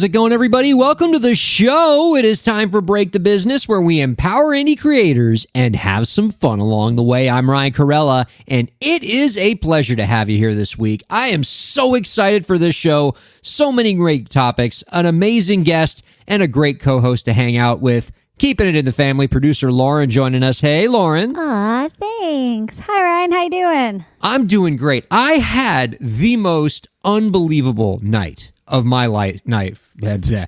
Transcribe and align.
How's 0.00 0.06
it 0.06 0.12
going, 0.12 0.32
everybody? 0.32 0.72
Welcome 0.72 1.12
to 1.12 1.18
the 1.18 1.34
show. 1.34 2.16
It 2.16 2.24
is 2.24 2.40
time 2.40 2.70
for 2.70 2.80
Break 2.80 3.12
the 3.12 3.20
Business, 3.20 3.68
where 3.68 3.82
we 3.82 4.00
empower 4.00 4.54
indie 4.54 4.80
creators 4.80 5.46
and 5.54 5.76
have 5.76 6.08
some 6.08 6.30
fun 6.30 6.58
along 6.58 6.96
the 6.96 7.02
way. 7.02 7.28
I'm 7.28 7.50
Ryan 7.50 7.74
Kairalla, 7.74 8.26
and 8.48 8.70
it 8.80 9.04
is 9.04 9.36
a 9.36 9.56
pleasure 9.56 9.94
to 9.94 10.06
have 10.06 10.30
you 10.30 10.38
here 10.38 10.54
this 10.54 10.78
week. 10.78 11.02
I 11.10 11.26
am 11.26 11.44
so 11.44 11.94
excited 11.94 12.46
for 12.46 12.56
this 12.56 12.74
show. 12.74 13.14
So 13.42 13.70
many 13.70 13.92
great 13.92 14.30
topics, 14.30 14.82
an 14.88 15.04
amazing 15.04 15.64
guest, 15.64 16.02
and 16.26 16.42
a 16.42 16.48
great 16.48 16.80
co 16.80 17.02
host 17.02 17.26
to 17.26 17.34
hang 17.34 17.58
out 17.58 17.82
with. 17.82 18.10
Keeping 18.38 18.68
it 18.68 18.76
in 18.76 18.86
the 18.86 18.92
family, 18.92 19.28
producer 19.28 19.70
Lauren 19.70 20.08
joining 20.08 20.42
us. 20.42 20.62
Hey, 20.62 20.88
Lauren. 20.88 21.36
Aw, 21.36 21.90
thanks. 21.90 22.78
Hi, 22.78 23.02
Ryan. 23.02 23.32
How 23.32 23.42
you 23.42 23.50
doing? 23.50 24.04
I'm 24.22 24.46
doing 24.46 24.78
great. 24.78 25.04
I 25.10 25.32
had 25.32 25.98
the 26.00 26.38
most 26.38 26.88
unbelievable 27.04 28.00
night 28.02 28.50
of 28.70 28.84
my 28.84 29.06
life. 29.06 29.40
Night, 29.46 29.76
Blah, 29.96 30.16
blah. 30.16 30.46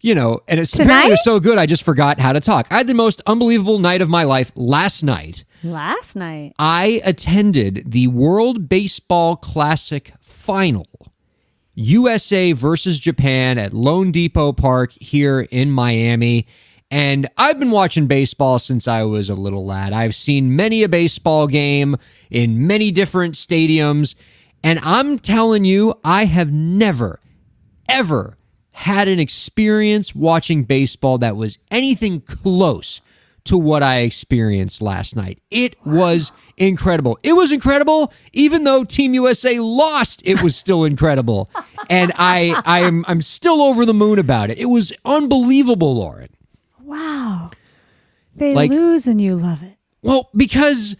you 0.00 0.14
know, 0.14 0.40
and 0.48 0.60
it's 0.60 0.74
apparently 0.74 1.14
it's 1.14 1.24
so 1.24 1.40
good. 1.40 1.58
I 1.58 1.66
just 1.66 1.82
forgot 1.82 2.20
how 2.20 2.32
to 2.32 2.40
talk. 2.40 2.66
I 2.70 2.76
had 2.78 2.86
the 2.86 2.94
most 2.94 3.20
unbelievable 3.26 3.78
night 3.78 4.00
of 4.02 4.08
my 4.08 4.22
life 4.24 4.52
last 4.54 5.02
night. 5.02 5.44
Last 5.64 6.16
night. 6.16 6.54
I 6.58 7.00
attended 7.04 7.84
the 7.86 8.06
World 8.08 8.68
Baseball 8.68 9.36
Classic 9.36 10.12
final, 10.20 10.86
USA 11.74 12.52
versus 12.52 12.98
Japan 13.00 13.58
at 13.58 13.72
loanDepot 13.72 14.56
Park 14.56 14.92
here 14.92 15.40
in 15.50 15.70
Miami. 15.70 16.46
And 16.90 17.26
I've 17.38 17.58
been 17.58 17.70
watching 17.70 18.06
baseball 18.06 18.58
since 18.58 18.86
I 18.86 19.02
was 19.04 19.30
a 19.30 19.34
little 19.34 19.64
lad. 19.64 19.94
I've 19.94 20.14
seen 20.14 20.54
many 20.54 20.82
a 20.82 20.88
baseball 20.88 21.46
game 21.46 21.96
in 22.30 22.66
many 22.66 22.90
different 22.90 23.34
stadiums. 23.34 24.14
And 24.62 24.78
I'm 24.80 25.18
telling 25.18 25.64
you, 25.64 25.94
I 26.04 26.26
have 26.26 26.52
never, 26.52 27.18
ever 27.92 28.36
had 28.72 29.06
an 29.08 29.18
experience 29.20 30.14
watching 30.14 30.64
baseball 30.64 31.18
that 31.18 31.36
was 31.36 31.58
anything 31.70 32.20
close 32.22 33.00
to 33.44 33.58
what 33.58 33.82
I 33.82 33.98
experienced 34.00 34.80
last 34.80 35.16
night. 35.16 35.40
It 35.50 35.74
was 35.84 36.30
incredible. 36.56 37.18
It 37.22 37.32
was 37.34 37.50
incredible 37.52 38.12
even 38.32 38.64
though 38.64 38.84
Team 38.84 39.14
USA 39.14 39.58
lost. 39.58 40.22
It 40.24 40.42
was 40.42 40.54
still 40.56 40.84
incredible. 40.84 41.50
And 41.90 42.12
I 42.16 42.60
I 42.64 42.80
am 42.80 43.04
I'm 43.08 43.20
still 43.20 43.60
over 43.62 43.84
the 43.84 43.94
moon 43.94 44.18
about 44.18 44.50
it. 44.50 44.58
It 44.58 44.66
was 44.66 44.92
unbelievable, 45.04 45.96
Lauren. 45.96 46.28
Wow. 46.82 47.50
They 48.36 48.54
Like- 48.54 48.70
lose 48.70 49.06
and 49.06 49.20
you 49.20 49.36
love 49.36 49.62
it. 49.62 49.76
Well, 50.02 50.30
because 50.34 50.96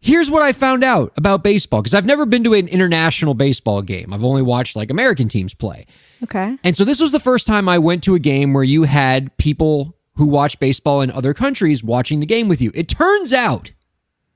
here's 0.00 0.30
what 0.30 0.42
I 0.42 0.52
found 0.52 0.84
out 0.84 1.12
about 1.16 1.42
baseball 1.42 1.80
because 1.82 1.94
I've 1.94 2.06
never 2.06 2.24
been 2.26 2.44
to 2.44 2.54
an 2.54 2.68
international 2.68 3.34
baseball 3.34 3.82
game. 3.82 4.12
I've 4.12 4.24
only 4.24 4.42
watched 4.42 4.76
like 4.76 4.90
American 4.90 5.28
teams 5.28 5.54
play. 5.54 5.86
Okay. 6.22 6.58
And 6.64 6.76
so 6.76 6.84
this 6.84 7.00
was 7.00 7.12
the 7.12 7.20
first 7.20 7.46
time 7.46 7.68
I 7.68 7.78
went 7.78 8.02
to 8.04 8.14
a 8.14 8.18
game 8.18 8.52
where 8.52 8.64
you 8.64 8.84
had 8.84 9.36
people 9.36 9.94
who 10.16 10.26
watch 10.26 10.58
baseball 10.58 11.00
in 11.00 11.10
other 11.10 11.32
countries 11.32 11.84
watching 11.84 12.20
the 12.20 12.26
game 12.26 12.48
with 12.48 12.60
you. 12.60 12.72
It 12.74 12.88
turns 12.88 13.32
out, 13.32 13.70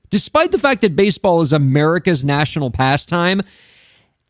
despite 0.09 0.51
the 0.51 0.59
fact 0.59 0.81
that 0.81 0.95
baseball 0.95 1.41
is 1.41 1.51
America's 1.51 2.23
national 2.23 2.71
pastime, 2.71 3.41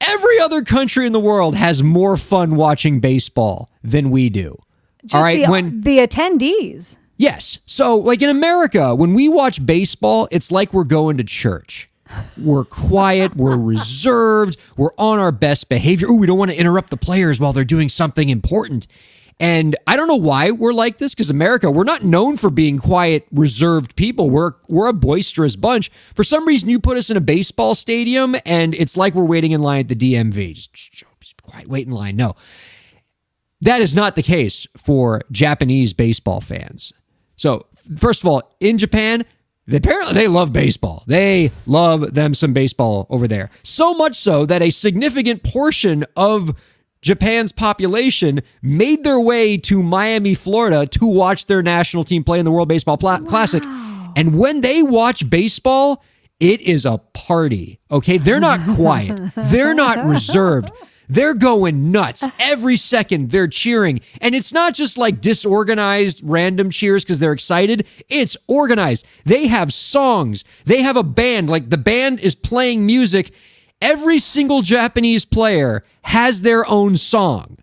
every 0.01 0.39
other 0.39 0.63
country 0.63 1.05
in 1.05 1.11
the 1.11 1.19
world 1.19 1.55
has 1.55 1.83
more 1.83 2.17
fun 2.17 2.55
watching 2.55 2.99
baseball 2.99 3.69
than 3.83 4.09
we 4.09 4.29
do. 4.29 4.57
Just 5.03 5.15
All 5.15 5.21
right, 5.21 5.45
the, 5.45 5.51
when 5.51 5.81
the 5.81 5.99
attendees. 5.99 6.95
Yes. 7.17 7.59
So, 7.65 7.97
like 7.97 8.21
in 8.21 8.29
America, 8.29 8.95
when 8.95 9.13
we 9.13 9.29
watch 9.29 9.63
baseball, 9.65 10.27
it's 10.31 10.51
like 10.51 10.73
we're 10.73 10.83
going 10.83 11.17
to 11.17 11.23
church. 11.23 11.89
We're 12.37 12.65
quiet, 12.65 13.35
we're 13.35 13.57
reserved, 13.57 14.57
we're 14.77 14.93
on 14.97 15.19
our 15.19 15.31
best 15.31 15.69
behavior. 15.69 16.07
Ooh, 16.07 16.15
we 16.15 16.27
don't 16.27 16.37
want 16.37 16.51
to 16.51 16.57
interrupt 16.57 16.89
the 16.89 16.97
players 16.97 17.39
while 17.39 17.53
they're 17.53 17.63
doing 17.63 17.89
something 17.89 18.29
important. 18.29 18.87
And 19.39 19.75
I 19.87 19.97
don't 19.97 20.07
know 20.07 20.15
why 20.15 20.51
we're 20.51 20.73
like 20.73 20.99
this 20.99 21.13
because 21.13 21.29
America, 21.29 21.69
we're 21.71 21.83
not 21.83 22.03
known 22.03 22.37
for 22.37 22.49
being 22.49 22.77
quiet, 22.77 23.25
reserved 23.31 23.95
people. 23.95 24.29
We're 24.29 24.53
we're 24.67 24.87
a 24.87 24.93
boisterous 24.93 25.55
bunch. 25.55 25.91
For 26.15 26.23
some 26.23 26.47
reason, 26.47 26.69
you 26.69 26.79
put 26.79 26.97
us 26.97 27.09
in 27.09 27.17
a 27.17 27.21
baseball 27.21 27.75
stadium, 27.75 28.35
and 28.45 28.73
it's 28.75 28.95
like 28.95 29.15
we're 29.15 29.23
waiting 29.23 29.51
in 29.51 29.61
line 29.61 29.81
at 29.81 29.87
the 29.87 29.95
DMV. 29.95 30.53
Just, 30.53 30.73
just 31.19 31.41
quiet, 31.41 31.67
wait 31.67 31.87
in 31.87 31.93
line. 31.93 32.15
No, 32.15 32.35
that 33.61 33.81
is 33.81 33.95
not 33.95 34.15
the 34.15 34.23
case 34.23 34.67
for 34.77 35.21
Japanese 35.31 35.93
baseball 35.93 36.41
fans. 36.41 36.93
So, 37.35 37.65
first 37.97 38.21
of 38.21 38.27
all, 38.27 38.55
in 38.59 38.77
Japan, 38.77 39.25
they, 39.65 39.77
apparently 39.77 40.13
they 40.13 40.27
love 40.27 40.51
baseball. 40.51 41.03
They 41.07 41.51
love 41.65 42.13
them 42.13 42.33
some 42.33 42.53
baseball 42.53 43.07
over 43.09 43.27
there. 43.27 43.49
So 43.63 43.93
much 43.93 44.17
so 44.17 44.45
that 44.45 44.61
a 44.61 44.69
significant 44.69 45.43
portion 45.43 46.05
of 46.15 46.55
Japan's 47.01 47.51
population 47.51 48.41
made 48.61 49.03
their 49.03 49.19
way 49.19 49.57
to 49.57 49.83
Miami, 49.83 50.33
Florida 50.33 50.85
to 50.87 51.05
watch 51.05 51.45
their 51.47 51.61
national 51.61 52.03
team 52.03 52.23
play 52.23 52.39
in 52.39 52.45
the 52.45 52.51
World 52.51 52.69
Baseball 52.69 52.97
Pla- 52.97 53.19
Classic. 53.19 53.63
And 54.15 54.37
when 54.37 54.61
they 54.61 54.83
watch 54.83 55.29
baseball, 55.29 56.03
it 56.39 56.61
is 56.61 56.85
a 56.85 56.97
party. 57.13 57.79
Okay. 57.91 58.17
They're 58.17 58.39
not 58.39 58.59
quiet, 58.75 59.31
they're 59.35 59.73
not 59.73 60.05
reserved. 60.05 60.71
They're 61.13 61.35
going 61.35 61.91
nuts 61.91 62.23
every 62.39 62.75
second. 62.75 63.29
They're 63.29 63.47
cheering. 63.47 64.01
And 64.19 64.33
it's 64.33 64.51
not 64.51 64.73
just 64.73 64.97
like 64.97 65.21
disorganized 65.21 66.21
random 66.23 66.71
cheers 66.71 67.03
because 67.03 67.19
they're 67.19 67.33
excited. 67.33 67.85
It's 68.09 68.35
organized. 68.47 69.05
They 69.23 69.45
have 69.45 69.71
songs. 69.71 70.43
They 70.65 70.81
have 70.81 70.97
a 70.97 71.03
band. 71.03 71.49
Like 71.49 71.69
the 71.69 71.77
band 71.77 72.19
is 72.19 72.33
playing 72.33 72.85
music. 72.87 73.31
Every 73.79 74.17
single 74.17 74.63
Japanese 74.63 75.23
player 75.23 75.83
has 76.01 76.41
their 76.41 76.65
own 76.67 76.97
song. 76.97 77.57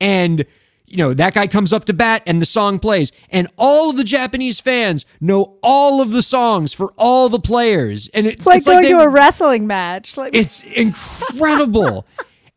And, 0.00 0.46
you 0.86 0.96
know, 0.96 1.12
that 1.12 1.34
guy 1.34 1.46
comes 1.46 1.72
up 1.74 1.84
to 1.86 1.92
bat 1.92 2.22
and 2.26 2.40
the 2.40 2.46
song 2.46 2.78
plays. 2.78 3.12
And 3.28 3.48
all 3.58 3.90
of 3.90 3.96
the 3.98 4.04
Japanese 4.04 4.60
fans 4.60 5.04
know 5.20 5.58
all 5.62 6.00
of 6.00 6.12
the 6.12 6.22
songs 6.22 6.72
for 6.72 6.94
all 6.96 7.28
the 7.28 7.40
players. 7.40 8.08
And 8.14 8.26
it's, 8.26 8.36
It's 8.36 8.46
like 8.46 8.64
going 8.64 8.82
they- 8.84 8.90
to 8.92 9.00
a 9.00 9.08
wrestling 9.08 9.66
match. 9.66 10.16
Like 10.16 10.34
it's 10.34 10.62
incredible. 10.74 12.06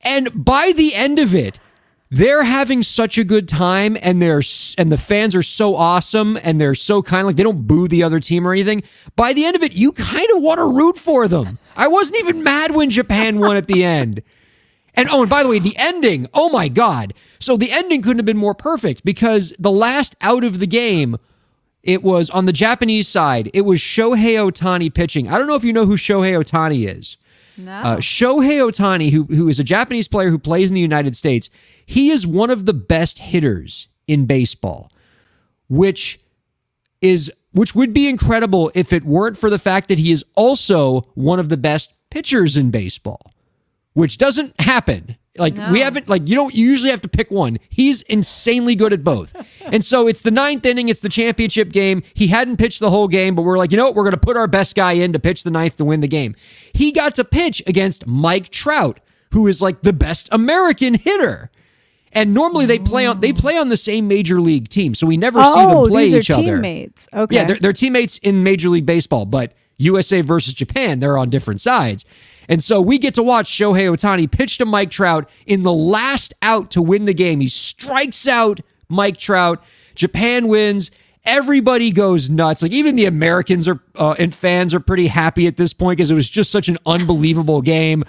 And 0.03 0.45
by 0.45 0.73
the 0.75 0.95
end 0.95 1.19
of 1.19 1.35
it, 1.35 1.59
they're 2.13 2.43
having 2.43 2.83
such 2.83 3.17
a 3.17 3.23
good 3.23 3.47
time 3.47 3.97
and 4.01 4.21
they're 4.21 4.41
and 4.77 4.91
the 4.91 4.97
fans 4.97 5.33
are 5.33 5.41
so 5.41 5.75
awesome 5.75 6.37
and 6.43 6.59
they're 6.59 6.75
so 6.75 7.01
kind 7.01 7.25
like 7.25 7.37
they 7.37 7.43
don't 7.43 7.65
boo 7.65 7.87
the 7.87 8.03
other 8.03 8.19
team 8.19 8.45
or 8.45 8.51
anything. 8.51 8.83
By 9.15 9.31
the 9.31 9.45
end 9.45 9.55
of 9.55 9.63
it, 9.63 9.71
you 9.71 9.93
kind 9.93 10.27
of 10.35 10.41
want 10.41 10.57
to 10.57 10.65
root 10.65 10.97
for 10.97 11.29
them. 11.29 11.57
I 11.75 11.87
wasn't 11.87 12.19
even 12.19 12.43
mad 12.43 12.75
when 12.75 12.89
Japan 12.89 13.39
won 13.39 13.55
at 13.55 13.67
the 13.67 13.85
end. 13.85 14.21
And 14.93 15.07
oh, 15.09 15.21
and 15.21 15.29
by 15.29 15.41
the 15.41 15.47
way, 15.47 15.59
the 15.59 15.77
ending, 15.77 16.27
oh 16.33 16.49
my 16.49 16.67
God. 16.67 17.13
So 17.39 17.55
the 17.55 17.71
ending 17.71 18.01
couldn't 18.01 18.19
have 18.19 18.25
been 18.25 18.35
more 18.35 18.53
perfect 18.53 19.05
because 19.05 19.53
the 19.57 19.71
last 19.71 20.15
out 20.19 20.43
of 20.43 20.59
the 20.59 20.67
game, 20.67 21.17
it 21.81 22.03
was 22.03 22.29
on 22.29 22.45
the 22.45 22.53
Japanese 22.53 23.07
side, 23.07 23.49
it 23.53 23.61
was 23.61 23.79
Shohei 23.79 24.35
Ohtani 24.35 24.93
pitching. 24.93 25.29
I 25.29 25.37
don't 25.37 25.47
know 25.47 25.55
if 25.55 25.63
you 25.63 25.71
know 25.71 25.85
who 25.85 25.95
Shohei 25.95 26.37
Ohtani 26.37 26.93
is. 26.93 27.15
No. 27.57 27.71
Uh, 27.71 27.97
Shohei 27.97 28.59
Ohtani, 28.59 29.11
who 29.11 29.23
who 29.25 29.47
is 29.47 29.59
a 29.59 29.63
Japanese 29.63 30.07
player 30.07 30.29
who 30.29 30.39
plays 30.39 30.69
in 30.69 30.75
the 30.75 30.81
United 30.81 31.15
States, 31.15 31.49
he 31.85 32.09
is 32.09 32.25
one 32.25 32.49
of 32.49 32.65
the 32.65 32.73
best 32.73 33.19
hitters 33.19 33.87
in 34.07 34.25
baseball, 34.25 34.91
which 35.69 36.19
is 37.01 37.31
which 37.51 37.75
would 37.75 37.93
be 37.93 38.07
incredible 38.07 38.71
if 38.73 38.93
it 38.93 39.03
weren't 39.03 39.37
for 39.37 39.49
the 39.49 39.59
fact 39.59 39.89
that 39.89 39.99
he 39.99 40.11
is 40.11 40.23
also 40.35 41.01
one 41.15 41.39
of 41.39 41.49
the 41.49 41.57
best 41.57 41.93
pitchers 42.09 42.57
in 42.57 42.71
baseball, 42.71 43.33
which 43.93 44.17
doesn't 44.17 44.59
happen. 44.59 45.17
Like 45.37 45.55
we 45.71 45.79
haven't 45.79 46.09
like 46.09 46.27
you 46.27 46.35
don't 46.35 46.53
you 46.53 46.67
usually 46.67 46.89
have 46.89 47.01
to 47.01 47.07
pick 47.07 47.31
one. 47.31 47.57
He's 47.69 48.01
insanely 48.03 48.75
good 48.75 48.91
at 48.91 49.01
both. 49.01 49.33
and 49.61 49.83
so 49.83 50.07
it's 50.07 50.21
the 50.21 50.31
ninth 50.31 50.65
inning, 50.65 50.89
it's 50.89 50.99
the 50.99 51.09
championship 51.09 51.69
game. 51.69 52.03
He 52.13 52.27
hadn't 52.27 52.57
pitched 52.57 52.81
the 52.81 52.89
whole 52.89 53.07
game, 53.07 53.33
but 53.33 53.43
we're 53.43 53.57
like, 53.57 53.71
you 53.71 53.77
know 53.77 53.85
what, 53.85 53.95
we're 53.95 54.03
gonna 54.03 54.17
put 54.17 54.35
our 54.35 54.47
best 54.47 54.75
guy 54.75 54.93
in 54.93 55.13
to 55.13 55.19
pitch 55.19 55.43
the 55.43 55.51
ninth 55.51 55.77
to 55.77 55.85
win 55.85 56.01
the 56.01 56.07
game. 56.09 56.35
He 56.73 56.91
got 56.91 57.15
to 57.15 57.23
pitch 57.23 57.63
against 57.65 58.05
Mike 58.05 58.49
Trout, 58.49 58.99
who 59.31 59.47
is 59.47 59.61
like 59.61 59.83
the 59.83 59.93
best 59.93 60.27
American 60.33 60.95
hitter. 60.95 61.49
And 62.11 62.33
normally 62.33 62.65
they 62.65 62.79
play 62.79 63.05
on 63.05 63.21
they 63.21 63.31
play 63.31 63.57
on 63.57 63.69
the 63.69 63.77
same 63.77 64.09
major 64.09 64.41
league 64.41 64.67
team, 64.67 64.95
so 64.95 65.07
we 65.07 65.15
never 65.15 65.41
see 65.41 65.49
oh, 65.49 65.83
them 65.83 65.91
play 65.91 66.03
these 66.05 66.13
are 66.13 66.17
each 66.17 66.31
other. 66.31 66.61
Okay. 67.13 67.35
Yeah, 67.35 67.45
they're, 67.45 67.57
they're 67.57 67.73
teammates 67.73 68.17
in 68.17 68.43
Major 68.43 68.67
League 68.67 68.85
Baseball, 68.85 69.25
but 69.25 69.53
USA 69.77 70.19
versus 70.19 70.53
Japan, 70.53 70.99
they're 70.99 71.17
on 71.17 71.29
different 71.29 71.61
sides. 71.61 72.03
And 72.51 72.61
so 72.61 72.81
we 72.81 72.97
get 72.97 73.15
to 73.15 73.23
watch 73.23 73.49
Shohei 73.49 73.89
Ohtani 73.89 74.29
pitch 74.29 74.57
to 74.57 74.65
Mike 74.65 74.91
Trout 74.91 75.29
in 75.47 75.63
the 75.63 75.71
last 75.71 76.33
out 76.41 76.69
to 76.71 76.81
win 76.81 77.05
the 77.05 77.13
game. 77.13 77.39
He 77.39 77.47
strikes 77.47 78.27
out 78.27 78.59
Mike 78.89 79.15
Trout. 79.15 79.63
Japan 79.95 80.49
wins. 80.49 80.91
Everybody 81.23 81.91
goes 81.91 82.29
nuts. 82.29 82.61
Like 82.61 82.73
even 82.73 82.97
the 82.97 83.05
Americans 83.05 83.69
are 83.69 83.79
uh, 83.95 84.15
and 84.19 84.35
fans 84.35 84.73
are 84.73 84.81
pretty 84.81 85.07
happy 85.07 85.47
at 85.47 85.55
this 85.55 85.71
point 85.71 85.95
because 85.95 86.11
it 86.11 86.15
was 86.15 86.29
just 86.29 86.51
such 86.51 86.67
an 86.67 86.77
unbelievable 86.85 87.61
game. 87.61 88.03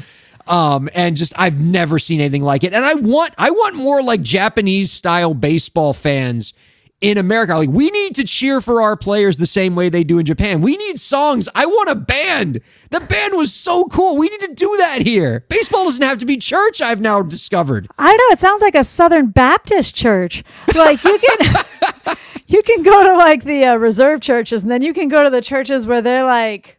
Um, 0.48 0.90
and 0.92 1.16
just 1.16 1.32
I've 1.36 1.60
never 1.60 2.00
seen 2.00 2.20
anything 2.20 2.42
like 2.42 2.64
it. 2.64 2.72
And 2.72 2.84
I 2.84 2.94
want 2.94 3.34
I 3.38 3.52
want 3.52 3.76
more 3.76 4.02
like 4.02 4.22
Japanese 4.22 4.90
style 4.90 5.34
baseball 5.34 5.92
fans 5.92 6.52
in 7.02 7.18
America. 7.18 7.54
Like 7.56 7.68
we 7.68 7.90
need 7.90 8.14
to 8.16 8.24
cheer 8.24 8.62
for 8.62 8.80
our 8.80 8.96
players 8.96 9.36
the 9.36 9.46
same 9.46 9.74
way 9.74 9.90
they 9.90 10.04
do 10.04 10.18
in 10.18 10.24
Japan. 10.24 10.62
We 10.62 10.76
need 10.78 10.98
songs. 10.98 11.48
I 11.54 11.66
want 11.66 11.90
a 11.90 11.94
band. 11.94 12.60
The 12.90 13.00
band 13.00 13.34
was 13.36 13.52
so 13.52 13.84
cool. 13.86 14.16
We 14.16 14.28
need 14.28 14.40
to 14.42 14.54
do 14.54 14.74
that 14.78 15.02
here. 15.02 15.44
Baseball 15.48 15.84
doesn't 15.84 16.02
have 16.02 16.18
to 16.18 16.26
be 16.26 16.36
church. 16.36 16.80
I've 16.80 17.00
now 17.00 17.20
discovered. 17.20 17.88
I 17.98 18.12
know 18.12 18.24
it 18.32 18.38
sounds 18.38 18.62
like 18.62 18.74
a 18.74 18.84
Southern 18.84 19.26
Baptist 19.28 19.94
church. 19.94 20.44
Like 20.74 21.02
you 21.04 21.18
can, 21.18 21.64
you 22.46 22.62
can 22.62 22.82
go 22.82 23.04
to 23.04 23.14
like 23.16 23.44
the 23.44 23.64
uh, 23.64 23.74
reserve 23.76 24.20
churches, 24.20 24.62
and 24.62 24.70
then 24.70 24.82
you 24.82 24.94
can 24.94 25.08
go 25.08 25.24
to 25.24 25.30
the 25.30 25.42
churches 25.42 25.86
where 25.86 26.02
they're 26.02 26.24
like 26.24 26.78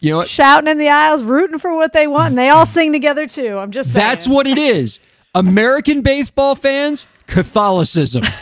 You 0.00 0.10
know 0.10 0.16
what? 0.18 0.28
shouting 0.28 0.68
in 0.68 0.76
the 0.76 0.88
aisles, 0.90 1.22
rooting 1.22 1.58
for 1.58 1.74
what 1.74 1.92
they 1.94 2.06
want, 2.06 2.30
and 2.30 2.38
they 2.38 2.50
all 2.50 2.66
sing 2.66 2.92
together 2.92 3.26
too. 3.26 3.56
I'm 3.56 3.70
just 3.70 3.92
saying. 3.92 4.06
That's 4.06 4.28
what 4.28 4.46
it 4.46 4.58
is. 4.58 4.98
American 5.34 6.02
baseball 6.02 6.54
fans, 6.54 7.06
Catholicism. 7.26 8.24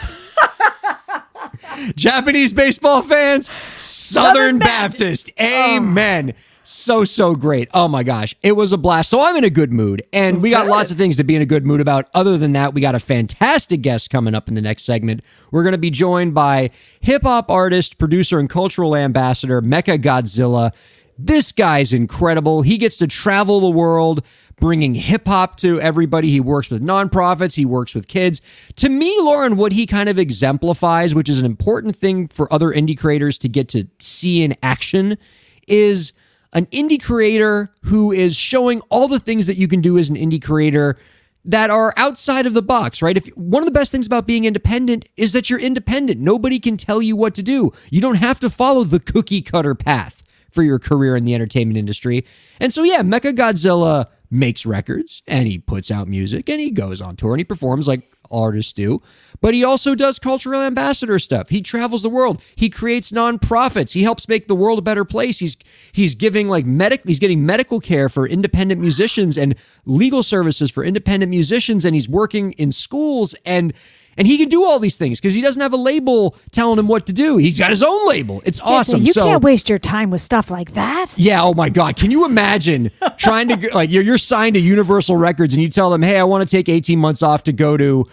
Japanese 1.96 2.52
baseball 2.52 3.02
fans, 3.02 3.50
Southern, 3.50 4.34
Southern 4.34 4.58
Baptist. 4.58 5.26
Baptist. 5.26 5.31
Oh. 5.38 5.76
Amen. 5.76 6.34
So, 6.64 7.05
so 7.05 7.34
great. 7.34 7.69
Oh 7.75 7.88
my 7.88 8.02
gosh. 8.05 8.34
It 8.43 8.52
was 8.52 8.73
a 8.73 8.79
blast. 8.79 9.11
So, 9.11 9.20
I'm 9.20 9.37
in 9.37 9.44
a 9.44 9.50
good 9.50 9.73
mood. 9.73 10.02
And 10.12 10.40
we 10.40 10.50
got 10.50 10.64
Good. 10.64 10.70
lots 10.70 10.90
of 10.93 10.96
things 10.96 11.17
to 11.17 11.25
be 11.25 11.34
in 11.34 11.43
a 11.43 11.46
good 11.46 11.67
mood 11.67 11.81
about. 11.81 12.08
Other 12.14 12.38
than 12.38 12.52
that, 12.52 12.73
we 12.73 12.81
got 12.81 12.94
a 12.94 13.00
fantastic 13.00 13.82
guest 13.82 14.11
coming 14.11 14.34
up 14.34 14.49
in 14.49 14.55
the 14.55 14.62
next 14.62 14.84
segment. 14.84 15.23
We're 15.50 15.64
going 15.64 15.73
to 15.73 15.79
be 15.79 15.90
joined 15.90 16.34
by 16.34 16.70
hip 17.00 17.23
hop 17.23 17.50
artist, 17.50 17.99
producer, 17.99 18.38
and 18.38 18.49
cultural 18.49 18.94
ambassador, 18.94 19.61
MeccaGodZilla. 19.61 20.70
This 21.19 21.52
guy's 21.52 21.93
incredible. 21.93 22.62
He 22.62 22.78
gets 22.78 22.96
to 22.99 23.06
travel 23.06 23.61
the 23.61 23.70
world 23.70 24.23
bringing 24.62 24.94
hip 24.94 25.26
hop 25.26 25.56
to 25.56 25.81
everybody. 25.81 26.31
He 26.31 26.38
works 26.38 26.70
with 26.70 26.81
nonprofits, 26.81 27.55
he 27.55 27.64
works 27.64 27.97
with 27.97 28.06
kids. 28.06 28.41
To 28.76 28.88
me, 28.88 29.12
Lauren, 29.19 29.56
what 29.56 29.73
he 29.73 29.88
kind 29.88 30.09
of 30.09 30.20
exemplifies, 30.20 31.17
which 31.17 31.29
is 31.29 31.41
an 31.41 31.44
important 31.44 31.97
thing 31.97 32.29
for 32.29 32.50
other 32.55 32.69
indie 32.69 32.97
creators 32.97 33.37
to 33.38 33.49
get 33.49 33.69
to 33.70 33.88
see 33.99 34.44
in 34.44 34.55
action, 34.62 35.19
is 35.67 36.12
an 36.53 36.67
indie 36.67 37.03
creator 37.03 37.75
who 37.82 38.12
is 38.12 38.37
showing 38.37 38.81
all 38.82 39.09
the 39.09 39.19
things 39.19 39.49
that 39.49 39.56
you 39.56 39.67
can 39.67 39.81
do 39.81 39.99
as 39.99 40.09
an 40.09 40.14
indie 40.14 40.41
creator 40.41 40.97
that 41.44 41.69
are 41.69 41.93
outside 41.97 42.47
of 42.47 42.55
the 42.55 42.62
box, 42.62 43.03
right? 43.03 43.17
If 43.17 43.26
one 43.31 43.64
of 43.64 43.67
the 43.67 43.73
best 43.73 43.91
things 43.91 44.06
about 44.06 44.29
being 44.29 44.44
independent 44.44 45.09
is 45.17 45.32
that 45.32 45.50
you're 45.50 45.59
independent. 45.59 46.20
Nobody 46.20 46.61
can 46.61 46.76
tell 46.76 47.03
you 47.03 47.17
what 47.17 47.35
to 47.35 47.43
do. 47.43 47.73
You 47.91 48.00
don't 48.00 48.14
have 48.14 48.38
to 48.38 48.49
follow 48.49 48.85
the 48.85 49.00
cookie 49.00 49.43
cutter 49.43 49.75
path 49.75 50.23
for 50.53 50.62
your 50.62 50.79
career 50.79 51.17
in 51.17 51.25
the 51.25 51.35
entertainment 51.35 51.79
industry. 51.79 52.25
And 52.61 52.73
so, 52.73 52.85
yeah, 52.85 53.00
MeccaGodZilla 53.00 54.06
makes 54.32 54.64
records 54.64 55.23
and 55.26 55.46
he 55.46 55.58
puts 55.58 55.90
out 55.90 56.08
music 56.08 56.49
and 56.49 56.61
he 56.61 56.70
goes 56.70 57.00
on 57.00 57.17
tour 57.17 57.32
and 57.32 57.40
he 57.40 57.44
performs 57.44 57.87
like 57.87 58.11
artists 58.31 58.73
do. 58.73 59.02
But 59.40 59.55
he 59.55 59.64
also 59.64 59.94
does 59.94 60.19
cultural 60.19 60.62
ambassador 60.62 61.19
stuff. 61.19 61.49
He 61.49 61.62
travels 61.62 62.02
the 62.02 62.08
world. 62.08 62.40
He 62.55 62.70
creates 62.70 63.11
nonprofits. 63.11 63.93
He 63.93 64.02
helps 64.02 64.29
make 64.29 64.49
the 64.49 64.55
world 64.55 64.79
a 64.79 64.82
better 64.82 65.05
place. 65.05 65.38
He's 65.38 65.56
he's 65.93 66.14
giving 66.14 66.49
like 66.49 66.64
medic 66.64 67.02
he's 67.05 67.19
getting 67.19 67.44
medical 67.44 67.79
care 67.81 68.08
for 68.08 68.26
independent 68.26 68.81
musicians 68.81 69.37
and 69.37 69.55
legal 69.84 70.23
services 70.23 70.70
for 70.70 70.85
independent 70.85 71.31
musicians 71.31 71.85
and 71.85 71.94
he's 71.94 72.08
working 72.08 72.52
in 72.52 72.73
schools 72.73 73.35
and 73.44 73.73
and 74.17 74.26
he 74.26 74.38
can 74.38 74.49
do 74.49 74.64
all 74.64 74.79
these 74.79 74.97
things 74.97 75.20
because 75.20 75.35
he 75.35 75.41
doesn't 75.41 75.61
have 75.61 75.73
a 75.73 75.76
label 75.76 76.37
telling 76.50 76.79
him 76.79 76.88
what 76.88 77.06
to 77.06 77.12
do. 77.12 77.37
He's 77.37 77.59
got 77.59 77.70
his 77.70 77.82
own 77.82 78.06
label. 78.09 78.43
It's 78.44 78.61
awesome. 78.61 79.03
You 79.03 79.12
so, 79.12 79.25
can't 79.25 79.43
waste 79.43 79.69
your 79.69 79.79
time 79.79 80.11
with 80.11 80.20
stuff 80.20 80.50
like 80.50 80.73
that. 80.73 81.12
yeah. 81.17 81.43
Oh 81.43 81.55
my 81.55 81.69
God. 81.69 81.97
Can 81.97 82.11
you 82.11 82.25
imagine 82.25 82.91
trying 83.19 83.49
to 83.49 83.75
like 83.75 83.91
you're 83.91 84.03
you're 84.03 84.19
signed 84.19 84.55
to 84.55 84.61
Universal 84.61 85.17
Records 85.17 85.55
and 85.55 85.62
you 85.62 85.69
tell 85.69 85.91
them, 85.91 86.03
hey, 86.03 86.19
I 86.19 86.25
want 86.25 86.49
to 86.49 86.56
take 86.56 86.69
18 86.69 86.99
months 86.99 87.23
off 87.23 87.44
to 87.44 87.53
go 87.53 87.76
to, 87.76 88.05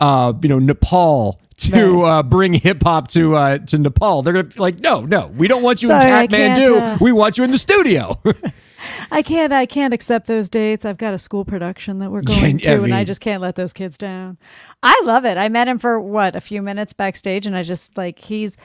uh, 0.00 0.32
you 0.42 0.48
know, 0.48 0.58
Nepal 0.58 1.40
to 1.58 2.02
uh, 2.02 2.22
bring 2.22 2.54
hip 2.54 2.82
hop 2.82 3.08
to 3.08 3.34
uh, 3.34 3.58
to 3.58 3.78
Nepal. 3.78 4.22
They're 4.22 4.32
gonna 4.32 4.44
be 4.44 4.60
like, 4.60 4.78
no, 4.78 5.00
no, 5.00 5.28
we 5.28 5.48
don't 5.48 5.62
want 5.62 5.82
you 5.82 5.88
Sorry, 5.88 6.10
in 6.10 6.28
Kathmandu. 6.28 6.80
uh, 6.80 6.98
we 7.00 7.12
want 7.12 7.38
you 7.38 7.44
in 7.44 7.50
the 7.50 7.58
studio. 7.58 8.20
I 9.10 9.22
can't. 9.22 9.52
I 9.52 9.66
can't 9.66 9.94
accept 9.94 10.26
those 10.26 10.48
dates. 10.48 10.84
I've 10.84 10.98
got 10.98 11.14
a 11.14 11.18
school 11.18 11.44
production 11.44 11.98
that 12.00 12.10
we're 12.10 12.22
going 12.22 12.44
and 12.44 12.62
to, 12.62 12.82
and 12.84 12.94
I 12.94 13.04
just 13.04 13.20
can't 13.20 13.40
let 13.40 13.54
those 13.54 13.72
kids 13.72 13.96
down. 13.96 14.36
I 14.82 15.00
love 15.04 15.24
it. 15.24 15.38
I 15.38 15.48
met 15.48 15.66
him 15.66 15.78
for 15.78 15.98
what 15.98 16.36
a 16.36 16.40
few 16.40 16.60
minutes 16.60 16.92
backstage, 16.92 17.46
and 17.46 17.56
I 17.56 17.62
just 17.62 17.96
like 17.96 18.18
he's 18.18 18.56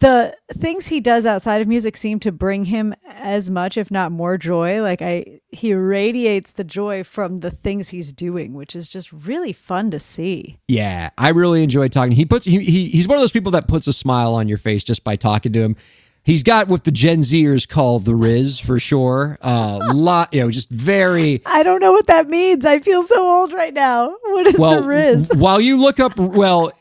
the 0.00 0.36
things 0.52 0.86
he 0.86 1.00
does 1.00 1.24
outside 1.24 1.62
of 1.62 1.68
music 1.68 1.96
seem 1.96 2.20
to 2.20 2.32
bring 2.32 2.66
him 2.66 2.94
as 3.06 3.48
much, 3.48 3.78
if 3.78 3.90
not 3.90 4.12
more, 4.12 4.36
joy. 4.36 4.82
Like 4.82 5.00
I, 5.00 5.40
he 5.48 5.72
radiates 5.72 6.52
the 6.52 6.64
joy 6.64 7.02
from 7.02 7.38
the 7.38 7.50
things 7.50 7.88
he's 7.88 8.12
doing, 8.12 8.52
which 8.52 8.76
is 8.76 8.88
just 8.88 9.10
really 9.10 9.54
fun 9.54 9.90
to 9.92 9.98
see. 9.98 10.58
Yeah, 10.68 11.10
I 11.16 11.30
really 11.30 11.62
enjoy 11.62 11.88
talking. 11.88 12.12
He 12.12 12.26
puts 12.26 12.44
he, 12.44 12.62
he 12.62 12.88
he's 12.90 13.08
one 13.08 13.16
of 13.16 13.22
those 13.22 13.32
people 13.32 13.52
that 13.52 13.68
puts 13.68 13.86
a 13.86 13.92
smile 13.92 14.34
on 14.34 14.48
your 14.48 14.58
face 14.58 14.84
just 14.84 15.02
by 15.02 15.16
talking 15.16 15.52
to 15.54 15.60
him. 15.60 15.76
He's 16.22 16.42
got 16.42 16.66
what 16.66 16.82
the 16.82 16.90
Gen 16.90 17.20
Zers 17.20 17.68
call 17.68 18.00
the 18.00 18.10
Rizz 18.10 18.60
for 18.60 18.80
sure. 18.80 19.38
Uh, 19.40 19.94
lot, 19.94 20.34
you 20.34 20.40
know, 20.40 20.50
just 20.50 20.68
very 20.68 21.40
I 21.46 21.62
don't 21.62 21.80
know 21.80 21.92
what 21.92 22.08
that 22.08 22.28
means. 22.28 22.66
I 22.66 22.80
feel 22.80 23.02
so 23.02 23.24
old 23.24 23.52
right 23.52 23.72
now. 23.72 24.08
What 24.24 24.46
is 24.48 24.58
well. 24.58 24.82
the 24.82 24.88
Rizz? 24.88 25.38
While 25.38 25.60
you 25.60 25.78
look 25.78 26.00
up, 26.00 26.18
well, 26.18 26.72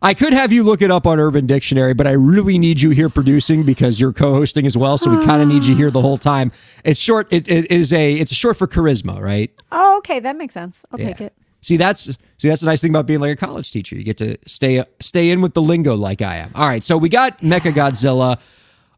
I 0.00 0.14
could 0.14 0.32
have 0.32 0.52
you 0.52 0.62
look 0.62 0.82
it 0.82 0.90
up 0.90 1.06
on 1.06 1.18
Urban 1.18 1.46
Dictionary, 1.46 1.92
but 1.94 2.06
I 2.06 2.12
really 2.12 2.58
need 2.58 2.80
you 2.80 2.90
here 2.90 3.08
producing 3.08 3.64
because 3.64 3.98
you're 3.98 4.12
co-hosting 4.12 4.66
as 4.66 4.76
well. 4.76 4.96
So 4.96 5.10
we 5.10 5.24
kind 5.24 5.42
of 5.42 5.48
need 5.48 5.64
you 5.64 5.74
here 5.74 5.90
the 5.90 6.00
whole 6.00 6.18
time. 6.18 6.52
It's 6.84 7.00
short. 7.00 7.26
It, 7.32 7.48
it 7.48 7.70
is 7.70 7.92
a. 7.92 8.14
It's 8.14 8.30
a 8.30 8.34
short 8.36 8.56
for 8.56 8.66
charisma, 8.66 9.20
right? 9.20 9.52
Oh, 9.72 9.98
okay, 9.98 10.20
that 10.20 10.36
makes 10.36 10.54
sense. 10.54 10.84
I'll 10.92 10.98
take 10.98 11.20
it. 11.20 11.34
See, 11.60 11.76
that's 11.76 12.04
see, 12.38 12.48
that's 12.48 12.60
the 12.60 12.66
nice 12.66 12.80
thing 12.80 12.90
about 12.90 13.06
being 13.06 13.20
like 13.20 13.32
a 13.32 13.36
college 13.36 13.72
teacher. 13.72 13.96
You 13.96 14.04
get 14.04 14.16
to 14.18 14.38
stay 14.46 14.84
stay 15.00 15.30
in 15.30 15.40
with 15.40 15.54
the 15.54 15.62
lingo 15.62 15.96
like 15.96 16.22
I 16.22 16.36
am. 16.36 16.52
All 16.54 16.66
right, 16.66 16.84
so 16.84 16.96
we 16.96 17.08
got 17.08 17.40
MeccaGodZilla. 17.40 18.38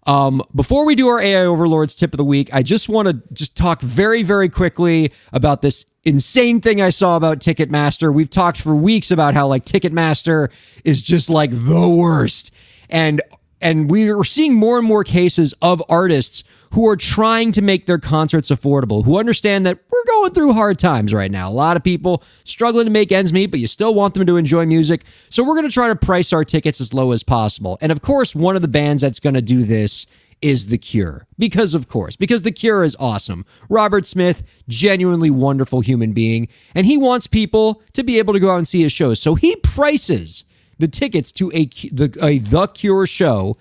Um, 0.07 0.43
before 0.55 0.87
we 0.87 0.95
do 0.95 1.09
our 1.09 1.21
AI 1.21 1.45
Overlords 1.45 1.95
tip 1.95 2.15
of 2.15 2.19
the 2.19 2.25
week, 2.25 2.49
I 2.53 2.63
just 2.63 2.89
want 2.89 3.09
to 3.09 3.23
just 3.33 3.55
talk 3.55 3.83
very, 3.83 4.23
very 4.23 4.49
quickly 4.49 5.13
about 5.33 5.63
this 5.63 5.85
insane 6.05 6.61
thing 6.61 6.81
I 6.81 6.91
saw 6.91 7.17
about 7.17 7.41
Ticketmaster. 7.41 8.13
We've 8.13 8.31
talked 8.31 8.61
for 8.61 8.75
weeks 8.75 9.11
about 9.11 9.35
how 9.35 9.47
like 9.47 9.65
Ticketmaster 9.65 10.49
is 10.85 11.03
just 11.03 11.29
like 11.29 11.51
the 11.51 11.89
worst, 11.89 12.51
and 12.89 13.21
and 13.61 13.91
we 13.91 14.11
are 14.11 14.25
seeing 14.25 14.55
more 14.55 14.79
and 14.79 14.87
more 14.87 15.05
cases 15.05 15.53
of 15.61 15.83
artists 15.89 16.45
who 16.73 16.87
are 16.89 16.97
trying 16.97 17.51
to 17.53 17.63
make 17.63 17.87
their 17.87 17.99
concerts 17.99 18.51
affordable, 18.51 19.05
who 19.05 19.19
understand 19.19 19.67
that 19.67 19.79
we're 19.91 20.05
going 20.05 20.33
through 20.33 20.53
hard 20.53 20.79
times 20.79 21.13
right 21.13 21.31
now. 21.31 21.51
A 21.51 21.53
lot 21.53 21.77
of 21.77 21.83
people 21.83 22.23
struggling 22.45 22.85
to 22.85 22.91
make 22.91 23.11
ends 23.11 23.33
meet, 23.33 23.51
but 23.51 23.61
you 23.61 23.67
still 23.67 23.95
want 23.95 24.15
them 24.15 24.27
to 24.27 24.37
enjoy 24.37 24.65
music. 24.67 25.05
So 25.31 25.43
we're 25.43 25.55
going 25.55 25.69
to 25.69 25.73
try 25.73 25.89
to 25.89 25.97
price 25.97 26.33
our 26.33 26.45
tickets 26.45 26.81
as 26.81 26.95
low 26.95 27.13
as 27.13 27.23
possible. 27.23 27.77
And 27.81 27.91
of 27.91 28.03
course, 28.03 28.35
one 28.35 28.55
of 28.57 28.63
the 28.63 28.69
bands 28.69 29.03
that's 29.03 29.21
going 29.21 29.35
to 29.35 29.43
do 29.43 29.65
this 29.65 30.07
is 30.43 30.69
The 30.69 30.79
Cure. 30.79 31.27
Because, 31.39 31.75
of 31.75 31.89
course, 31.89 32.17
because 32.17 32.43
The 32.43 32.53
Cure 32.53 32.85
is 32.85 32.97
awesome. 32.99 33.45
Robert 33.69 34.07
Smith, 34.07 34.43
genuinely 34.69 35.31
wonderful 35.31 35.81
human 35.81 36.13
being, 36.13 36.49
and 36.75 36.87
he 36.87 36.97
wants 36.97 37.27
people 37.27 37.83
to 37.95 38.05
be 38.05 38.19
able 38.19 38.33
to 38.33 38.41
go 38.41 38.51
out 38.51 38.59
and 38.59 38.69
see 38.69 38.83
his 38.83 38.93
shows. 38.93 39.21
So 39.21 39.35
he 39.35 39.57
prices 39.57 40.45
the 40.79 40.89
tickets 40.89 41.31
to 41.33 41.51
a 41.53 41.67
the 41.93 42.17
a 42.23 42.39
The 42.39 42.69
Cure 42.69 43.07
show 43.07 43.57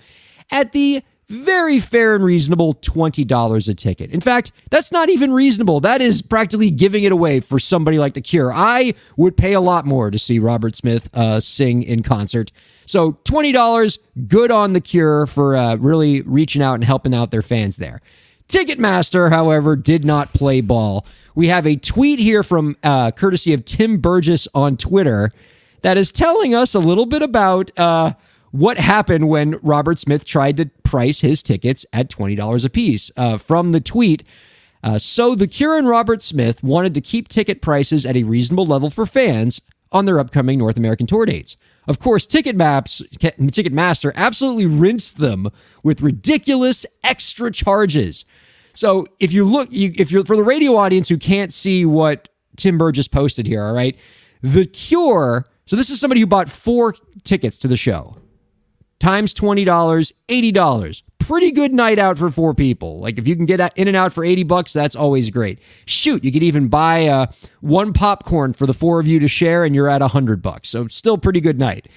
at 0.51 0.71
the 0.71 1.03
very 1.29 1.79
fair 1.79 2.15
and 2.15 2.23
reasonable 2.23 2.73
$20 2.75 3.69
a 3.69 3.73
ticket. 3.75 4.09
In 4.11 4.19
fact, 4.19 4.51
that's 4.71 4.91
not 4.91 5.09
even 5.09 5.31
reasonable. 5.31 5.79
That 5.79 6.01
is 6.01 6.21
practically 6.21 6.71
giving 6.71 7.03
it 7.03 7.11
away 7.11 7.39
for 7.39 7.59
somebody 7.59 7.99
like 7.99 8.15
The 8.15 8.21
Cure. 8.21 8.51
I 8.51 8.95
would 9.15 9.37
pay 9.37 9.53
a 9.53 9.61
lot 9.61 9.85
more 9.85 10.09
to 10.09 10.17
see 10.17 10.39
Robert 10.39 10.75
Smith 10.75 11.09
uh, 11.13 11.39
sing 11.39 11.83
in 11.83 12.01
concert. 12.01 12.51
So 12.87 13.13
$20, 13.25 13.99
good 14.27 14.51
on 14.51 14.73
The 14.73 14.81
Cure 14.81 15.27
for 15.27 15.55
uh, 15.55 15.75
really 15.75 16.21
reaching 16.21 16.63
out 16.63 16.73
and 16.73 16.83
helping 16.83 17.13
out 17.13 17.29
their 17.29 17.43
fans 17.43 17.77
there. 17.77 18.01
Ticketmaster, 18.47 19.29
however, 19.29 19.75
did 19.75 20.03
not 20.03 20.33
play 20.33 20.61
ball. 20.61 21.05
We 21.35 21.49
have 21.49 21.67
a 21.67 21.75
tweet 21.75 22.17
here 22.17 22.41
from 22.41 22.75
uh, 22.81 23.11
courtesy 23.11 23.53
of 23.53 23.63
Tim 23.63 23.99
Burgess 23.99 24.47
on 24.55 24.75
Twitter 24.75 25.31
that 25.83 25.97
is 25.97 26.11
telling 26.11 26.55
us 26.55 26.73
a 26.73 26.79
little 26.79 27.05
bit 27.05 27.21
about 27.21 27.71
uh, 27.77 28.13
what 28.51 28.77
happened 28.77 29.29
when 29.29 29.59
Robert 29.61 29.99
Smith 29.99 30.25
tried 30.25 30.57
to 30.57 30.65
price 30.89 31.21
his 31.21 31.43
tickets 31.43 31.85
at 31.93 32.09
$20 32.09 32.65
a 32.65 32.69
piece. 32.71 33.11
Uh, 33.15 33.37
from 33.37 33.73
the 33.73 33.79
tweet, 33.79 34.23
uh, 34.83 34.97
so 34.97 35.35
The 35.35 35.47
Cure 35.47 35.77
and 35.77 35.87
Robert 35.87 36.23
Smith 36.23 36.63
wanted 36.63 36.95
to 36.95 37.01
keep 37.01 37.27
ticket 37.27 37.61
prices 37.61 38.07
at 38.07 38.17
a 38.17 38.23
reasonable 38.23 38.65
level 38.65 38.89
for 38.89 39.05
fans. 39.05 39.61
on 39.91 40.05
their 40.05 40.19
upcoming 40.19 40.59
North 40.59 40.77
American 40.77 41.07
tour 41.07 41.25
dates. 41.25 41.57
Of 41.87 41.97
course, 41.97 42.27
Ticketmaps, 42.27 43.01
Ticketmaster 43.17 44.11
absolutely 44.13 44.67
rinsed 44.67 45.17
them 45.17 45.49
with 45.81 46.01
ridiculous 46.01 46.85
extra 47.03 47.49
charges. 47.49 48.23
So 48.75 49.07
if 49.19 49.33
you 49.33 49.45
look, 49.45 49.71
you, 49.71 49.91
if 49.95 50.11
you're 50.11 50.23
for 50.25 50.35
the 50.35 50.43
radio 50.43 50.75
audience 50.75 51.09
who 51.09 51.17
can't 51.17 51.51
see 51.51 51.85
what 51.85 52.29
Tim 52.55 52.77
Burgess 52.77 53.07
posted 53.07 53.47
here, 53.47 53.63
all 53.63 53.73
right, 53.73 53.97
The 54.43 54.67
Cure. 54.67 55.47
So 55.65 55.75
this 55.75 55.89
is 55.89 55.99
somebody 55.99 56.21
who 56.21 56.27
bought 56.27 56.51
four 56.51 56.93
tickets 57.23 57.57
to 57.59 57.67
the 57.67 57.77
show 57.77 58.15
times 58.99 59.33
$20, 59.33 59.65
$80. 60.27 61.03
Pretty 61.19 61.51
good 61.51 61.73
night 61.73 61.99
out 61.99 62.17
for 62.17 62.31
four 62.31 62.53
people. 62.53 62.99
Like 62.99 63.17
if 63.17 63.27
you 63.27 63.35
can 63.35 63.45
get 63.45 63.77
in 63.77 63.87
and 63.87 63.95
out 63.95 64.13
for 64.13 64.23
80 64.23 64.43
bucks, 64.43 64.73
that's 64.73 64.95
always 64.95 65.29
great. 65.29 65.59
Shoot, 65.85 66.23
you 66.23 66.31
could 66.31 66.43
even 66.43 66.69
buy 66.69 67.07
uh, 67.07 67.27
one 67.61 67.93
popcorn 67.93 68.53
for 68.53 68.65
the 68.65 68.73
four 68.73 68.99
of 68.99 69.07
you 69.07 69.19
to 69.19 69.27
share 69.27 69.63
and 69.63 69.75
you're 69.75 69.89
at 69.89 70.01
100 70.01 70.41
bucks. 70.41 70.69
So 70.69 70.87
still 70.87 71.17
pretty 71.17 71.39
good 71.39 71.59
night. 71.59 71.87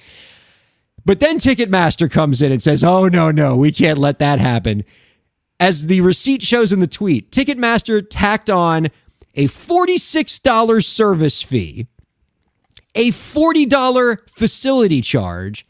But 1.05 1.19
then 1.19 1.37
Ticketmaster 1.37 2.09
comes 2.09 2.41
in 2.41 2.51
and 2.51 2.63
says, 2.63 2.83
"Oh 2.83 3.07
no, 3.07 3.29
no, 3.29 3.55
we 3.57 3.71
can't 3.71 3.99
let 3.99 4.19
that 4.19 4.39
happen." 4.39 4.83
As 5.59 5.87
the 5.87 6.01
receipt 6.01 6.41
shows 6.41 6.71
in 6.71 6.79
the 6.79 6.87
tweet, 6.87 7.31
Ticketmaster 7.31 8.05
tacked 8.09 8.49
on 8.49 8.89
a 9.35 9.47
$46 9.47 10.85
service 10.85 11.41
fee, 11.41 11.87
a 12.95 13.11
$40 13.11 14.17
facility 14.29 15.01
charge, 15.01 15.65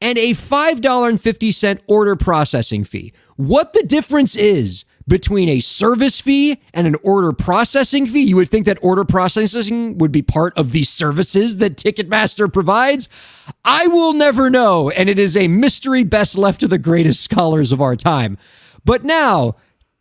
and 0.00 0.16
a 0.18 0.30
$5.50 0.30 1.80
order 1.86 2.16
processing 2.16 2.84
fee. 2.84 3.12
What 3.36 3.72
the 3.72 3.82
difference 3.82 4.34
is 4.34 4.84
between 5.06 5.48
a 5.48 5.60
service 5.60 6.20
fee 6.20 6.60
and 6.72 6.86
an 6.86 6.96
order 7.02 7.32
processing 7.32 8.06
fee, 8.06 8.22
you 8.22 8.36
would 8.36 8.48
think 8.48 8.64
that 8.66 8.78
order 8.80 9.04
processing 9.04 9.98
would 9.98 10.12
be 10.12 10.22
part 10.22 10.56
of 10.56 10.72
the 10.72 10.84
services 10.84 11.56
that 11.56 11.76
Ticketmaster 11.76 12.50
provides. 12.50 13.08
I 13.64 13.88
will 13.88 14.12
never 14.12 14.48
know, 14.48 14.90
and 14.90 15.08
it 15.08 15.18
is 15.18 15.36
a 15.36 15.48
mystery 15.48 16.04
best 16.04 16.38
left 16.38 16.60
to 16.60 16.68
the 16.68 16.78
greatest 16.78 17.22
scholars 17.22 17.72
of 17.72 17.80
our 17.80 17.96
time. 17.96 18.38
But 18.84 19.04
now, 19.04 19.56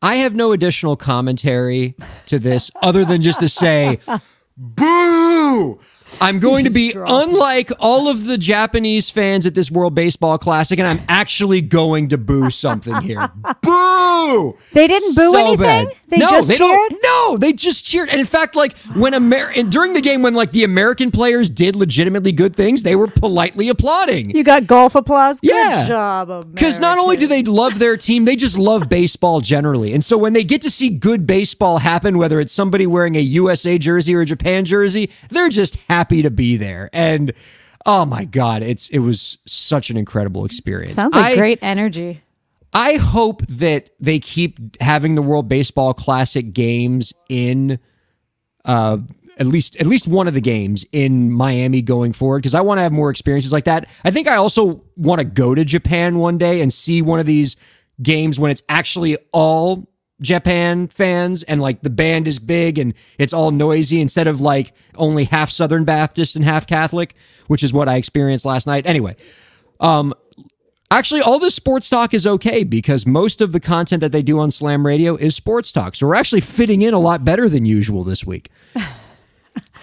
I 0.00 0.16
have 0.16 0.34
no 0.34 0.52
additional 0.52 0.96
commentary 0.96 1.94
to 2.26 2.40
this 2.40 2.72
other 2.82 3.04
than 3.04 3.22
just 3.22 3.38
to 3.38 3.48
say, 3.48 4.00
boo! 4.56 5.78
I'm 6.20 6.38
going 6.38 6.64
to 6.64 6.70
be 6.82 6.92
unlike 6.94 7.72
all 7.80 8.08
of 8.08 8.24
the 8.26 8.38
Japanese 8.38 9.10
fans 9.10 9.46
at 9.46 9.54
this 9.54 9.70
World 9.70 9.94
Baseball 9.94 10.38
Classic, 10.38 10.78
and 10.78 10.86
I'm 10.86 11.00
actually 11.08 11.60
going 11.60 12.08
to 12.08 12.18
boo 12.18 12.50
something 12.50 13.00
here. 13.02 13.30
boo! 13.62 14.56
They 14.72 14.86
didn't 14.86 15.14
boo 15.14 15.30
So 15.32 15.38
anything? 15.38 15.58
bad. 15.58 15.88
They 16.08 16.18
no, 16.18 16.28
just 16.28 16.48
they 16.48 16.56
cheered? 16.58 16.90
Don't, 16.90 17.02
no, 17.02 17.36
they 17.38 17.52
just 17.52 17.84
cheered. 17.86 18.08
And 18.10 18.20
in 18.20 18.26
fact, 18.26 18.54
like 18.54 18.76
when 18.94 19.14
Amer- 19.14 19.52
and 19.56 19.70
during 19.72 19.94
the 19.94 20.00
game, 20.00 20.22
when 20.22 20.34
like 20.34 20.52
the 20.52 20.64
American 20.64 21.10
players 21.10 21.48
did 21.48 21.74
legitimately 21.74 22.32
good 22.32 22.54
things, 22.54 22.82
they 22.82 22.94
were 22.96 23.06
politely 23.08 23.68
applauding. 23.70 24.30
You 24.30 24.44
got 24.44 24.66
golf 24.66 24.94
applause. 24.94 25.40
Good 25.40 25.50
Yeah. 25.50 25.86
job, 25.88 26.52
Because 26.54 26.80
not 26.80 26.98
only 26.98 27.16
do 27.16 27.26
they 27.26 27.42
love 27.42 27.78
their 27.78 27.96
team, 27.96 28.24
they 28.26 28.36
just 28.36 28.58
love 28.58 28.88
baseball 28.88 29.40
generally. 29.40 29.92
And 29.94 30.04
so 30.04 30.18
when 30.18 30.34
they 30.34 30.44
get 30.44 30.60
to 30.62 30.70
see 30.70 30.90
good 30.90 31.26
baseball 31.26 31.78
happen, 31.78 32.18
whether 32.18 32.40
it's 32.40 32.52
somebody 32.52 32.86
wearing 32.86 33.16
a 33.16 33.20
USA 33.20 33.78
jersey 33.78 34.14
or 34.14 34.20
a 34.20 34.26
Japan 34.26 34.64
jersey, 34.66 35.10
they're 35.30 35.48
just 35.48 35.76
happy 35.88 36.01
to 36.10 36.30
be 36.30 36.56
there. 36.56 36.90
And 36.92 37.32
oh 37.86 38.04
my 38.04 38.24
God, 38.24 38.62
it's 38.62 38.88
it 38.88 38.98
was 38.98 39.38
such 39.46 39.90
an 39.90 39.96
incredible 39.96 40.44
experience. 40.44 40.94
sounds 40.94 41.14
like 41.14 41.32
I- 41.32 41.36
great 41.36 41.58
energy. 41.62 42.22
I 42.74 42.94
hope 42.94 43.46
that 43.48 43.90
they 44.00 44.18
keep 44.18 44.80
having 44.80 45.14
the 45.14 45.20
World 45.20 45.46
Baseball 45.46 45.92
Classic 45.92 46.52
games 46.52 47.12
in 47.28 47.78
uh 48.64 48.98
at 49.38 49.46
least 49.46 49.76
at 49.76 49.86
least 49.86 50.06
one 50.06 50.28
of 50.28 50.34
the 50.34 50.40
games 50.40 50.84
in 50.92 51.30
Miami 51.30 51.82
going 51.82 52.12
forward 52.12 52.38
because 52.38 52.54
I 52.54 52.60
want 52.60 52.78
to 52.78 52.82
have 52.82 52.92
more 52.92 53.10
experiences 53.10 53.52
like 53.52 53.64
that. 53.64 53.86
I 54.04 54.10
think 54.10 54.28
I 54.28 54.36
also 54.36 54.82
want 54.96 55.18
to 55.18 55.24
go 55.24 55.54
to 55.54 55.64
Japan 55.64 56.18
one 56.18 56.38
day 56.38 56.60
and 56.60 56.72
see 56.72 57.02
one 57.02 57.18
of 57.18 57.26
these 57.26 57.56
games 58.02 58.38
when 58.38 58.50
it's 58.50 58.62
actually 58.68 59.16
all 59.32 59.88
Japan 60.22 60.88
fans 60.88 61.42
and 61.42 61.60
like 61.60 61.82
the 61.82 61.90
band 61.90 62.26
is 62.28 62.38
big 62.38 62.78
and 62.78 62.94
it's 63.18 63.32
all 63.32 63.50
noisy 63.50 64.00
instead 64.00 64.26
of 64.26 64.40
like 64.40 64.72
only 64.94 65.24
half 65.24 65.50
Southern 65.50 65.84
Baptist 65.84 66.36
and 66.36 66.44
half 66.44 66.66
Catholic, 66.66 67.14
which 67.48 67.62
is 67.62 67.72
what 67.72 67.88
I 67.88 67.96
experienced 67.96 68.44
last 68.44 68.66
night. 68.66 68.86
Anyway, 68.86 69.16
um 69.80 70.14
Actually, 70.90 71.22
all 71.22 71.38
this 71.38 71.54
sports 71.54 71.88
talk 71.88 72.12
is 72.12 72.26
okay 72.26 72.64
because 72.64 73.06
most 73.06 73.40
of 73.40 73.52
the 73.52 73.60
content 73.60 74.02
that 74.02 74.12
they 74.12 74.20
do 74.20 74.38
on 74.38 74.50
Slam 74.50 74.84
Radio 74.84 75.16
is 75.16 75.34
sports 75.34 75.72
talk. 75.72 75.94
So 75.94 76.06
we're 76.06 76.14
actually 76.14 76.42
fitting 76.42 76.82
in 76.82 76.92
a 76.92 76.98
lot 76.98 77.24
better 77.24 77.48
than 77.48 77.64
usual 77.64 78.04
this 78.04 78.26
week. 78.26 78.50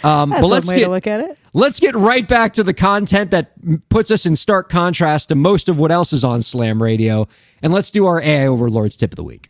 Um, 0.04 0.30
but 0.30 0.46
let's 0.46 0.70
get 0.72 0.90
look 0.90 1.08
at 1.08 1.20
it. 1.20 1.38
let's 1.54 1.80
get 1.80 1.94
right 1.94 2.28
back 2.28 2.54
to 2.54 2.64
the 2.64 2.74
content 2.74 3.32
that 3.32 3.52
puts 3.90 4.10
us 4.12 4.26
in 4.26 4.36
stark 4.36 4.70
contrast 4.70 5.28
to 5.30 5.36
most 5.36 5.68
of 5.68 5.78
what 5.78 5.92
else 5.92 6.14
is 6.14 6.24
on 6.24 6.42
Slam 6.42 6.82
Radio, 6.82 7.28
and 7.62 7.74
let's 7.74 7.92
do 7.92 8.06
our 8.06 8.22
AI 8.22 8.48
Overlords 8.48 8.96
tip 8.96 9.12
of 9.12 9.18
the 9.18 9.24
week. 9.24 9.50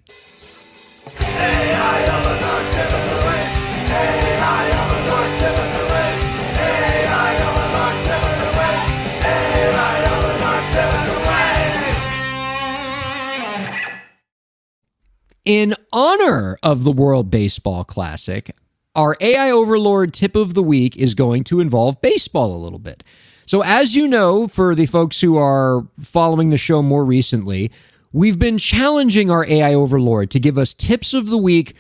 In 15.49 15.73
honor 15.91 16.59
of 16.61 16.83
the 16.83 16.91
World 16.91 17.31
Baseball 17.31 17.83
Classic, 17.83 18.55
our 18.93 19.17
AI 19.19 19.49
Overlord 19.49 20.13
tip 20.13 20.35
of 20.35 20.53
the 20.53 20.61
week 20.61 20.95
is 20.95 21.15
going 21.15 21.43
to 21.45 21.59
involve 21.59 21.99
baseball 22.01 22.55
a 22.55 22.61
little 22.61 22.77
bit. 22.77 23.03
So, 23.47 23.63
as 23.63 23.95
you 23.95 24.07
know, 24.07 24.47
for 24.47 24.75
the 24.75 24.85
folks 24.85 25.19
who 25.21 25.37
are 25.37 25.87
following 25.99 26.49
the 26.49 26.57
show 26.59 26.83
more 26.83 27.03
recently, 27.03 27.71
we've 28.11 28.39
been 28.39 28.57
challenging 28.57 29.29
our 29.29 29.45
AI 29.45 29.73
Overlord 29.73 30.31
to 30.31 30.39
give 30.39 30.57
us 30.57 30.73
tips 30.73 31.13
of 31.13 31.29
the 31.29 31.37
week 31.37 31.75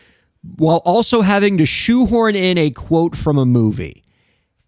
while 0.57 0.77
also 0.77 1.21
having 1.21 1.57
to 1.57 1.65
shoehorn 1.65 2.35
in 2.35 2.57
a 2.57 2.71
quote 2.71 3.15
from 3.15 3.37
a 3.37 3.45
movie. 3.45 4.03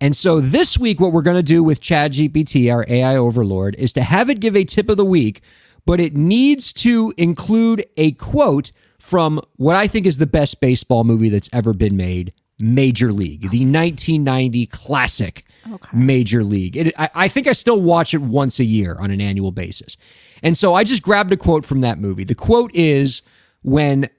And 0.01 0.15
so 0.15 0.41
this 0.41 0.79
week, 0.79 0.99
what 0.99 1.13
we're 1.13 1.21
going 1.21 1.37
to 1.37 1.43
do 1.43 1.63
with 1.63 1.79
ChatGPT, 1.79 2.73
our 2.73 2.83
AI 2.87 3.15
overlord, 3.15 3.75
is 3.75 3.93
to 3.93 4.01
have 4.01 4.31
it 4.31 4.39
give 4.39 4.55
a 4.55 4.63
tip 4.63 4.89
of 4.89 4.97
the 4.97 5.05
week, 5.05 5.41
but 5.85 5.99
it 5.99 6.15
needs 6.15 6.73
to 6.73 7.13
include 7.17 7.85
a 7.97 8.13
quote 8.13 8.71
from 8.97 9.39
what 9.57 9.75
I 9.75 9.87
think 9.87 10.07
is 10.07 10.17
the 10.17 10.25
best 10.25 10.59
baseball 10.59 11.03
movie 11.03 11.29
that's 11.29 11.49
ever 11.53 11.73
been 11.73 11.97
made, 11.97 12.33
Major 12.59 13.13
League, 13.13 13.41
the 13.41 13.65
1990 13.65 14.65
classic 14.67 15.45
Major 15.93 16.43
League. 16.43 16.77
It, 16.77 16.93
I, 16.97 17.09
I 17.13 17.27
think 17.27 17.47
I 17.47 17.53
still 17.53 17.79
watch 17.79 18.15
it 18.15 18.21
once 18.21 18.59
a 18.59 18.63
year 18.63 18.95
on 18.99 19.11
an 19.11 19.21
annual 19.21 19.51
basis. 19.51 19.97
And 20.43 20.57
so 20.57 20.73
I 20.73 20.83
just 20.83 21.01
grabbed 21.01 21.31
a 21.31 21.37
quote 21.37 21.65
from 21.65 21.81
that 21.81 21.99
movie. 21.99 22.23
The 22.23 22.35
quote 22.35 22.71
is 22.73 23.21
when 23.61 24.09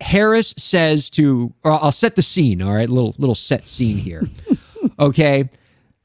Harris 0.00 0.54
says 0.58 1.08
to, 1.10 1.52
or 1.64 1.72
I'll 1.72 1.92
set 1.92 2.16
the 2.16 2.22
scene. 2.22 2.60
All 2.60 2.72
right, 2.72 2.88
little 2.88 3.14
little 3.18 3.34
set 3.34 3.66
scene 3.66 3.96
here. 3.96 4.28
okay, 4.98 5.48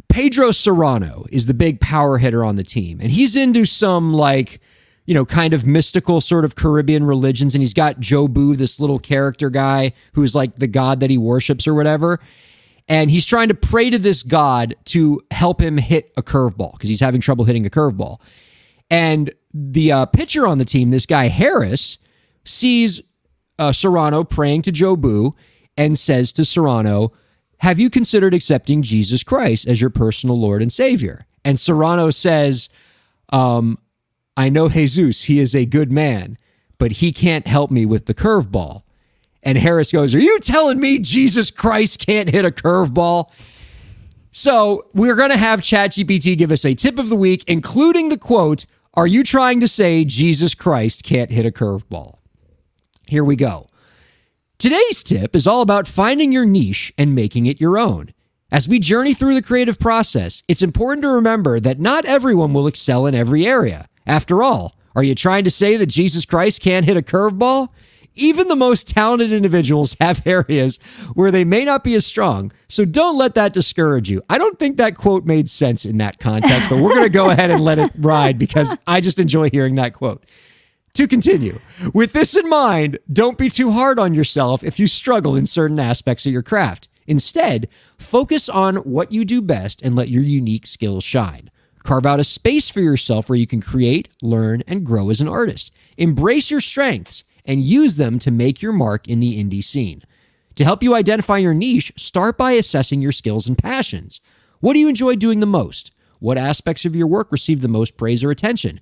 Pedro 0.09 0.51
Serrano 0.51 1.25
is 1.31 1.47
the 1.47 1.53
big 1.53 1.79
power 1.81 2.17
hitter 2.17 2.43
on 2.43 2.55
the 2.55 2.63
team, 2.63 2.99
and 3.01 3.11
he's 3.11 3.35
into 3.35 3.65
some 3.65 4.13
like, 4.13 4.61
you 5.05 5.13
know, 5.13 5.25
kind 5.25 5.53
of 5.53 5.65
mystical 5.65 6.21
sort 6.21 6.45
of 6.45 6.55
Caribbean 6.55 7.03
religions, 7.03 7.55
and 7.55 7.61
he's 7.61 7.73
got 7.73 7.99
Jobu, 7.99 8.55
this 8.57 8.79
little 8.79 8.99
character 8.99 9.49
guy 9.49 9.93
who's 10.13 10.35
like 10.35 10.57
the 10.57 10.67
god 10.67 10.99
that 10.99 11.09
he 11.09 11.17
worships 11.17 11.67
or 11.67 11.73
whatever. 11.73 12.19
And 12.89 13.11
he's 13.11 13.25
trying 13.25 13.49
to 13.49 13.53
pray 13.53 13.89
to 13.89 13.99
this 13.99 14.23
god 14.23 14.73
to 14.85 15.21
help 15.31 15.61
him 15.61 15.77
hit 15.77 16.13
a 16.15 16.23
curveball 16.23 16.71
because 16.73 16.87
he's 16.87 17.01
having 17.01 17.19
trouble 17.19 17.43
hitting 17.43 17.65
a 17.65 17.69
curveball. 17.69 18.19
And 18.89 19.33
the 19.57 19.91
uh, 19.91 20.05
pitcher 20.05 20.45
on 20.45 20.57
the 20.57 20.65
team, 20.65 20.91
this 20.91 21.05
guy 21.05 21.27
Harris, 21.27 21.97
sees 22.45 23.01
uh, 23.59 23.71
Serrano 23.71 24.23
praying 24.23 24.61
to 24.63 24.71
Jobu 24.71 25.33
and 25.75 25.97
says 25.97 26.31
to 26.33 26.45
Serrano, 26.45 27.11
Have 27.57 27.79
you 27.79 27.89
considered 27.89 28.33
accepting 28.33 28.81
Jesus 28.81 29.23
Christ 29.23 29.67
as 29.67 29.81
your 29.81 29.89
personal 29.89 30.39
Lord 30.39 30.61
and 30.61 30.71
Savior? 30.71 31.25
And 31.43 31.59
Serrano 31.59 32.09
says, 32.09 32.69
um, 33.29 33.77
I 34.35 34.49
know 34.49 34.69
Jesus, 34.69 35.23
he 35.23 35.39
is 35.39 35.55
a 35.55 35.65
good 35.65 35.91
man, 35.91 36.37
but 36.77 36.93
he 36.93 37.11
can't 37.11 37.47
help 37.47 37.71
me 37.71 37.85
with 37.85 38.05
the 38.05 38.13
curveball. 38.13 38.83
And 39.43 39.57
Harris 39.57 39.91
goes, 39.91 40.13
Are 40.13 40.19
you 40.19 40.39
telling 40.39 40.79
me 40.79 40.99
Jesus 40.99 41.51
Christ 41.51 42.05
can't 42.05 42.29
hit 42.29 42.45
a 42.45 42.51
curveball? 42.51 43.31
So 44.31 44.87
we're 44.93 45.15
going 45.15 45.31
to 45.31 45.37
have 45.37 45.61
ChatGPT 45.61 46.37
give 46.37 46.51
us 46.51 46.65
a 46.65 46.75
tip 46.75 46.99
of 46.99 47.09
the 47.09 47.15
week, 47.15 47.43
including 47.47 48.09
the 48.09 48.17
quote 48.17 48.65
Are 48.97 49.05
you 49.05 49.23
trying 49.23 49.59
to 49.59 49.67
say 49.67 50.03
Jesus 50.05 50.55
Christ 50.55 51.03
can't 51.03 51.29
hit 51.29 51.45
a 51.45 51.51
curveball? 51.51 52.15
Here 53.07 53.23
we 53.23 53.35
go. 53.35 53.67
Today's 54.57 55.03
tip 55.03 55.35
is 55.35 55.45
all 55.45 55.61
about 55.61 55.87
finding 55.87 56.31
your 56.31 56.47
niche 56.47 56.91
and 56.97 57.13
making 57.13 57.45
it 57.45 57.61
your 57.61 57.77
own. 57.77 58.11
As 58.51 58.67
we 58.67 58.79
journey 58.79 59.13
through 59.13 59.35
the 59.35 59.43
creative 59.43 59.77
process, 59.77 60.41
it's 60.47 60.63
important 60.63 61.03
to 61.03 61.09
remember 61.09 61.59
that 61.59 61.79
not 61.79 62.05
everyone 62.05 62.55
will 62.55 62.65
excel 62.65 63.05
in 63.05 63.13
every 63.13 63.45
area. 63.45 63.87
After 64.07 64.41
all, 64.41 64.75
are 64.95 65.03
you 65.03 65.13
trying 65.13 65.43
to 65.43 65.51
say 65.51 65.77
that 65.77 65.85
Jesus 65.85 66.25
Christ 66.25 66.61
can't 66.61 66.83
hit 66.83 66.97
a 66.97 67.03
curveball? 67.03 67.69
Even 68.17 68.47
the 68.47 68.55
most 68.55 68.87
talented 68.87 69.31
individuals 69.31 69.95
have 70.01 70.25
areas 70.25 70.79
where 71.13 71.31
they 71.31 71.43
may 71.43 71.63
not 71.63 71.83
be 71.83 71.95
as 71.95 72.05
strong, 72.05 72.51
so 72.67 72.85
don't 72.85 73.17
let 73.17 73.35
that 73.35 73.53
discourage 73.53 74.09
you. 74.09 74.21
I 74.29 74.37
don't 74.37 74.59
think 74.59 74.77
that 74.77 74.95
quote 74.95 75.25
made 75.25 75.49
sense 75.49 75.85
in 75.85 75.97
that 75.97 76.19
context, 76.19 76.69
but 76.69 76.81
we're 76.81 76.89
going 76.89 77.03
to 77.03 77.09
go 77.09 77.29
ahead 77.31 77.51
and 77.51 77.63
let 77.63 77.79
it 77.79 77.91
ride 77.97 78.37
because 78.37 78.75
I 78.87 79.01
just 79.01 79.19
enjoy 79.19 79.49
hearing 79.49 79.75
that 79.75 79.93
quote. 79.93 80.25
To 80.93 81.07
continue, 81.07 81.59
with 81.93 82.13
this 82.13 82.35
in 82.35 82.49
mind, 82.49 82.97
don't 83.13 83.37
be 83.37 83.51
too 83.51 83.71
hard 83.71 83.99
on 83.99 84.15
yourself 84.15 84.63
if 84.63 84.79
you 84.79 84.87
struggle 84.87 85.35
in 85.35 85.45
certain 85.45 85.79
aspects 85.79 86.25
of 86.25 86.31
your 86.31 86.41
craft. 86.41 86.87
Instead, 87.05 87.69
focus 87.99 88.49
on 88.49 88.77
what 88.77 89.11
you 89.11 89.23
do 89.23 89.41
best 89.41 89.83
and 89.83 89.95
let 89.95 90.09
your 90.09 90.23
unique 90.23 90.65
skills 90.65 91.03
shine. 91.03 91.51
Carve 91.83 92.07
out 92.07 92.19
a 92.19 92.23
space 92.23 92.67
for 92.67 92.81
yourself 92.81 93.29
where 93.29 93.37
you 93.37 93.47
can 93.47 93.61
create, 93.61 94.09
learn, 94.23 94.63
and 94.67 94.85
grow 94.85 95.09
as 95.09 95.21
an 95.21 95.27
artist. 95.27 95.71
Embrace 95.97 96.49
your 96.49 96.59
strengths 96.59 97.23
and 97.47 97.63
use 97.63 97.95
them 97.95 98.19
to 98.19 98.29
make 98.29 98.61
your 98.61 98.73
mark 98.73 99.07
in 99.07 99.19
the 99.19 99.41
indie 99.43 99.63
scene. 99.63 100.03
To 100.55 100.63
help 100.63 100.83
you 100.83 100.93
identify 100.93 101.37
your 101.37 101.53
niche, 101.53 101.93
start 101.95 102.37
by 102.37 102.51
assessing 102.53 103.01
your 103.01 103.11
skills 103.11 103.47
and 103.47 103.57
passions. 103.57 104.19
What 104.59 104.73
do 104.73 104.79
you 104.79 104.87
enjoy 104.89 105.15
doing 105.15 105.39
the 105.39 105.45
most? 105.45 105.91
What 106.19 106.37
aspects 106.37 106.83
of 106.83 106.95
your 106.95 107.07
work 107.07 107.31
receive 107.31 107.61
the 107.61 107.67
most 107.67 107.95
praise 107.95 108.23
or 108.23 108.31
attention? 108.31 108.79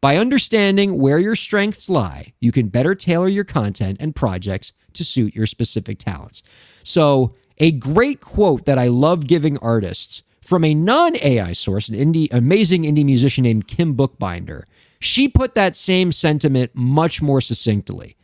By 0.00 0.16
understanding 0.16 0.98
where 0.98 1.18
your 1.18 1.36
strengths 1.36 1.88
lie, 1.88 2.32
you 2.40 2.52
can 2.52 2.68
better 2.68 2.94
tailor 2.94 3.28
your 3.28 3.44
content 3.44 3.98
and 4.00 4.14
projects 4.14 4.72
to 4.94 5.04
suit 5.04 5.34
your 5.34 5.46
specific 5.46 5.98
talents. 5.98 6.42
So, 6.82 7.34
a 7.58 7.72
great 7.72 8.20
quote 8.20 8.64
that 8.66 8.78
I 8.78 8.86
love 8.86 9.26
giving 9.26 9.58
artists 9.58 10.22
from 10.40 10.64
a 10.64 10.74
non 10.74 11.16
AI 11.16 11.52
source, 11.52 11.88
an 11.88 11.96
indie, 11.96 12.28
amazing 12.32 12.84
indie 12.84 13.04
musician 13.04 13.42
named 13.42 13.66
Kim 13.66 13.94
Boekbinder. 13.94 14.62
She 15.00 15.28
put 15.28 15.54
that 15.54 15.76
same 15.76 16.12
sentiment 16.12 16.72
much 16.74 17.22
more 17.22 17.40
succinctly. 17.40 18.16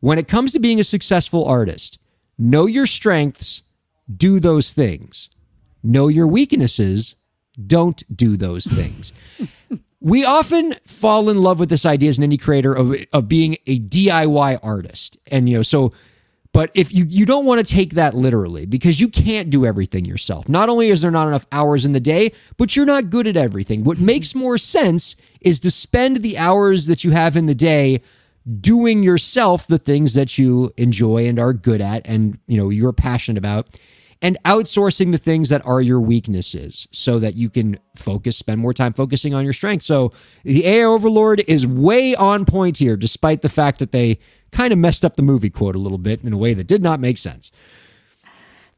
When 0.00 0.18
it 0.18 0.28
comes 0.28 0.52
to 0.52 0.58
being 0.58 0.80
a 0.80 0.84
successful 0.84 1.44
artist, 1.44 1.98
know 2.38 2.66
your 2.66 2.86
strengths, 2.86 3.62
do 4.16 4.40
those 4.40 4.72
things. 4.72 5.28
Know 5.82 6.08
your 6.08 6.26
weaknesses, 6.26 7.14
don't 7.66 8.02
do 8.16 8.36
those 8.36 8.64
things. 8.66 9.12
we 10.00 10.24
often 10.24 10.74
fall 10.86 11.28
in 11.28 11.38
love 11.38 11.60
with 11.60 11.68
this 11.68 11.86
idea 11.86 12.10
as 12.10 12.18
an 12.18 12.28
indie 12.28 12.40
creator 12.40 12.72
of, 12.72 12.96
of 13.12 13.28
being 13.28 13.56
a 13.66 13.78
DIY 13.78 14.58
artist. 14.62 15.16
And, 15.28 15.48
you 15.48 15.56
know, 15.56 15.62
so, 15.62 15.92
but 16.52 16.70
if 16.74 16.92
you, 16.92 17.06
you 17.08 17.24
don't 17.24 17.46
want 17.46 17.66
to 17.66 17.74
take 17.74 17.94
that 17.94 18.14
literally 18.14 18.66
because 18.66 19.00
you 19.00 19.08
can't 19.08 19.48
do 19.48 19.64
everything 19.64 20.04
yourself. 20.04 20.48
Not 20.48 20.68
only 20.68 20.90
is 20.90 21.00
there 21.00 21.10
not 21.10 21.28
enough 21.28 21.46
hours 21.50 21.84
in 21.84 21.92
the 21.92 22.00
day, 22.00 22.32
but 22.58 22.76
you're 22.76 22.86
not 22.86 23.10
good 23.10 23.26
at 23.26 23.36
everything. 23.36 23.84
What 23.84 23.98
hmm. 23.98 24.06
makes 24.06 24.34
more 24.34 24.58
sense 24.58 25.16
is 25.40 25.58
to 25.60 25.70
spend 25.70 26.18
the 26.18 26.36
hours 26.38 26.86
that 26.86 27.04
you 27.04 27.10
have 27.12 27.36
in 27.36 27.46
the 27.46 27.54
day 27.54 28.02
doing 28.60 29.02
yourself 29.02 29.66
the 29.68 29.78
things 29.78 30.14
that 30.14 30.36
you 30.36 30.72
enjoy 30.76 31.26
and 31.26 31.38
are 31.38 31.52
good 31.52 31.80
at 31.80 32.02
and, 32.04 32.38
you 32.46 32.56
know, 32.56 32.70
you're 32.70 32.92
passionate 32.92 33.38
about 33.38 33.78
and 34.22 34.38
outsourcing 34.44 35.10
the 35.10 35.18
things 35.18 35.48
that 35.48 35.66
are 35.66 35.80
your 35.80 36.00
weaknesses 36.00 36.86
so 36.92 37.18
that 37.18 37.34
you 37.34 37.50
can 37.50 37.78
focus, 37.96 38.36
spend 38.36 38.60
more 38.60 38.72
time 38.72 38.92
focusing 38.92 39.34
on 39.34 39.44
your 39.44 39.52
strengths. 39.52 39.84
So 39.84 40.12
the 40.44 40.64
AI 40.64 40.84
Overlord 40.84 41.42
is 41.48 41.66
way 41.66 42.14
on 42.14 42.44
point 42.44 42.78
here, 42.78 42.96
despite 42.96 43.42
the 43.42 43.48
fact 43.48 43.80
that 43.80 43.90
they 43.90 44.20
kind 44.52 44.72
of 44.72 44.78
messed 44.78 45.04
up 45.04 45.16
the 45.16 45.22
movie 45.22 45.50
quote 45.50 45.74
a 45.74 45.80
little 45.80 45.98
bit 45.98 46.22
in 46.22 46.32
a 46.32 46.36
way 46.36 46.54
that 46.54 46.68
did 46.68 46.82
not 46.82 47.00
make 47.00 47.18
sense. 47.18 47.50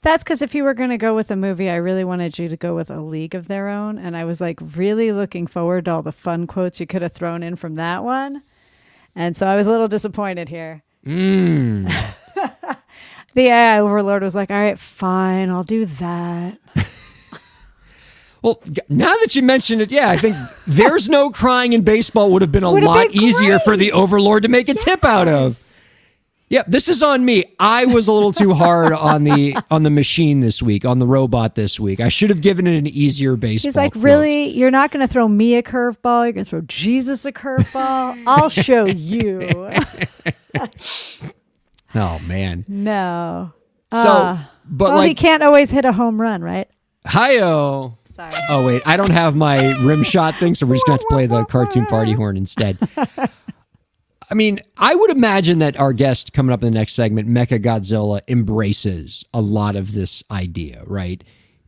That's 0.01 0.23
because 0.23 0.43
if 0.43 0.55
you 0.55 0.65
were 0.65 0.75
going 0.75 0.91
to 0.91 0.99
go 0.99 1.15
with 1.15 1.31
a 1.31 1.37
movie, 1.37 1.71
I 1.71 1.77
really 1.77 2.05
wanted 2.05 2.39
you 2.39 2.49
to 2.49 2.57
go 2.57 2.75
with 2.75 2.91
A 2.91 3.01
League 3.01 3.35
of 3.35 3.49
Their 3.49 3.69
Own. 3.69 3.99
And 3.99 4.17
I 4.17 4.25
was 4.25 4.41
like 4.41 4.59
really 4.77 5.13
looking 5.13 5.47
forward 5.47 5.87
to 5.87 5.93
all 5.93 6.03
the 6.03 6.13
fun 6.13 6.47
quotes 6.47 6.81
you 6.81 6.87
could 6.87 7.03
have 7.03 7.13
thrown 7.13 7.43
in 7.43 7.57
from 7.57 7.77
that 7.77 8.05
one. 8.05 8.43
And 9.15 9.37
so 9.37 9.47
I 9.47 9.57
was 9.57 9.67
a 9.67 9.71
little 9.71 9.89
disappointed 9.89 10.49
here. 10.49 10.83
Mm. 11.07 11.91
The 13.35 13.49
AI 13.49 13.81
Overlord 13.81 14.23
was 14.23 14.35
like, 14.35 14.51
all 14.51 14.57
right, 14.57 14.79
fine, 14.79 15.51
I'll 15.51 15.64
do 15.64 15.87
that. 15.87 16.59
Well, 18.42 18.62
now 18.90 19.14
that 19.23 19.35
you 19.35 19.42
mention 19.42 19.81
it, 19.81 19.90
yeah, 19.90 20.11
I 20.11 20.18
think 20.18 20.37
there's 20.66 21.09
no 21.09 21.31
crying 21.31 21.73
in 21.73 21.81
baseball 21.81 22.31
would 22.33 22.42
have 22.42 22.53
been 22.53 22.62
a 22.62 22.70
Would 22.70 22.83
have 22.83 22.90
lot 22.90 23.11
been 23.11 23.23
easier 23.23 23.59
for 23.59 23.75
the 23.75 23.92
Overlord 23.92 24.42
to 24.42 24.51
make 24.51 24.68
a 24.68 24.75
tip 24.75 25.03
out 25.03 25.29
of. 25.29 25.62
Yep, 26.51 26.66
this 26.68 26.88
is 26.88 27.03
on 27.03 27.25
me. 27.25 27.55
I 27.59 27.87
was 27.87 28.07
a 28.07 28.12
little 28.12 28.35
too 28.35 28.53
hard 28.53 28.92
on 28.92 29.25
the 29.25 29.57
on 29.70 29.83
the 29.83 29.88
machine 29.88 30.40
this 30.40 30.61
week, 30.62 30.85
on 30.85 30.99
the 30.99 31.07
robot 31.07 31.55
this 31.55 31.81
week. 31.81 32.01
I 32.01 32.11
should 32.11 32.29
have 32.29 32.42
given 32.42 32.66
it 32.66 32.77
an 32.77 32.87
easier 32.87 33.35
baseball. 33.37 33.66
He's 33.66 33.77
like, 33.77 33.92
quote. 33.92 34.05
really? 34.05 34.49
You're 34.51 34.70
not 34.70 34.90
going 34.90 35.01
to 35.01 35.11
throw 35.11 35.27
me 35.27 35.55
a 35.55 35.62
curveball? 35.62 36.25
You're 36.25 36.33
going 36.35 36.44
to 36.44 36.51
throw 36.51 36.61
Jesus 36.61 37.25
a 37.25 37.33
curveball? 37.33 38.23
I'll 38.27 38.51
show 38.51 38.85
you. 38.85 39.70
Oh 41.95 42.19
man. 42.27 42.65
no. 42.69 43.53
So, 43.93 43.99
Ah. 44.07 44.51
but 44.65 44.91
well, 44.93 45.03
he 45.03 45.15
can't 45.15 45.43
always 45.43 45.71
hit 45.71 45.85
a 45.85 45.93
home 45.93 46.21
run, 46.21 46.43
right? 46.43 46.69
hi-oh. 47.07 47.97
Sorry. 48.07 48.33
Oh 48.49 48.65
wait, 48.67 48.83
I 48.87 48.97
don't 48.97 49.11
have 49.11 49.37
my 49.37 49.77
rim 49.83 50.03
shot 50.03 50.35
thing, 50.37 50.55
so 50.55 50.65
we're 50.67 50.75
just 50.77 50.87
gonna 50.87 50.95
have 50.95 51.01
to 51.03 51.07
play 51.11 51.27
the 51.27 51.45
cartoon 51.45 51.85
party 51.87 52.13
horn 52.21 52.37
instead. 52.37 52.79
I 54.31 54.35
mean, 54.35 54.59
I 54.79 54.95
would 54.95 55.11
imagine 55.11 55.59
that 55.59 55.79
our 55.79 55.93
guest 55.93 56.33
coming 56.33 56.53
up 56.53 56.63
in 56.63 56.73
the 56.73 56.79
next 56.79 56.95
segment, 56.95 57.29
MeccaGodZilla, 57.29 58.23
embraces 58.27 59.23
a 59.35 59.41
lot 59.43 59.77
of 59.77 59.93
this 59.93 60.23
idea, 60.31 60.83
right? 60.87 61.23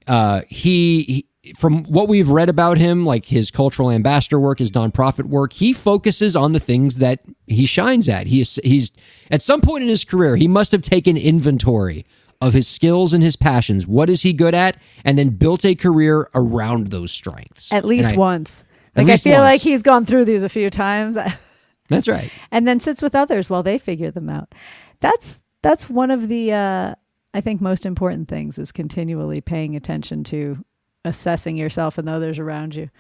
Uh, 0.06 0.42
he, 0.48 1.02
he, 1.02 1.26
from 1.56 1.84
what 1.84 2.08
we've 2.08 2.28
read 2.30 2.48
about 2.48 2.78
him, 2.78 3.04
like 3.06 3.26
his 3.26 3.50
cultural 3.50 3.90
ambassador 3.90 4.40
work, 4.40 4.58
his 4.58 4.70
nonprofit 4.70 5.26
work, 5.26 5.52
he 5.52 5.72
focuses 5.72 6.34
on 6.34 6.52
the 6.52 6.60
things 6.60 6.96
that 6.96 7.20
he 7.46 7.66
shines 7.66 8.08
at. 8.08 8.26
He's 8.26 8.58
he's 8.64 8.92
at 9.30 9.42
some 9.42 9.60
point 9.60 9.82
in 9.82 9.88
his 9.88 10.04
career, 10.04 10.36
he 10.36 10.48
must 10.48 10.72
have 10.72 10.82
taken 10.82 11.16
inventory 11.16 12.04
of 12.40 12.52
his 12.52 12.68
skills 12.68 13.12
and 13.12 13.22
his 13.22 13.36
passions. 13.36 13.86
What 13.86 14.10
is 14.10 14.22
he 14.22 14.32
good 14.32 14.54
at? 14.54 14.78
And 15.04 15.18
then 15.18 15.30
built 15.30 15.64
a 15.64 15.74
career 15.74 16.28
around 16.34 16.88
those 16.88 17.10
strengths. 17.10 17.72
At 17.72 17.84
least 17.84 18.10
I- 18.10 18.16
once. 18.16 18.64
Like, 18.94 19.08
I 19.08 19.16
feel 19.18 19.32
once. 19.34 19.42
like 19.42 19.60
he's 19.60 19.82
gone 19.82 20.06
through 20.06 20.24
these 20.24 20.42
a 20.42 20.48
few 20.48 20.70
times 20.70 21.18
That's 21.88 22.08
right. 22.08 22.30
and 22.50 22.66
then 22.66 22.80
sits 22.80 23.02
with 23.02 23.14
others 23.14 23.50
while 23.50 23.62
they 23.62 23.76
figure 23.78 24.10
them 24.10 24.28
out. 24.30 24.54
That's 25.00 25.42
that's 25.62 25.90
one 25.90 26.10
of 26.10 26.28
the 26.28 26.52
uh, 26.52 26.94
I 27.34 27.40
think 27.42 27.60
most 27.60 27.84
important 27.84 28.28
things 28.28 28.58
is 28.58 28.72
continually 28.72 29.40
paying 29.42 29.76
attention 29.76 30.24
to 30.24 30.64
assessing 31.06 31.56
yourself 31.56 31.98
and 31.98 32.06
the 32.06 32.12
others 32.12 32.38
around 32.38 32.74
you. 32.74 32.90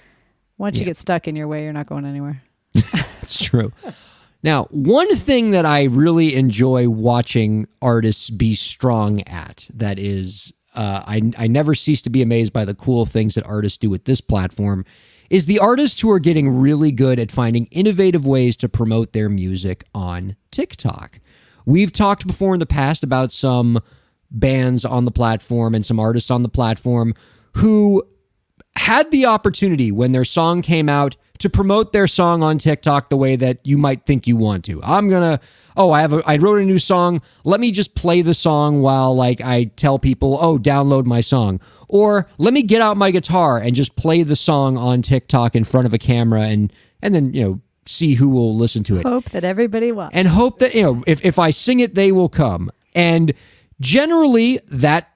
Once 0.58 0.78
you 0.78 0.84
get 0.84 0.96
stuck 0.96 1.28
in 1.28 1.36
your 1.36 1.48
way, 1.48 1.64
you're 1.64 1.72
not 1.72 1.86
going 1.86 2.06
anywhere. 2.06 2.42
That's 2.72 3.42
true. 3.42 3.72
Now, 4.42 4.64
one 4.70 5.14
thing 5.16 5.50
that 5.50 5.66
I 5.66 5.84
really 5.84 6.34
enjoy 6.34 6.88
watching 6.88 7.66
artists 7.82 8.30
be 8.30 8.54
strong 8.54 9.22
at 9.22 9.68
that 9.74 9.98
is, 9.98 10.52
uh, 10.74 11.02
I, 11.06 11.32
I 11.36 11.46
never 11.46 11.74
cease 11.74 12.00
to 12.02 12.10
be 12.10 12.22
amazed 12.22 12.52
by 12.52 12.64
the 12.64 12.74
cool 12.74 13.06
things 13.06 13.34
that 13.34 13.44
artists 13.44 13.78
do 13.78 13.90
with 13.90 14.04
this 14.04 14.20
platform, 14.20 14.84
is 15.30 15.46
the 15.46 15.58
artists 15.58 16.00
who 16.00 16.10
are 16.10 16.20
getting 16.20 16.48
really 16.48 16.92
good 16.92 17.18
at 17.18 17.32
finding 17.32 17.66
innovative 17.66 18.24
ways 18.24 18.56
to 18.58 18.68
promote 18.68 19.12
their 19.12 19.28
music 19.28 19.84
on 19.94 20.36
TikTok. 20.52 21.18
We've 21.64 21.92
talked 21.92 22.26
before 22.26 22.54
in 22.54 22.60
the 22.60 22.66
past 22.66 23.02
about 23.02 23.32
some 23.32 23.80
bands 24.30 24.84
on 24.84 25.04
the 25.04 25.10
platform 25.10 25.74
and 25.74 25.84
some 25.84 25.98
artists 25.98 26.30
on 26.30 26.42
the 26.42 26.48
platform 26.48 27.14
who 27.56 28.02
had 28.76 29.10
the 29.10 29.26
opportunity 29.26 29.90
when 29.90 30.12
their 30.12 30.24
song 30.24 30.62
came 30.62 30.88
out 30.88 31.16
to 31.38 31.48
promote 31.50 31.92
their 31.92 32.06
song 32.06 32.42
on 32.42 32.58
TikTok 32.58 33.08
the 33.08 33.16
way 33.16 33.36
that 33.36 33.58
you 33.64 33.78
might 33.78 34.04
think 34.06 34.26
you 34.26 34.36
want 34.36 34.64
to. 34.66 34.82
I'm 34.82 35.08
gonna 35.08 35.40
oh 35.76 35.90
I 35.90 36.00
have 36.02 36.12
a 36.12 36.22
I 36.26 36.36
wrote 36.36 36.60
a 36.60 36.64
new 36.64 36.78
song. 36.78 37.20
Let 37.44 37.60
me 37.60 37.70
just 37.72 37.94
play 37.94 38.22
the 38.22 38.34
song 38.34 38.82
while 38.82 39.14
like 39.14 39.40
I 39.40 39.64
tell 39.76 39.98
people 39.98 40.38
oh 40.40 40.58
download 40.58 41.04
my 41.06 41.20
song. 41.20 41.60
Or 41.88 42.28
let 42.38 42.52
me 42.52 42.62
get 42.62 42.82
out 42.82 42.96
my 42.96 43.10
guitar 43.10 43.58
and 43.58 43.74
just 43.74 43.96
play 43.96 44.22
the 44.22 44.36
song 44.36 44.76
on 44.76 45.02
TikTok 45.02 45.54
in 45.54 45.64
front 45.64 45.86
of 45.86 45.94
a 45.94 45.98
camera 45.98 46.42
and 46.42 46.72
and 47.02 47.14
then 47.14 47.32
you 47.32 47.42
know 47.42 47.60
see 47.86 48.14
who 48.14 48.28
will 48.28 48.56
listen 48.56 48.82
to 48.82 48.96
it 48.98 49.06
Hope 49.06 49.30
that 49.30 49.44
everybody 49.44 49.92
watches. 49.92 50.16
and 50.16 50.26
hope 50.26 50.58
that 50.58 50.74
you 50.74 50.82
know 50.82 51.04
if, 51.06 51.24
if 51.24 51.38
i 51.38 51.50
sing 51.50 51.78
it 51.78 51.94
they 51.94 52.10
will 52.10 52.28
come 52.28 52.68
and 52.96 53.32
generally 53.80 54.58
that 54.66 55.08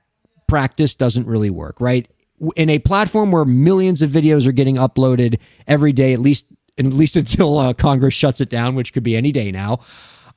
practice 0.46 0.94
doesn't 0.94 1.26
really 1.26 1.50
work 1.50 1.80
right 1.80 2.08
in 2.56 2.70
a 2.70 2.78
platform 2.78 3.32
where 3.32 3.44
millions 3.44 4.02
of 4.02 4.10
videos 4.10 4.46
are 4.46 4.52
getting 4.52 4.76
uploaded 4.76 5.38
every 5.66 5.92
day 5.92 6.12
at 6.12 6.20
least 6.20 6.46
at 6.78 6.86
least 6.86 7.16
until 7.22 7.58
uh, 7.58 7.72
congress 7.72 8.14
shuts 8.14 8.40
it 8.40 8.48
down 8.48 8.74
which 8.74 8.92
could 8.92 9.02
be 9.02 9.16
any 9.16 9.32
day 9.32 9.50
now 9.50 9.80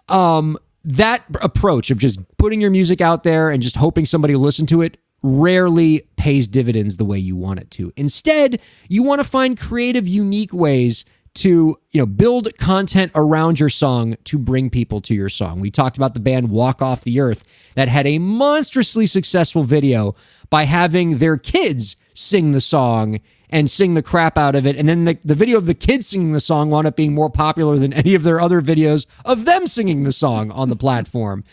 um, 0.09 0.57
that 0.83 1.23
approach 1.41 1.91
of 1.91 1.97
just 1.97 2.19
putting 2.37 2.59
your 2.59 2.69
music 2.69 2.99
out 2.99 3.23
there 3.23 3.49
and 3.49 3.63
just 3.63 3.77
hoping 3.77 4.05
somebody 4.05 4.35
will 4.35 4.41
listen 4.41 4.65
to 4.65 4.81
it 4.81 4.97
rarely 5.23 6.05
pays 6.17 6.47
dividends 6.47 6.97
the 6.97 7.05
way 7.05 7.17
you 7.17 7.35
want 7.35 7.59
it 7.59 7.71
to. 7.71 7.91
Instead, 7.95 8.59
you 8.89 9.01
want 9.01 9.21
to 9.21 9.27
find 9.27 9.57
creative, 9.57 10.07
unique 10.07 10.53
ways 10.53 11.05
to 11.35 11.75
you 11.91 11.99
know 11.99 12.05
build 12.05 12.55
content 12.59 13.11
around 13.15 13.59
your 13.59 13.69
song 13.69 14.15
to 14.25 14.37
bring 14.37 14.69
people 14.69 15.01
to 15.01 15.15
your 15.15 15.29
song. 15.29 15.59
We 15.59 15.71
talked 15.71 15.97
about 15.97 16.13
the 16.13 16.19
band 16.19 16.51
Walk 16.51 16.81
Off 16.81 17.01
the 17.01 17.19
Earth 17.19 17.43
that 17.73 17.87
had 17.87 18.05
a 18.05 18.19
monstrously 18.19 19.07
successful 19.07 19.63
video 19.63 20.15
by 20.53 20.65
having 20.65 21.17
their 21.17 21.35
kids 21.35 21.95
sing 22.13 22.51
the 22.51 22.61
song 22.61 23.19
and 23.49 23.71
sing 23.71 23.95
the 23.95 24.03
crap 24.03 24.37
out 24.37 24.53
of 24.53 24.67
it. 24.67 24.75
And 24.75 24.87
then 24.87 25.05
the, 25.05 25.17
the 25.25 25.33
video 25.33 25.57
of 25.57 25.65
the 25.65 25.73
kids 25.73 26.05
singing 26.05 26.31
the 26.31 26.39
song 26.39 26.69
wound 26.69 26.85
up 26.85 26.95
being 26.95 27.15
more 27.15 27.31
popular 27.31 27.79
than 27.79 27.91
any 27.91 28.13
of 28.13 28.21
their 28.21 28.39
other 28.39 28.61
videos 28.61 29.07
of 29.25 29.45
them 29.45 29.65
singing 29.65 30.03
the 30.03 30.11
song 30.11 30.51
on 30.51 30.69
the 30.69 30.75
platform. 30.75 31.43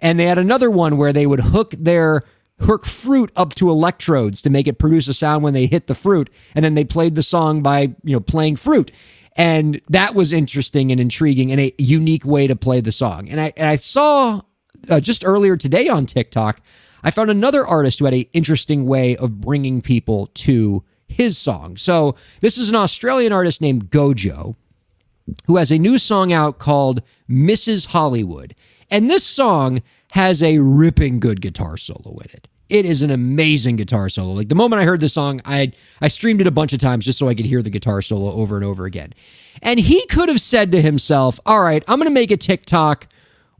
And 0.00 0.20
they 0.20 0.26
had 0.26 0.36
another 0.36 0.70
one 0.70 0.98
where 0.98 1.14
they 1.14 1.24
would 1.24 1.40
hook 1.40 1.74
their 1.78 2.24
hook 2.60 2.84
fruit 2.84 3.32
up 3.36 3.54
to 3.54 3.70
electrodes 3.70 4.42
to 4.42 4.50
make 4.50 4.66
it 4.66 4.78
produce 4.78 5.08
a 5.08 5.14
sound 5.14 5.42
when 5.42 5.54
they 5.54 5.64
hit 5.64 5.86
the 5.86 5.94
fruit. 5.94 6.28
And 6.54 6.62
then 6.62 6.74
they 6.74 6.84
played 6.84 7.14
the 7.14 7.22
song 7.22 7.62
by, 7.62 7.94
you 8.04 8.12
know, 8.12 8.20
playing 8.20 8.56
fruit. 8.56 8.92
And 9.34 9.80
that 9.88 10.14
was 10.14 10.30
interesting 10.30 10.92
and 10.92 11.00
intriguing 11.00 11.50
and 11.52 11.58
a 11.58 11.74
unique 11.78 12.26
way 12.26 12.48
to 12.48 12.54
play 12.54 12.82
the 12.82 12.92
song. 12.92 13.30
And 13.30 13.40
I, 13.40 13.54
and 13.56 13.66
I 13.66 13.76
saw 13.76 14.42
uh, 14.90 15.00
just 15.00 15.24
earlier 15.24 15.56
today 15.56 15.88
on 15.88 16.04
TikTok, 16.04 16.60
I 17.02 17.10
found 17.10 17.30
another 17.30 17.66
artist 17.66 17.98
who 17.98 18.04
had 18.04 18.14
an 18.14 18.26
interesting 18.32 18.86
way 18.86 19.16
of 19.16 19.40
bringing 19.40 19.82
people 19.82 20.28
to 20.34 20.84
his 21.08 21.36
song. 21.36 21.76
So 21.76 22.14
this 22.40 22.58
is 22.58 22.68
an 22.68 22.76
Australian 22.76 23.32
artist 23.32 23.60
named 23.60 23.90
Go-Jo 23.90 24.56
who 25.46 25.56
has 25.56 25.70
a 25.70 25.78
new 25.78 25.98
song 25.98 26.32
out 26.32 26.58
called 26.58 27.02
Mrs. 27.28 27.86
Hollywood. 27.86 28.54
And 28.90 29.08
this 29.10 29.24
song 29.24 29.82
has 30.10 30.42
a 30.42 30.58
ripping 30.58 31.20
good 31.20 31.40
guitar 31.40 31.76
solo 31.76 32.18
in 32.18 32.28
it. 32.32 32.48
It 32.68 32.84
is 32.86 33.02
an 33.02 33.10
amazing 33.10 33.76
guitar 33.76 34.08
solo. 34.08 34.32
Like 34.32 34.48
the 34.48 34.54
moment 34.54 34.80
I 34.80 34.84
heard 34.84 35.00
the 35.00 35.08
song, 35.08 35.42
I 35.44 35.72
I 36.00 36.08
streamed 36.08 36.40
it 36.40 36.46
a 36.46 36.52
bunch 36.52 36.72
of 36.72 36.78
times 36.78 37.04
just 37.04 37.18
so 37.18 37.28
I 37.28 37.34
could 37.34 37.44
hear 37.44 37.62
the 37.62 37.70
guitar 37.70 38.00
solo 38.00 38.32
over 38.32 38.56
and 38.56 38.64
over 38.64 38.86
again. 38.86 39.12
And 39.60 39.78
he 39.78 40.06
could 40.06 40.30
have 40.30 40.40
said 40.40 40.72
to 40.72 40.80
himself, 40.80 41.38
"All 41.44 41.62
right, 41.62 41.84
I'm 41.86 41.98
going 41.98 42.08
to 42.08 42.14
make 42.14 42.30
a 42.30 42.36
TikTok 42.36 43.08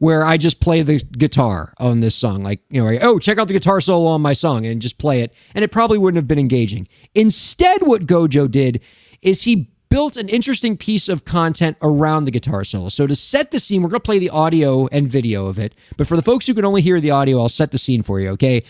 where 0.03 0.25
I 0.25 0.35
just 0.35 0.59
play 0.59 0.81
the 0.81 0.99
guitar 0.99 1.73
on 1.77 2.01
this 2.01 2.13
song. 2.13 2.43
Like, 2.43 2.59
you 2.69 2.83
know, 2.83 2.99
oh, 3.03 3.19
check 3.19 3.37
out 3.37 3.47
the 3.47 3.53
guitar 3.53 3.79
solo 3.79 4.09
on 4.09 4.21
my 4.21 4.33
song 4.33 4.65
and 4.65 4.81
just 4.81 4.97
play 4.97 5.21
it. 5.21 5.33
And 5.55 5.63
it 5.63 5.71
probably 5.71 5.97
wouldn't 5.97 6.17
have 6.17 6.27
been 6.27 6.37
engaging. 6.37 6.89
Instead, 7.15 7.83
what 7.83 8.05
Go-Jo 8.05 8.47
did 8.47 8.81
is 9.21 9.43
he 9.43 9.71
built 9.87 10.17
an 10.17 10.27
interesting 10.27 10.75
piece 10.75 11.07
of 11.07 11.23
content 11.23 11.77
around 11.81 12.25
the 12.25 12.31
guitar 12.31 12.65
solo. 12.65 12.89
So 12.89 13.07
to 13.07 13.15
set 13.15 13.51
the 13.51 13.61
scene, 13.61 13.81
we're 13.81 13.87
going 13.87 14.01
to 14.01 14.05
play 14.05 14.19
the 14.19 14.29
audio 14.29 14.87
and 14.87 15.07
video 15.07 15.45
of 15.45 15.57
it. 15.57 15.73
But 15.95 16.05
for 16.05 16.17
the 16.17 16.21
folks 16.21 16.45
who 16.47 16.53
can 16.53 16.65
only 16.65 16.81
hear 16.81 16.99
the 16.99 17.11
audio, 17.11 17.39
I'll 17.39 17.47
set 17.47 17.71
the 17.71 17.77
scene 17.77 18.03
for 18.03 18.19
you, 18.19 18.27
okay? 18.31 18.65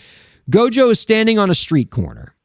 Go-Jo 0.50 0.90
is 0.90 1.00
standing 1.00 1.40
on 1.40 1.50
a 1.50 1.54
street 1.56 1.90
corner 1.90 2.36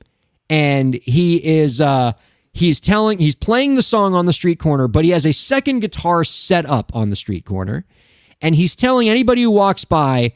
and 0.49 0.95
he 0.95 1.35
is 1.45 1.79
uh 1.79 2.13
he's 2.53 2.79
telling 2.79 3.19
he's 3.19 3.35
playing 3.35 3.75
the 3.75 3.83
song 3.83 4.15
on 4.15 4.25
the 4.25 4.33
street 4.33 4.57
corner, 4.57 4.87
but 4.87 5.05
he 5.05 5.11
has 5.11 5.27
a 5.27 5.31
second 5.31 5.81
guitar 5.81 6.23
set 6.23 6.65
up 6.65 6.91
on 6.95 7.11
the 7.11 7.15
street 7.15 7.45
corner 7.45 7.85
and 8.41 8.55
he's 8.55 8.75
telling 8.75 9.09
anybody 9.09 9.43
who 9.43 9.51
walks 9.51 9.85
by, 9.85 10.33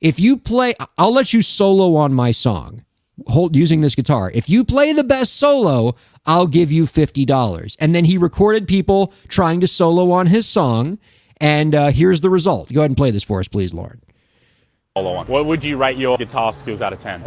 if 0.00 0.20
you 0.20 0.36
play, 0.36 0.74
I'll 0.98 1.12
let 1.12 1.32
you 1.32 1.42
solo 1.42 1.96
on 1.96 2.12
my 2.12 2.30
song, 2.30 2.84
hold 3.26 3.56
using 3.56 3.80
this 3.80 3.94
guitar. 3.94 4.30
If 4.34 4.48
you 4.48 4.64
play 4.64 4.92
the 4.92 5.04
best 5.04 5.36
solo, 5.36 5.96
I'll 6.26 6.46
give 6.46 6.70
you 6.70 6.86
fifty 6.86 7.24
dollars. 7.24 7.76
And 7.80 7.94
then 7.94 8.04
he 8.04 8.18
recorded 8.18 8.68
people 8.68 9.12
trying 9.28 9.60
to 9.60 9.66
solo 9.66 10.10
on 10.10 10.26
his 10.26 10.46
song, 10.46 10.98
and 11.38 11.74
uh, 11.74 11.90
here's 11.90 12.20
the 12.20 12.30
result. 12.30 12.72
Go 12.72 12.80
ahead 12.80 12.90
and 12.90 12.96
play 12.96 13.10
this 13.10 13.22
for 13.22 13.40
us, 13.40 13.48
please, 13.48 13.72
Lauren. 13.72 14.00
What 15.28 15.44
would 15.44 15.62
you 15.62 15.76
rate 15.76 15.98
your 15.98 16.16
guitar 16.16 16.54
skills 16.54 16.80
out 16.80 16.94
of 16.94 17.02
10? 17.02 17.20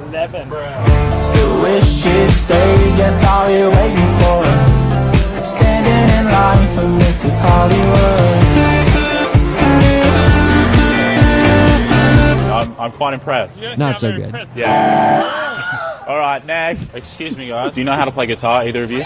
Still 1.24 1.62
wish 1.62 2.04
you'd 2.06 2.32
stay, 2.32 2.76
guess 2.98 3.24
all 3.28 3.48
you're 3.48 3.70
waiting 3.70 4.08
for. 4.18 4.44
Standing 5.46 6.18
in 6.18 6.26
line 6.32 6.68
for 6.76 7.06
Mrs. 7.06 7.40
Hollywood. 7.40 8.80
I'm, 12.60 12.80
I'm 12.80 12.92
quite 12.92 13.14
impressed. 13.14 13.62
Not 13.78 13.98
so 14.00 14.12
good. 14.12 14.34
Yeah. 14.56 16.04
All 16.08 16.18
right, 16.18 16.44
next. 16.46 16.94
Excuse 16.94 17.38
me, 17.38 17.50
guys. 17.50 17.74
Do 17.74 17.80
you 17.80 17.86
know 17.86 17.96
how 17.96 18.06
to 18.06 18.12
play 18.12 18.26
guitar, 18.26 18.64
either 18.66 18.84
of 18.84 18.92
you? 18.92 19.04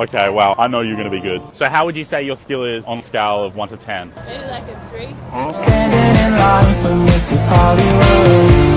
Okay, 0.00 0.28
well, 0.30 0.54
I 0.56 0.68
know 0.68 0.80
you're 0.80 0.96
going 0.96 1.10
to 1.10 1.16
be 1.16 1.20
good. 1.20 1.42
So, 1.54 1.68
how 1.68 1.84
would 1.84 1.96
you 1.96 2.04
say 2.04 2.22
your 2.22 2.36
skill 2.36 2.64
is 2.64 2.84
on 2.84 2.98
a 2.98 3.02
scale 3.02 3.42
of 3.42 3.56
1 3.56 3.68
to 3.70 3.76
10? 3.76 4.12
Maybe 4.14 4.46
like 4.46 4.62
a 4.62 4.80
three. 4.90 5.08
Standing 5.52 6.24
in 6.24 6.38
line 6.38 6.76
for 6.76 7.12
Mrs. 7.12 7.48
Hollywood. 7.48 8.70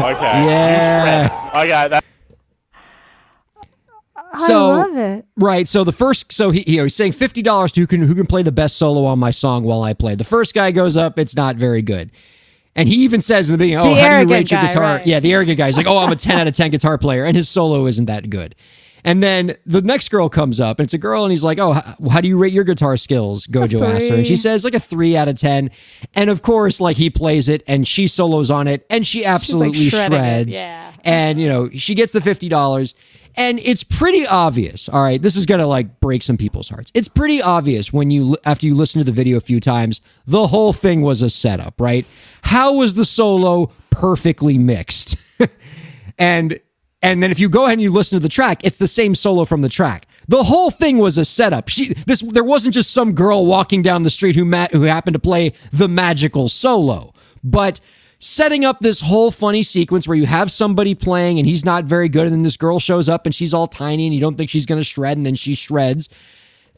Okay. 0.00 0.44
Yeah. 0.48 1.50
Okay, 1.54 1.88
that, 1.88 2.04
So- 4.46 4.70
I 4.70 4.76
love 4.76 4.96
it. 4.96 5.24
Right. 5.36 5.66
So 5.66 5.84
the 5.84 5.92
first, 5.92 6.32
so 6.32 6.50
he, 6.50 6.64
you 6.70 6.76
know, 6.78 6.84
he's 6.84 6.94
saying 6.94 7.12
fifty 7.12 7.42
dollars 7.42 7.72
to 7.72 7.80
who 7.80 7.86
can 7.86 8.02
who 8.02 8.14
can 8.14 8.26
play 8.26 8.42
the 8.42 8.52
best 8.52 8.76
solo 8.76 9.04
on 9.04 9.18
my 9.18 9.30
song 9.30 9.64
while 9.64 9.82
I 9.82 9.94
play. 9.94 10.14
The 10.14 10.24
first 10.24 10.54
guy 10.54 10.70
goes 10.70 10.96
up. 10.96 11.18
It's 11.18 11.34
not 11.36 11.56
very 11.56 11.82
good. 11.82 12.10
And 12.76 12.88
he 12.88 12.96
even 12.96 13.20
says 13.20 13.48
in 13.48 13.54
the 13.54 13.58
beginning, 13.58 13.84
"Oh, 13.84 13.94
The 13.94 14.00
how 14.00 14.02
do 14.02 14.02
you 14.02 14.06
arrogant 14.16 14.30
rate 14.30 14.50
your 14.50 14.60
guy, 14.60 14.68
guitar?" 14.68 14.82
right. 14.96 15.06
Yeah, 15.06 15.20
the 15.20 15.32
arrogant 15.32 15.58
guy. 15.58 15.66
He's 15.66 15.76
like, 15.76 15.86
"Oh, 15.86 15.98
I'm 15.98 16.12
a 16.12 16.16
ten 16.16 16.38
out 16.38 16.46
of 16.46 16.54
ten 16.54 16.70
guitar 16.70 16.98
player," 16.98 17.24
and 17.24 17.36
his 17.36 17.48
solo 17.48 17.86
isn't 17.86 18.04
that 18.06 18.28
good. 18.30 18.54
And 19.04 19.22
then 19.22 19.56
the 19.64 19.82
next 19.82 20.10
girl 20.10 20.28
comes 20.28 20.60
up, 20.60 20.78
and 20.78 20.84
it's 20.84 20.94
a 20.94 20.98
girl, 20.98 21.24
and 21.24 21.30
he's 21.30 21.44
like, 21.44 21.58
"Oh, 21.58 21.74
how, 21.74 21.96
how 22.10 22.20
do 22.20 22.28
you 22.28 22.36
rate 22.36 22.52
your 22.52 22.64
guitar 22.64 22.96
skills?" 22.96 23.46
Go-Jo 23.46 23.82
asks 23.84 24.08
her, 24.08 24.16
and 24.16 24.26
she 24.26 24.36
says 24.36 24.64
like 24.64 24.74
a 24.74 24.80
three 24.80 25.16
out 25.16 25.28
of 25.28 25.36
ten. 25.36 25.70
And 26.14 26.30
of 26.30 26.42
course, 26.42 26.80
like 26.80 26.96
he 26.96 27.10
plays 27.10 27.48
it, 27.48 27.62
and 27.66 27.86
she 27.86 28.06
solos 28.06 28.50
on 28.50 28.66
it, 28.68 28.84
and 28.90 29.06
she 29.06 29.24
absolutely 29.24 29.86
it, 29.86 29.90
shreds. 29.90 30.54
yeah. 30.54 30.92
And 31.04 31.40
you 31.40 31.48
know, 31.48 31.70
she 31.70 31.94
gets 31.94 32.12
the 32.12 32.20
fifty 32.20 32.48
dollars. 32.48 32.94
And 33.36 33.60
it's 33.60 33.84
pretty 33.84 34.26
obvious. 34.26 34.88
All 34.88 35.00
right, 35.00 35.22
this 35.22 35.36
is 35.36 35.46
gonna 35.46 35.66
like 35.66 36.00
break 36.00 36.24
some 36.24 36.36
people's 36.36 36.68
hearts. 36.68 36.90
It's 36.92 37.06
pretty 37.06 37.40
obvious 37.40 37.92
when 37.92 38.10
you 38.10 38.36
after 38.44 38.66
you 38.66 38.74
listen 38.74 38.98
to 38.98 39.04
the 39.04 39.12
video 39.12 39.36
a 39.36 39.40
few 39.40 39.60
times, 39.60 40.00
the 40.26 40.48
whole 40.48 40.72
thing 40.72 41.02
was 41.02 41.22
a 41.22 41.30
setup, 41.30 41.80
right? 41.80 42.04
How 42.42 42.72
was 42.72 42.94
the 42.94 43.04
solo 43.04 43.70
perfectly 43.90 44.58
mixed? 44.58 45.16
and 46.18 46.58
and 47.02 47.22
then 47.22 47.30
if 47.30 47.38
you 47.38 47.48
go 47.48 47.64
ahead 47.64 47.74
and 47.74 47.82
you 47.82 47.92
listen 47.92 48.18
to 48.18 48.22
the 48.22 48.28
track, 48.28 48.64
it's 48.64 48.76
the 48.76 48.88
same 48.88 49.14
solo 49.14 49.44
from 49.44 49.62
the 49.62 49.68
track. 49.68 50.06
The 50.26 50.44
whole 50.44 50.70
thing 50.70 50.98
was 50.98 51.16
a 51.16 51.24
setup. 51.24 51.68
She 51.68 51.94
this 52.06 52.20
there 52.20 52.44
wasn't 52.44 52.74
just 52.74 52.92
some 52.92 53.14
girl 53.14 53.46
walking 53.46 53.82
down 53.82 54.02
the 54.02 54.10
street 54.10 54.36
who 54.36 54.44
ma- 54.44 54.68
who 54.72 54.82
happened 54.82 55.14
to 55.14 55.20
play 55.20 55.52
the 55.72 55.88
magical 55.88 56.48
solo, 56.48 57.14
but 57.44 57.80
setting 58.18 58.64
up 58.64 58.80
this 58.80 59.00
whole 59.00 59.30
funny 59.30 59.62
sequence 59.62 60.08
where 60.08 60.16
you 60.16 60.26
have 60.26 60.50
somebody 60.50 60.94
playing 60.94 61.38
and 61.38 61.46
he's 61.46 61.64
not 61.64 61.84
very 61.84 62.08
good 62.08 62.26
and 62.26 62.32
then 62.32 62.42
this 62.42 62.56
girl 62.56 62.80
shows 62.80 63.08
up 63.08 63.26
and 63.26 63.34
she's 63.34 63.54
all 63.54 63.68
tiny 63.68 64.06
and 64.06 64.14
you 64.14 64.20
don't 64.20 64.36
think 64.36 64.50
she's 64.50 64.66
going 64.66 64.80
to 64.80 64.84
shred 64.84 65.16
and 65.16 65.24
then 65.24 65.36
she 65.36 65.54
shreds. 65.54 66.08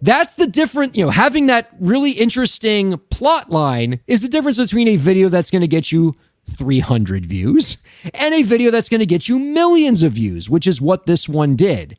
That's 0.02 0.34
the 0.34 0.46
different, 0.46 0.96
you 0.96 1.04
know, 1.04 1.10
having 1.10 1.46
that 1.46 1.70
really 1.78 2.12
interesting 2.12 2.98
plot 3.10 3.50
line 3.50 4.00
is 4.06 4.20
the 4.20 4.28
difference 4.28 4.58
between 4.58 4.88
a 4.88 4.96
video 4.96 5.28
that's 5.28 5.50
going 5.50 5.60
to 5.60 5.68
get 5.68 5.90
you 5.92 6.14
300 6.48 7.26
views 7.26 7.78
and 8.14 8.34
a 8.34 8.42
video 8.42 8.70
that's 8.70 8.88
going 8.88 9.00
to 9.00 9.06
get 9.06 9.28
you 9.28 9.38
millions 9.38 10.02
of 10.02 10.12
views, 10.12 10.50
which 10.50 10.66
is 10.66 10.80
what 10.80 11.06
this 11.06 11.28
one 11.28 11.56
did. 11.56 11.96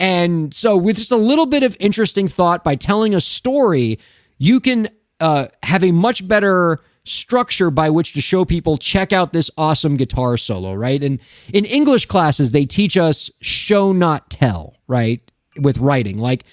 And 0.00 0.52
so, 0.52 0.76
with 0.76 0.96
just 0.96 1.12
a 1.12 1.16
little 1.16 1.46
bit 1.46 1.62
of 1.62 1.76
interesting 1.78 2.26
thought 2.28 2.64
by 2.64 2.74
telling 2.74 3.14
a 3.14 3.20
story, 3.20 3.98
you 4.38 4.60
can 4.60 4.88
uh, 5.20 5.46
have 5.62 5.84
a 5.84 5.92
much 5.92 6.26
better 6.26 6.80
structure 7.04 7.70
by 7.70 7.90
which 7.90 8.12
to 8.14 8.20
show 8.20 8.44
people 8.44 8.78
check 8.78 9.12
out 9.12 9.32
this 9.32 9.50
awesome 9.56 9.96
guitar 9.96 10.36
solo, 10.36 10.74
right? 10.74 11.02
And 11.02 11.20
in 11.52 11.64
English 11.64 12.06
classes, 12.06 12.50
they 12.50 12.64
teach 12.64 12.96
us 12.96 13.30
show 13.40 13.92
not 13.92 14.30
tell, 14.30 14.76
right? 14.88 15.20
With 15.58 15.78
writing, 15.78 16.18
like 16.18 16.44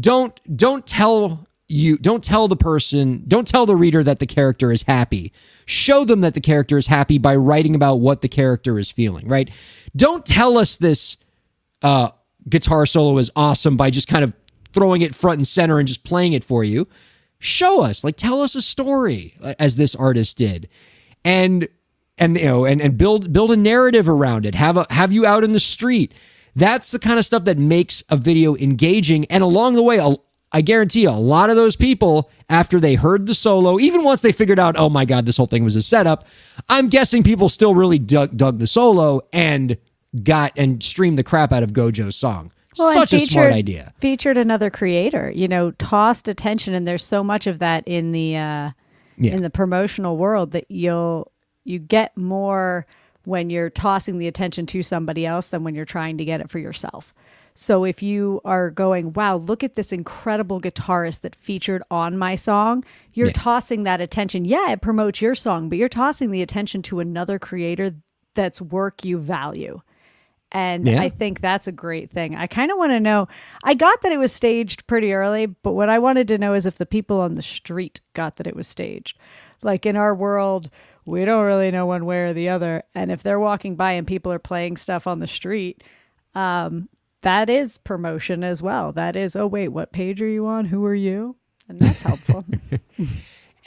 don't 0.00 0.38
don't 0.56 0.86
tell 0.86 1.46
you 1.68 1.96
don't 1.98 2.24
tell 2.24 2.48
the 2.48 2.56
person 2.56 3.22
don't 3.28 3.46
tell 3.46 3.66
the 3.66 3.76
reader 3.76 4.02
that 4.02 4.18
the 4.18 4.26
character 4.26 4.72
is 4.72 4.82
happy 4.82 5.32
show 5.66 6.04
them 6.04 6.22
that 6.22 6.34
the 6.34 6.40
character 6.40 6.78
is 6.78 6.86
happy 6.86 7.18
by 7.18 7.36
writing 7.36 7.74
about 7.74 7.96
what 7.96 8.22
the 8.22 8.28
character 8.28 8.78
is 8.78 8.90
feeling 8.90 9.28
right 9.28 9.50
don't 9.94 10.24
tell 10.24 10.56
us 10.56 10.76
this 10.76 11.16
uh 11.82 12.08
guitar 12.48 12.86
solo 12.86 13.18
is 13.18 13.30
awesome 13.36 13.76
by 13.76 13.90
just 13.90 14.08
kind 14.08 14.24
of 14.24 14.32
throwing 14.72 15.02
it 15.02 15.14
front 15.14 15.38
and 15.38 15.46
center 15.46 15.78
and 15.78 15.88
just 15.88 16.04
playing 16.04 16.32
it 16.32 16.44
for 16.44 16.64
you. 16.64 16.86
Show 17.38 17.82
us, 17.82 18.02
like 18.02 18.16
tell 18.16 18.40
us 18.40 18.54
a 18.54 18.62
story 18.62 19.34
uh, 19.42 19.54
as 19.58 19.76
this 19.76 19.94
artist 19.94 20.36
did. 20.36 20.68
And 21.24 21.68
and 22.16 22.36
you 22.36 22.46
know 22.46 22.64
and, 22.64 22.80
and 22.80 22.98
build 22.98 23.32
build 23.32 23.52
a 23.52 23.56
narrative 23.56 24.08
around 24.08 24.44
it. 24.44 24.54
Have 24.54 24.76
a 24.76 24.86
have 24.90 25.12
you 25.12 25.24
out 25.24 25.44
in 25.44 25.52
the 25.52 25.60
street. 25.60 26.12
That's 26.56 26.90
the 26.90 26.98
kind 26.98 27.18
of 27.18 27.24
stuff 27.24 27.44
that 27.44 27.58
makes 27.58 28.02
a 28.08 28.16
video 28.16 28.56
engaging. 28.56 29.24
And 29.26 29.44
along 29.44 29.74
the 29.74 29.82
way, 29.82 30.00
I 30.52 30.62
guarantee 30.62 31.02
you, 31.02 31.10
a 31.10 31.12
lot 31.12 31.50
of 31.50 31.56
those 31.56 31.76
people, 31.76 32.30
after 32.48 32.80
they 32.80 32.94
heard 32.94 33.26
the 33.26 33.34
solo, 33.34 33.78
even 33.78 34.02
once 34.02 34.22
they 34.22 34.32
figured 34.32 34.58
out, 34.58 34.76
oh 34.78 34.88
my 34.88 35.04
God, 35.04 35.26
this 35.26 35.36
whole 35.36 35.46
thing 35.46 35.62
was 35.64 35.76
a 35.76 35.82
setup, 35.82 36.26
I'm 36.68 36.88
guessing 36.88 37.22
people 37.22 37.48
still 37.50 37.74
really 37.74 37.98
dug, 37.98 38.36
dug 38.36 38.58
the 38.58 38.66
solo 38.66 39.20
and 39.32 39.76
got 40.22 40.52
and 40.56 40.82
streamed 40.82 41.18
the 41.18 41.22
crap 41.22 41.52
out 41.52 41.62
of 41.62 41.74
Go-Jo's 41.74 42.16
song. 42.16 42.50
Well, 42.78 42.94
Such 42.94 43.12
a 43.12 43.18
smart 43.18 43.28
featured- 43.48 43.52
idea. 43.52 43.92
Featured 44.00 44.38
another 44.38 44.70
creator, 44.70 45.30
you 45.34 45.48
know, 45.48 45.72
tossed 45.72 46.28
attention, 46.28 46.72
and 46.74 46.86
there's 46.86 47.04
so 47.04 47.22
much 47.22 47.46
of 47.46 47.58
that 47.58 47.86
in 47.86 48.12
the 48.12 48.36
uh, 48.36 48.70
Yeah. 49.18 49.32
in 49.34 49.42
the 49.42 49.50
promotional 49.50 50.16
world 50.16 50.52
that 50.52 50.70
you'll 50.70 51.30
you 51.64 51.78
get 51.80 52.16
more 52.16 52.86
when 53.24 53.50
you're 53.50 53.68
tossing 53.68 54.16
the 54.18 54.28
attention 54.28 54.64
to 54.66 54.82
somebody 54.82 55.26
else 55.26 55.48
than 55.48 55.62
when 55.64 55.74
you're 55.74 55.84
trying 55.84 56.16
to 56.18 56.24
get 56.24 56.40
it 56.40 56.50
for 56.50 56.58
yourself. 56.58 57.12
So 57.60 57.82
if 57.82 58.04
you 58.04 58.40
are 58.44 58.70
going, 58.70 59.14
wow, 59.14 59.34
look 59.34 59.64
at 59.64 59.74
this 59.74 59.90
incredible 59.90 60.60
guitarist 60.60 61.22
that 61.22 61.34
featured 61.34 61.82
on 61.90 62.16
my 62.16 62.36
song, 62.36 62.84
you're 63.14 63.26
Yeah. 63.26 63.32
tossing 63.34 63.82
that 63.82 64.00
attention. 64.00 64.44
Yeah, 64.44 64.70
it 64.70 64.80
promotes 64.80 65.20
your 65.20 65.34
song, 65.34 65.68
but 65.68 65.76
you're 65.76 65.88
tossing 65.88 66.30
the 66.30 66.40
attention 66.40 66.82
to 66.82 67.00
another 67.00 67.36
creator 67.40 67.96
that's 68.34 68.60
work 68.62 69.04
you 69.04 69.18
value. 69.18 69.80
And 70.52 70.86
Yeah. 70.86 71.02
I 71.02 71.08
think 71.08 71.40
that's 71.40 71.66
a 71.66 71.72
great 71.72 72.12
thing. 72.12 72.36
I 72.36 72.46
kind 72.46 72.70
of 72.70 72.78
want 72.78 72.92
to 72.92 73.00
know. 73.00 73.26
I 73.64 73.74
got 73.74 74.02
that 74.02 74.12
it 74.12 74.18
was 74.18 74.32
staged 74.32 74.86
pretty 74.86 75.12
early, 75.12 75.46
but 75.46 75.72
what 75.72 75.88
I 75.88 75.98
wanted 75.98 76.28
to 76.28 76.38
know 76.38 76.54
is 76.54 76.64
if 76.64 76.78
the 76.78 76.86
people 76.86 77.20
on 77.20 77.34
the 77.34 77.42
street 77.42 78.00
got 78.14 78.36
that 78.36 78.46
it 78.46 78.54
was 78.54 78.68
staged. 78.68 79.18
Like 79.62 79.84
in 79.84 79.96
our 79.96 80.14
world, 80.14 80.70
we 81.04 81.24
don't 81.24 81.44
really 81.44 81.72
know 81.72 81.86
one 81.86 82.06
way 82.06 82.20
or 82.20 82.32
the 82.32 82.50
other. 82.50 82.84
And 82.94 83.10
if 83.10 83.24
they're 83.24 83.40
walking 83.40 83.74
by 83.74 83.94
and 83.94 84.06
people 84.06 84.30
are 84.30 84.38
playing 84.38 84.76
stuff 84.76 85.08
on 85.08 85.18
the 85.18 85.26
street, 85.26 85.82
um, 86.36 86.88
that 87.22 87.50
is 87.50 87.78
promotion 87.78 88.44
as 88.44 88.62
well. 88.62 88.92
That 88.92 89.16
is, 89.16 89.34
oh, 89.36 89.46
wait, 89.46 89.68
what 89.68 89.92
page 89.92 90.22
are 90.22 90.28
you 90.28 90.46
on? 90.46 90.66
Who 90.66 90.84
are 90.84 90.94
you? 90.94 91.36
And 91.68 91.78
that's 91.78 92.02
helpful. 92.02 92.44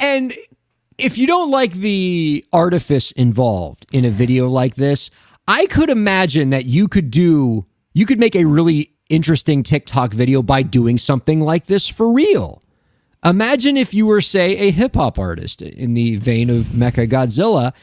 And 0.02 0.36
if 0.98 1.18
you 1.18 1.28
don't 1.28 1.52
like 1.52 1.74
the 1.74 2.44
artifice 2.52 3.12
involved 3.12 3.86
in 3.94 4.04
a 4.04 4.10
video 4.10 4.50
like 4.50 4.76
this, 4.76 5.12
I 5.48 5.68
could 5.68 5.92
imagine 5.92 6.50
that 6.50 6.66
you 6.66 6.88
could 6.88 7.12
do, 7.12 7.66
you 7.94 8.08
could 8.08 8.20
make 8.20 8.36
a 8.36 8.46
really 8.46 8.94
interesting 9.10 9.62
TikTok 9.62 10.14
video 10.14 10.42
by 10.42 10.64
doing 10.64 10.98
something 10.98 11.40
like 11.40 11.68
this 11.68 11.88
for 11.88 12.12
real. 12.12 12.64
Imagine 13.24 13.78
if 13.78 13.94
you 13.94 14.08
were, 14.08 14.22
say, 14.22 14.58
a 14.58 14.72
hip 14.72 14.96
hop 14.96 15.20
artist 15.20 15.62
in 15.62 15.94
the 15.94 16.16
vein 16.16 16.50
of 16.50 16.66
MeccaGodZilla, 16.68 17.74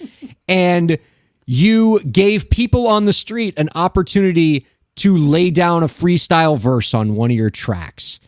and 0.48 0.98
you 1.46 2.00
gave 2.00 2.50
people 2.50 2.88
on 2.88 3.04
the 3.04 3.12
street 3.12 3.54
an 3.56 3.68
opportunity 3.76 4.66
to 4.98 5.16
lay 5.16 5.50
down 5.50 5.82
a 5.82 5.88
freestyle 5.88 6.58
verse 6.58 6.94
on 6.94 7.14
one 7.14 7.30
of 7.30 7.36
your 7.36 7.50
tracks. 7.50 8.20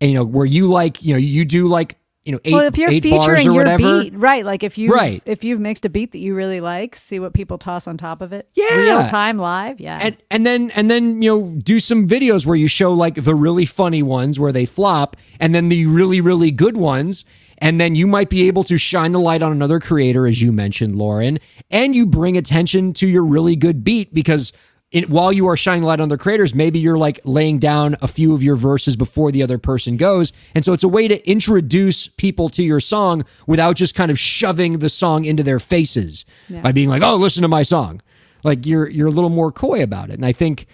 And, 0.00 0.10
you 0.10 0.16
know, 0.16 0.24
where 0.24 0.46
you 0.46 0.66
like, 0.68 1.02
you 1.02 1.14
know, 1.14 1.18
you 1.18 1.44
do 1.44 1.68
like, 1.68 1.96
you 2.24 2.30
know, 2.32 2.38
eight, 2.44 2.54
well, 2.54 2.66
if 2.66 2.78
you're 2.78 2.90
eight 2.90 3.02
bars 3.02 3.24
featuring 3.24 3.48
or 3.48 3.52
your 3.52 3.54
whatever. 3.64 4.02
beat, 4.04 4.14
right? 4.14 4.44
Like 4.44 4.62
if 4.62 4.78
you 4.78 4.90
Right. 4.92 5.20
if 5.26 5.42
you've 5.42 5.58
mixed 5.58 5.84
a 5.84 5.88
beat 5.88 6.12
that 6.12 6.18
you 6.20 6.36
really 6.36 6.60
like, 6.60 6.94
see 6.94 7.18
what 7.18 7.34
people 7.34 7.58
toss 7.58 7.88
on 7.88 7.96
top 7.96 8.20
of 8.20 8.32
it. 8.32 8.48
Yeah. 8.54 8.76
real 8.76 9.04
time 9.08 9.38
live. 9.38 9.80
Yeah, 9.80 9.98
and 10.00 10.16
and 10.30 10.46
then 10.46 10.70
and 10.70 10.88
then 10.88 11.20
you 11.20 11.28
know 11.30 11.46
do 11.64 11.80
some 11.80 12.06
videos 12.08 12.46
where 12.46 12.54
you 12.54 12.68
show 12.68 12.92
like 12.92 13.16
the 13.24 13.34
really 13.34 13.66
funny 13.66 14.04
ones 14.04 14.38
where 14.38 14.52
they 14.52 14.66
flop 14.66 15.16
and 15.40 15.52
then 15.52 15.68
the 15.68 15.86
really 15.86 16.20
really 16.20 16.52
good 16.52 16.76
ones 16.76 17.24
and 17.58 17.80
then 17.80 17.96
you 17.96 18.06
might 18.06 18.30
be 18.30 18.46
able 18.46 18.62
to 18.64 18.76
shine 18.78 19.10
the 19.10 19.20
light 19.20 19.42
on 19.42 19.50
another 19.50 19.80
creator 19.80 20.26
as 20.28 20.40
you 20.40 20.52
mentioned 20.52 20.96
Lauren 20.96 21.40
and 21.72 21.96
you 21.96 22.06
bring 22.06 22.36
attention 22.36 22.92
to 22.94 23.08
your 23.08 23.24
really 23.24 23.56
good 23.56 23.82
beat 23.82 24.14
because 24.14 24.52
it, 24.92 25.08
while 25.10 25.32
you 25.32 25.48
are 25.48 25.56
shining 25.56 25.82
light 25.82 26.00
on 26.00 26.08
the 26.08 26.18
creators 26.18 26.54
maybe 26.54 26.78
you're 26.78 26.98
like 26.98 27.18
laying 27.24 27.58
down 27.58 27.96
a 28.02 28.08
few 28.08 28.34
of 28.34 28.42
your 28.42 28.56
verses 28.56 28.94
before 28.94 29.32
the 29.32 29.42
other 29.42 29.58
person 29.58 29.96
goes. 29.96 30.32
And 30.54 30.64
so 30.64 30.72
it's 30.72 30.84
a 30.84 30.88
way 30.88 31.08
to 31.08 31.28
introduce 31.28 32.08
people 32.08 32.48
to 32.50 32.62
your 32.62 32.80
song 32.80 33.24
without 33.46 33.76
just 33.76 33.94
kind 33.94 34.10
of 34.10 34.18
shoving 34.18 34.78
the 34.78 34.88
song 34.88 35.24
into 35.24 35.42
their 35.42 35.58
faces 35.58 36.24
by 36.62 36.72
being 36.72 36.88
like 36.88 37.02
oh 37.02 37.16
listen 37.16 37.42
to 37.42 37.48
my 37.48 37.62
song. 37.62 38.00
Like 38.44 38.66
you're 38.66 38.88
you're 38.88 39.08
a 39.08 39.12
little 39.12 39.30
more 39.30 39.50
coy 39.50 39.82
about 39.82 40.10
it. 40.10 40.14
And 40.14 40.26
i 40.26 40.32
think 40.32 40.66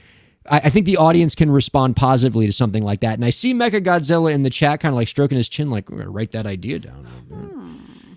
I, 0.51 0.59
I 0.65 0.71
think 0.71 0.87
the 0.87 0.97
audience 0.97 1.35
can 1.35 1.51
respond 1.51 1.97
positively 1.97 2.47
to 2.47 2.53
something 2.53 2.83
like 2.83 3.01
that. 3.01 3.15
And 3.15 3.25
i 3.25 3.31
see 3.31 3.55
MeccaGodZilla 3.55 4.33
in 4.33 4.43
the 4.43 4.51
chat 4.51 4.81
kind 4.81 4.93
of 4.93 4.97
like 4.97 5.09
stroking 5.09 5.39
his 5.39 5.49
chin 5.49 5.71
like 5.71 5.89
"We're 5.89 5.99
gonna 5.99 6.11
write 6.11 6.33
that 6.33 6.47
idea 6.47 6.81
down 6.81 7.07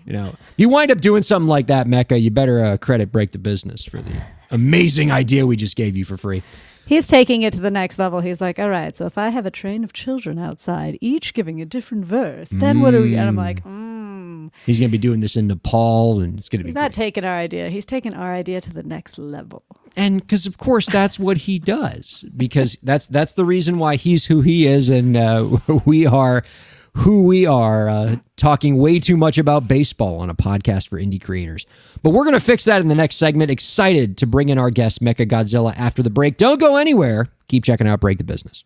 you 0.04 0.12
know 0.12 0.34
you 0.56 0.68
wind 0.68 0.90
up 0.90 1.00
doing 1.00 1.22
something 1.22 1.48
like 1.48 1.66
that 1.66 1.86
Mecca, 1.86 2.18
you 2.18 2.30
better 2.30 2.64
uh, 2.64 2.76
credit 2.76 3.12
break 3.12 3.32
the 3.32 3.38
business 3.38 3.84
for 3.84 3.98
the 3.98 4.22
amazing 4.50 5.10
idea 5.10 5.46
we 5.46 5.56
just 5.56 5.76
gave 5.76 5.96
you 5.96 6.04
for 6.04 6.16
free 6.16 6.42
he's 6.86 7.06
taking 7.06 7.42
it 7.42 7.52
to 7.54 7.60
the 7.60 7.70
next 7.70 7.98
level. 7.98 8.20
He's 8.20 8.40
like, 8.40 8.58
all 8.58 8.68
right, 8.68 8.96
so 8.96 9.06
if 9.06 9.18
I 9.18 9.30
have 9.30 9.46
a 9.46 9.50
train 9.50 9.84
of 9.84 9.92
children 9.92 10.38
outside, 10.38 10.98
each 11.00 11.34
giving 11.34 11.60
a 11.60 11.64
different 11.64 12.04
verse, 12.04 12.50
then 12.50 12.80
what 12.80 12.92
do 12.92 13.02
we? 13.02 13.16
And 13.16 13.28
I'm 13.28 13.36
like, 13.36 13.64
mm. 13.64 14.50
he's 14.66 14.78
gonna 14.78 14.90
be 14.90 14.98
doing 14.98 15.20
this 15.20 15.36
in 15.36 15.46
nepal 15.46 16.20
and 16.20 16.38
it's 16.38 16.48
gonna 16.48 16.64
be 16.64 16.68
he's 16.68 16.74
not 16.74 16.92
great. 16.92 17.04
taking 17.04 17.24
our 17.24 17.36
idea. 17.36 17.68
He's 17.68 17.86
taking 17.86 18.14
our 18.14 18.32
idea 18.32 18.60
to 18.60 18.72
the 18.72 18.82
next 18.82 19.18
level. 19.18 19.62
and 19.96 20.20
because 20.20 20.46
of 20.46 20.58
course 20.58 20.86
that's 20.88 21.18
what 21.18 21.36
he 21.36 21.58
does 21.58 22.24
because 22.36 22.78
that's 22.82 23.06
that's 23.08 23.34
the 23.34 23.44
reason 23.44 23.78
why 23.78 23.96
he's 23.96 24.24
who 24.24 24.40
he 24.40 24.66
is 24.66 24.88
and 24.88 25.16
uh, 25.16 25.46
we 25.84 26.06
are 26.06 26.44
who 26.94 27.22
we 27.22 27.46
are 27.46 27.88
uh, 27.88 28.16
talking 28.36 28.76
way 28.76 28.98
too 28.98 29.16
much 29.16 29.38
about 29.38 29.66
baseball 29.66 30.18
on 30.20 30.30
a 30.30 30.34
podcast 30.34 30.88
for 30.88 31.00
indie 31.00 31.22
creators 31.22 31.66
but 32.02 32.10
we're 32.10 32.24
going 32.24 32.34
to 32.34 32.40
fix 32.40 32.64
that 32.64 32.80
in 32.80 32.88
the 32.88 32.94
next 32.94 33.16
segment 33.16 33.50
excited 33.50 34.18
to 34.18 34.26
bring 34.26 34.48
in 34.48 34.58
our 34.58 34.70
guest 34.70 35.00
MeccaGodZilla 35.00 35.74
after 35.76 36.02
the 36.02 36.10
break 36.10 36.36
don't 36.36 36.60
go 36.60 36.76
anywhere 36.76 37.28
keep 37.48 37.64
checking 37.64 37.88
out 37.88 38.00
break 38.00 38.18
the 38.18 38.24
business 38.24 38.64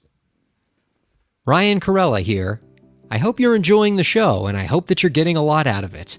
Ryan 1.47 1.79
Kairalla 1.79 2.23
here. 2.23 2.61
I 3.09 3.19
hope 3.19 3.39
you're 3.39 3.55
enjoying 3.55 3.95
the 3.95 4.03
show 4.03 4.47
and 4.47 4.57
I 4.57 4.65
hope 4.65 4.89
that 4.89 5.05
you're 5.05 5.11
getting 5.11 5.37
a 5.37 5.45
lot 5.45 5.69
out 5.69 5.85
of 5.85 5.95
it. 5.95 6.19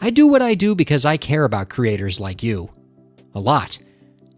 I 0.00 0.10
do 0.10 0.28
what 0.28 0.40
I 0.40 0.54
do 0.54 0.76
because 0.76 1.04
I 1.04 1.16
care 1.16 1.42
about 1.42 1.68
creators 1.68 2.20
like 2.20 2.44
you. 2.44 2.70
A 3.34 3.40
lot. 3.40 3.76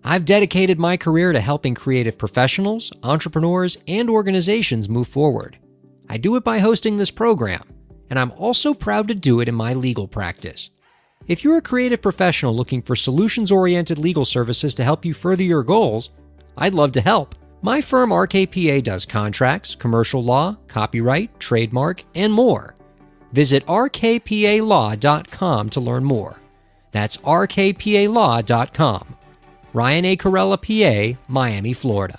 I've 0.03 0.25
dedicated 0.25 0.79
my 0.79 0.97
career 0.97 1.35
to 1.35 1.41
helping 1.43 1.75
creative 1.75 2.17
professionals, 2.17 2.91
entrepreneurs, 3.03 3.77
and 3.87 4.09
organizations 4.09 4.89
move 4.89 5.09
forward. 5.09 5.59
I 6.11 6.17
do 6.17 6.35
it 6.35 6.43
by 6.43 6.59
hosting 6.59 6.97
this 6.97 7.13
program, 7.13 7.63
and 8.11 8.19
I'm 8.19 8.33
also 8.33 8.75
proud 8.75 9.07
to 9.07 9.15
do 9.15 9.39
it 9.39 9.49
in 9.49 9.55
my 9.55 9.75
legal 9.75 10.09
practice. 10.09 10.71
If 11.29 11.45
you're 11.45 11.59
a 11.59 11.63
creative 11.63 12.03
professional 12.03 12.53
looking 12.57 12.83
for 12.83 12.97
solutions 12.97 13.53
oriented 13.53 13.97
legal 13.97 14.25
services 14.25 14.75
to 14.75 14.83
help 14.83 15.05
you 15.05 15.15
further 15.15 15.45
your 15.45 15.63
goals, 15.63 16.11
I'd 16.57 16.75
love 16.75 16.91
to 16.93 17.01
help. 17.01 17.37
My 17.63 17.81
firm 17.81 18.11
RKPA 18.11 18.83
does 18.83 19.07
contracts, 19.07 19.77
commercial 19.77 20.25
law, 20.25 20.57
copyright, 20.67 21.39
trademark, 21.39 22.03
and 22.17 22.33
more. 22.33 22.75
Visit 23.31 23.65
rkpalaw.com 23.67 24.11
to 25.71 25.81
learn 25.81 26.03
more. 26.03 26.41
That's 26.91 27.19
rkpalaw.com. 27.19 29.17
Ryan 29.73 30.05
A. 30.05 30.17
Kairalla, 30.17 30.59
PA, 31.15 31.17
Miami, 31.29 31.73
Florida. 31.73 32.19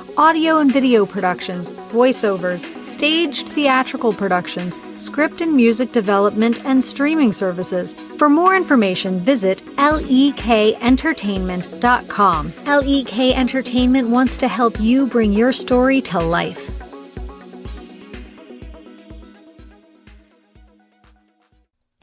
audio 0.17 0.59
and 0.59 0.71
video 0.71 1.05
productions, 1.05 1.73
voiceovers, 1.91 2.65
staged 2.81 3.49
theatrical 3.49 4.13
productions, 4.13 4.79
script 4.95 5.41
and 5.41 5.53
music 5.55 5.91
development, 5.91 6.65
and 6.65 6.81
streaming 6.83 7.31
services. 7.33 7.93
For 7.93 8.29
more 8.29 8.55
information, 8.55 9.19
visit 9.19 9.59
lekentertainment.com. 9.77 12.53
LEK 12.65 13.37
Entertainment 13.37 14.09
wants 14.09 14.37
to 14.37 14.47
help 14.47 14.79
you 14.79 15.05
bring 15.07 15.33
your 15.33 15.51
story 15.51 15.99
to 16.01 16.19
life. 16.19 16.71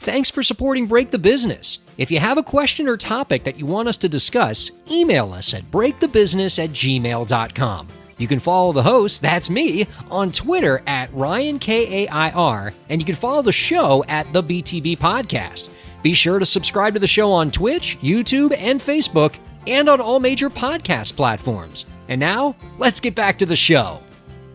Thanks 0.08 0.30
for 0.30 0.42
supporting 0.42 0.86
Break 0.86 1.10
the 1.10 1.18
Business. 1.18 1.80
If 1.98 2.10
you 2.10 2.18
have 2.18 2.38
a 2.38 2.42
question 2.42 2.88
or 2.88 2.96
topic 2.96 3.44
that 3.44 3.58
you 3.58 3.66
want 3.66 3.88
us 3.88 3.98
to 3.98 4.08
discuss, 4.08 4.70
email 4.90 5.34
us 5.34 5.52
at 5.52 5.70
breakthebusiness 5.70 6.64
at 6.64 6.70
gmail.com. 6.70 7.88
You 8.18 8.28
can 8.28 8.40
follow 8.40 8.72
the 8.72 8.82
host, 8.82 9.22
that's 9.22 9.48
me, 9.48 9.86
on 10.10 10.30
Twitter 10.32 10.82
at 10.86 11.12
Ryan 11.14 11.58
K 11.58 12.04
A 12.04 12.08
I 12.08 12.30
R, 12.32 12.74
and 12.88 13.00
you 13.00 13.06
can 13.06 13.14
follow 13.14 13.42
the 13.42 13.52
show 13.52 14.04
at 14.08 14.30
the 14.32 14.42
BTB 14.42 14.98
Podcast. 14.98 15.70
Be 16.02 16.14
sure 16.14 16.38
to 16.38 16.46
subscribe 16.46 16.94
to 16.94 17.00
the 17.00 17.06
show 17.06 17.32
on 17.32 17.50
Twitch, 17.50 17.98
YouTube, 18.00 18.54
and 18.56 18.80
Facebook, 18.80 19.36
and 19.66 19.88
on 19.88 20.00
all 20.00 20.20
major 20.20 20.50
podcast 20.50 21.16
platforms. 21.16 21.86
And 22.08 22.18
now, 22.20 22.54
let's 22.78 23.00
get 23.00 23.14
back 23.14 23.38
to 23.38 23.46
the 23.46 23.56
show. 23.56 24.00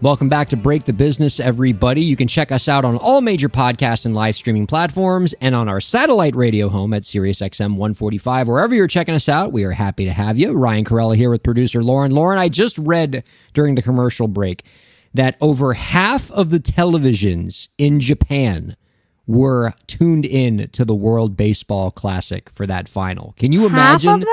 Welcome 0.04 0.28
back 0.28 0.50
to 0.50 0.58
Break 0.58 0.84
the 0.84 0.92
Business, 0.92 1.39
everybody. 1.39 2.02
You 2.02 2.18
can 2.18 2.28
check 2.28 2.52
us 2.52 2.68
out 2.68 2.84
on 2.84 2.98
all 2.98 3.22
major 3.22 3.48
podcast 3.48 4.06
and 4.06 4.13
live 4.13 4.36
streaming 4.36 4.68
platforms 4.68 5.34
and 5.39 5.56
on 5.56 5.70
our 5.70 5.80
satellite 5.80 6.36
radio 6.36 6.68
home 6.68 6.94
at 6.94 7.04
SiriusXM 7.04 7.78
145. 7.78 8.50
Wherever 8.50 8.76
you're 8.76 8.88
checking 8.88 9.16
us 9.16 9.30
out, 9.30 9.54
we 9.54 9.63
are 9.63 9.72
happy 9.72 10.04
to 10.04 10.12
have 10.12 10.38
you. 10.38 10.52
Ryan 10.52 10.84
Kairalla 10.84 11.16
here 11.16 11.30
with 11.30 11.42
producer 11.42 11.82
Lauren. 11.82 12.12
Lauren, 12.12 12.38
I 12.38 12.50
just 12.50 12.78
read 12.80 13.24
during 13.54 13.76
the 13.76 13.82
commercial 13.82 14.28
break 14.28 14.66
that 15.13 15.38
over 15.39 15.74
half 15.74 16.30
of 16.32 16.50
the 16.50 16.60
televisions 16.60 17.70
in 17.78 18.02
Japan 18.02 18.76
were 19.26 19.74
tuned 19.88 20.26
in 20.26 20.68
to 20.74 20.84
the 20.84 20.94
World 20.94 21.38
Baseball 21.38 21.92
Classic 21.92 22.50
for 22.56 22.68
that 22.68 22.89
final. 22.89 23.36
Can 23.38 23.54
you 23.54 23.70
Half 23.70 24.04
imagine? 24.04 24.28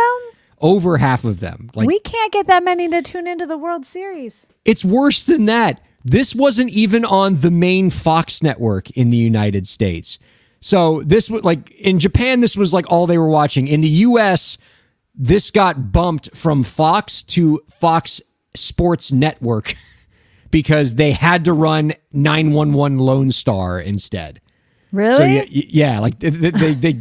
Over 0.60 0.98
half 0.98 1.24
of 1.24 1.40
them. 1.40 1.68
Like 1.74 1.86
we 1.86 2.00
can't 2.00 2.32
get 2.32 2.46
that 2.46 2.62
many 2.62 2.88
to 2.88 3.02
tune 3.02 3.26
into 3.26 3.46
the 3.46 3.56
World 3.58 3.86
Series. 3.86 4.46
it's 4.64 4.84
worse 4.84 5.24
than 5.24 5.46
that. 5.46 5.80
This 6.04 6.34
wasn't 6.34 6.70
even 6.70 7.04
on 7.04 7.40
the 7.40 7.50
main 7.50 7.90
Fox 7.90 8.42
network 8.42 8.90
in 8.90 9.10
the 9.10 9.16
United 9.16 9.66
States. 9.66 10.18
So 10.60 11.02
this 11.04 11.30
was 11.30 11.42
like 11.44 11.70
in 11.72 11.98
Japan, 11.98 12.40
this 12.40 12.56
was 12.56 12.72
like 12.72 12.90
all 12.90 13.06
they 13.06 13.18
were 13.18 13.28
watching. 13.28 13.68
In 13.68 13.80
the 13.80 13.88
US, 13.88 14.58
this 15.14 15.50
got 15.50 15.92
bumped 15.92 16.34
from 16.36 16.62
Fox 16.62 17.22
to 17.24 17.62
Fox 17.80 18.20
Sports 18.54 19.12
Network 19.12 19.74
because 20.50 20.94
they 20.94 21.12
had 21.12 21.44
to 21.44 21.52
run 21.52 21.92
911 22.12 22.98
Lone 22.98 23.30
Star 23.30 23.80
instead. 23.80 24.40
Really? 24.92 25.16
So 25.16 25.24
yeah, 25.24 25.44
yeah, 25.48 25.98
like 26.00 26.18
they 26.18 26.30
they, 26.30 26.74
they 26.74 26.92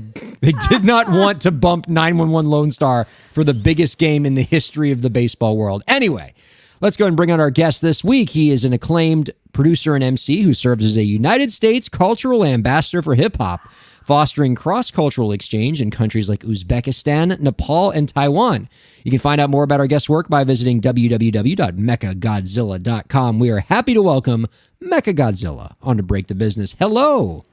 they 0.42 0.52
did 0.70 0.84
not 0.84 1.10
want 1.12 1.42
to 1.42 1.52
bump 1.52 1.88
911 1.88 2.50
Lone 2.50 2.72
Star 2.72 3.08
for 3.32 3.44
the 3.44 3.54
biggest 3.54 3.98
game 3.98 4.26
in 4.26 4.36
the 4.36 4.44
history 4.44 4.92
of 4.92 5.02
the 5.02 5.10
baseball 5.10 5.58
world. 5.58 5.84
Anyway, 5.88 6.34
let's 6.82 6.98
go 6.98 7.08
and 7.08 7.18
bring 7.18 7.32
on 7.32 7.40
our 7.40 7.50
guest 7.50 7.82
this 7.82 8.04
week. 8.04 8.30
He 8.30 8.52
is 8.52 8.66
an 8.66 8.74
acclaimed 8.74 9.32
producer 9.54 9.96
and 9.96 10.04
MC 10.04 10.44
who 10.44 10.54
serves 10.54 10.86
as 10.86 10.98
a 10.98 11.04
United 11.04 11.52
States 11.52 11.90
cultural 11.90 12.44
ambassador 12.44 13.02
for 13.02 13.16
hip 13.16 13.38
hop, 13.38 13.62
fostering 14.04 14.54
cross-cultural 14.56 15.32
exchange 15.32 15.82
in 15.82 15.90
countries 15.92 16.30
like 16.30 16.44
Uzbekistan, 16.44 17.40
Nepal, 17.40 17.90
and 17.90 18.08
Taiwan. 18.08 18.70
You 19.04 19.12
can 19.12 19.20
find 19.20 19.42
out 19.42 19.50
more 19.50 19.64
about 19.64 19.80
our 19.80 19.88
guest's 19.88 20.10
work 20.10 20.30
by 20.30 20.44
visiting 20.44 20.82
www.meccagodzilla.com. 20.82 23.40
We 23.40 23.50
are 23.50 23.60
happy 23.60 23.94
to 23.94 24.02
welcome 24.02 24.48
MeccaGodZilla 24.84 25.76
on 25.82 25.98
to 25.98 26.04
Break 26.04 26.28
the 26.28 26.36
Business. 26.36 26.76
Hello. 26.80 27.44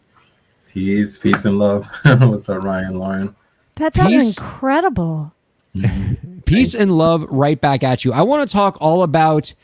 Peace, 0.76 1.16
peace 1.16 1.46
and 1.46 1.58
love. 1.58 1.86
What's 2.04 2.50
up, 2.50 2.62
Ryan, 2.62 2.98
Lauren? 2.98 3.34
that 3.76 3.94
sounds 3.94 4.14
Peace. 4.14 4.36
incredible. 4.36 5.32
Peace 6.44 6.74
and 6.74 6.98
love 6.98 7.22
right 7.30 7.58
back 7.58 7.82
at 7.82 8.04
you. 8.04 8.12
I 8.12 8.20
want 8.20 8.46
to 8.46 8.52
talk 8.52 8.76
all 8.78 9.02
about 9.02 9.54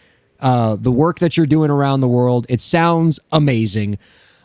uh, 0.41 0.77
the 0.77 0.91
work 0.91 1.19
that 1.19 1.37
you're 1.37 1.45
doing 1.45 1.71
around 1.71 2.01
the 2.01 2.09
world. 2.09 2.47
It 2.49 2.63
sounds 2.63 3.21
amazing. 3.31 3.99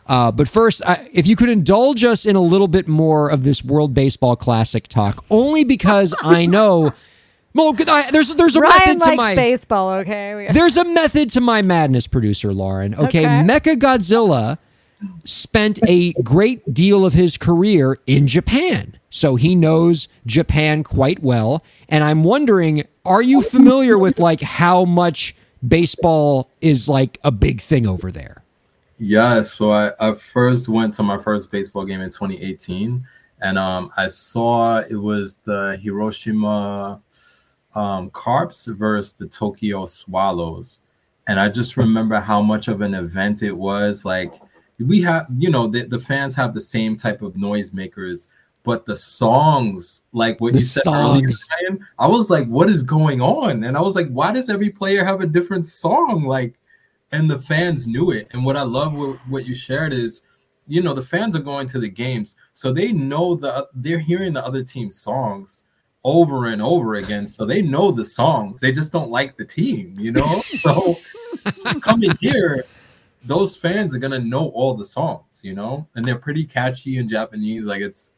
Uh, 0.08 0.30
but 0.30 0.49
first, 0.49 0.82
I, 0.86 1.10
if 1.13 1.25
you 1.25 1.38
could 1.38 1.47
indulge 1.47 2.03
us 2.03 2.25
in 2.25 2.36
a 2.36 2.41
little 2.41 2.67
bit 2.67 2.89
more 2.89 3.30
of 3.30 3.45
this 3.45 3.63
World 3.63 3.93
Baseball 3.93 4.36
Classic 4.36 4.89
talk, 4.89 5.23
only 5.30 5.63
because 5.63 6.13
I 6.21 6.47
know. 6.47 6.91
Well, 7.53 7.77
I, 7.88 8.12
there's 8.12 8.36
there's 8.36 8.58
a 8.58 8.60
Ryan 8.60 8.73
method 8.77 8.99
to 8.99 9.06
likes 9.06 9.17
my 9.17 9.36
baseball. 9.36 9.91
Okay. 9.99 10.49
There's 10.51 10.75
a 10.75 10.84
method 10.84 11.30
to 11.30 11.39
my 11.39 11.62
madness, 11.62 12.08
producer 12.08 12.53
Lauren. 12.53 12.93
Okay, 12.93 13.19
Okay. 13.19 13.25
MeccaGodZilla 13.25 14.58
spent 15.23 15.79
a 15.88 16.13
great 16.13 16.73
deal 16.73 17.05
of 17.05 17.13
his 17.13 17.38
career 17.38 17.99
in 18.07 18.27
Japan. 18.27 18.97
So 19.10 19.36
he 19.36 19.55
knows 19.55 20.07
Japan 20.25 20.83
quite 20.83 21.21
well. 21.21 21.63
And 21.89 22.03
I'm 22.03 22.23
wondering, 22.23 22.86
are 23.05 23.21
you 23.21 23.41
familiar 23.41 23.97
with 23.97 24.19
like 24.19 24.41
how 24.41 24.86
much 24.86 25.36
baseball 25.65 26.49
is 26.62 26.88
like 26.88 27.17
a 27.23 27.31
big 27.31 27.62
thing 27.62 27.88
over 27.88 28.12
there? 28.12 28.43
Yeah, 28.99 29.43
so 29.43 29.71
I, 29.71 29.91
I 29.99 30.13
first 30.13 30.67
went 30.67 30.95
to 30.95 31.03
my 31.03 31.19
first 31.19 31.51
baseball 31.51 31.86
game 31.86 32.01
in 32.01 32.10
2018, 32.10 33.07
and 33.41 33.57
um, 33.57 33.91
I 33.95 34.07
saw 34.07 34.79
it 34.79 34.95
was 34.95 35.38
the 35.38 35.79
Hiroshima 35.83 36.99
um, 37.75 38.10
Carps 38.10 38.65
versus 38.65 39.13
the 39.13 39.27
Tokyo 39.27 39.86
Swallows, 39.86 40.79
and 41.27 41.39
I 41.39 41.49
just 41.49 41.77
remember 41.77 42.19
how 42.19 42.41
much 42.41 42.67
of 42.67 42.81
an 42.81 42.95
event 42.95 43.43
it 43.43 43.55
was. 43.55 44.03
Like 44.03 44.33
we 44.80 45.02
have, 45.02 45.28
you 45.36 45.50
know, 45.50 45.68
the, 45.68 45.84
the 45.84 46.00
fans 46.00 46.36
have 46.36 46.54
the 46.54 46.62
same 46.62 46.96
type 46.96 47.22
of 47.22 47.34
noisemakers, 47.34 48.28
but 48.63 48.86
the 48.86 48.96
songs, 48.96 50.04
like 50.12 50.40
what 50.40 50.54
The 50.54 50.60
you 50.60 50.66
said 50.66 50.84
earlier. 50.88 51.30
Ryan, 51.62 51.88
I 51.98 52.08
was 52.08 52.30
like, 52.30 52.48
what 52.48 52.70
is 52.70 52.84
going 52.84 53.22
on? 53.22 53.63
And 53.63 53.78
I 53.78 53.82
was 53.82 53.96
like, 53.96 54.10
why 54.10 54.34
does 54.34 54.50
every 54.50 54.70
player 54.70 55.04
have 55.04 55.22
a 55.22 55.28
different 55.28 55.66
song? 55.66 56.26
Like 56.26 56.56
and 57.12 57.30
the 57.30 57.40
fans 57.40 57.88
knew 57.88 58.12
it. 58.12 58.28
And 58.34 58.44
what 58.44 58.58
I 58.58 58.63
love 58.63 58.94
what, 58.94 59.20
what 59.28 59.46
you 59.46 59.56
shared 59.56 59.94
is, 59.94 60.24
you 60.68 60.82
know, 60.82 60.94
the 60.94 61.02
fans 61.02 61.36
are 61.36 61.42
going 61.42 61.68
to 61.68 61.80
the 61.80 61.90
games, 61.90 62.36
so 62.52 62.74
they 62.74 62.92
know 62.92 63.36
the 63.36 63.68
they're 63.74 64.00
hearing 64.00 64.34
the 64.34 64.46
other 64.46 64.63
team's 64.63 65.00
songs 65.00 65.63
over 66.04 66.48
and 66.48 66.62
over 66.62 66.96
again, 66.96 67.26
so 67.26 67.46
they 67.46 67.62
know 67.62 67.92
the 67.92 68.04
songs. 68.04 68.60
They 68.60 68.74
just 68.74 68.92
don't 68.92 69.10
like 69.10 69.38
the 69.38 69.46
team, 69.46 69.94
you 69.98 70.12
know. 70.12 70.44
So 70.62 71.00
coming 71.80 72.12
here, 72.20 72.66
those 73.28 73.56
fans 73.58 73.94
are 73.96 74.00
gonna 74.00 74.20
know 74.20 74.48
all 74.50 74.74
the 74.74 74.86
songs, 74.86 75.42
you 75.44 75.54
know, 75.54 75.88
and 75.96 76.06
they're 76.06 76.18
pretty 76.18 76.46
catchy 76.46 76.98
in 76.98 77.08
Japanese. 77.10 77.63
Like 77.63 77.82
it's 77.82 78.13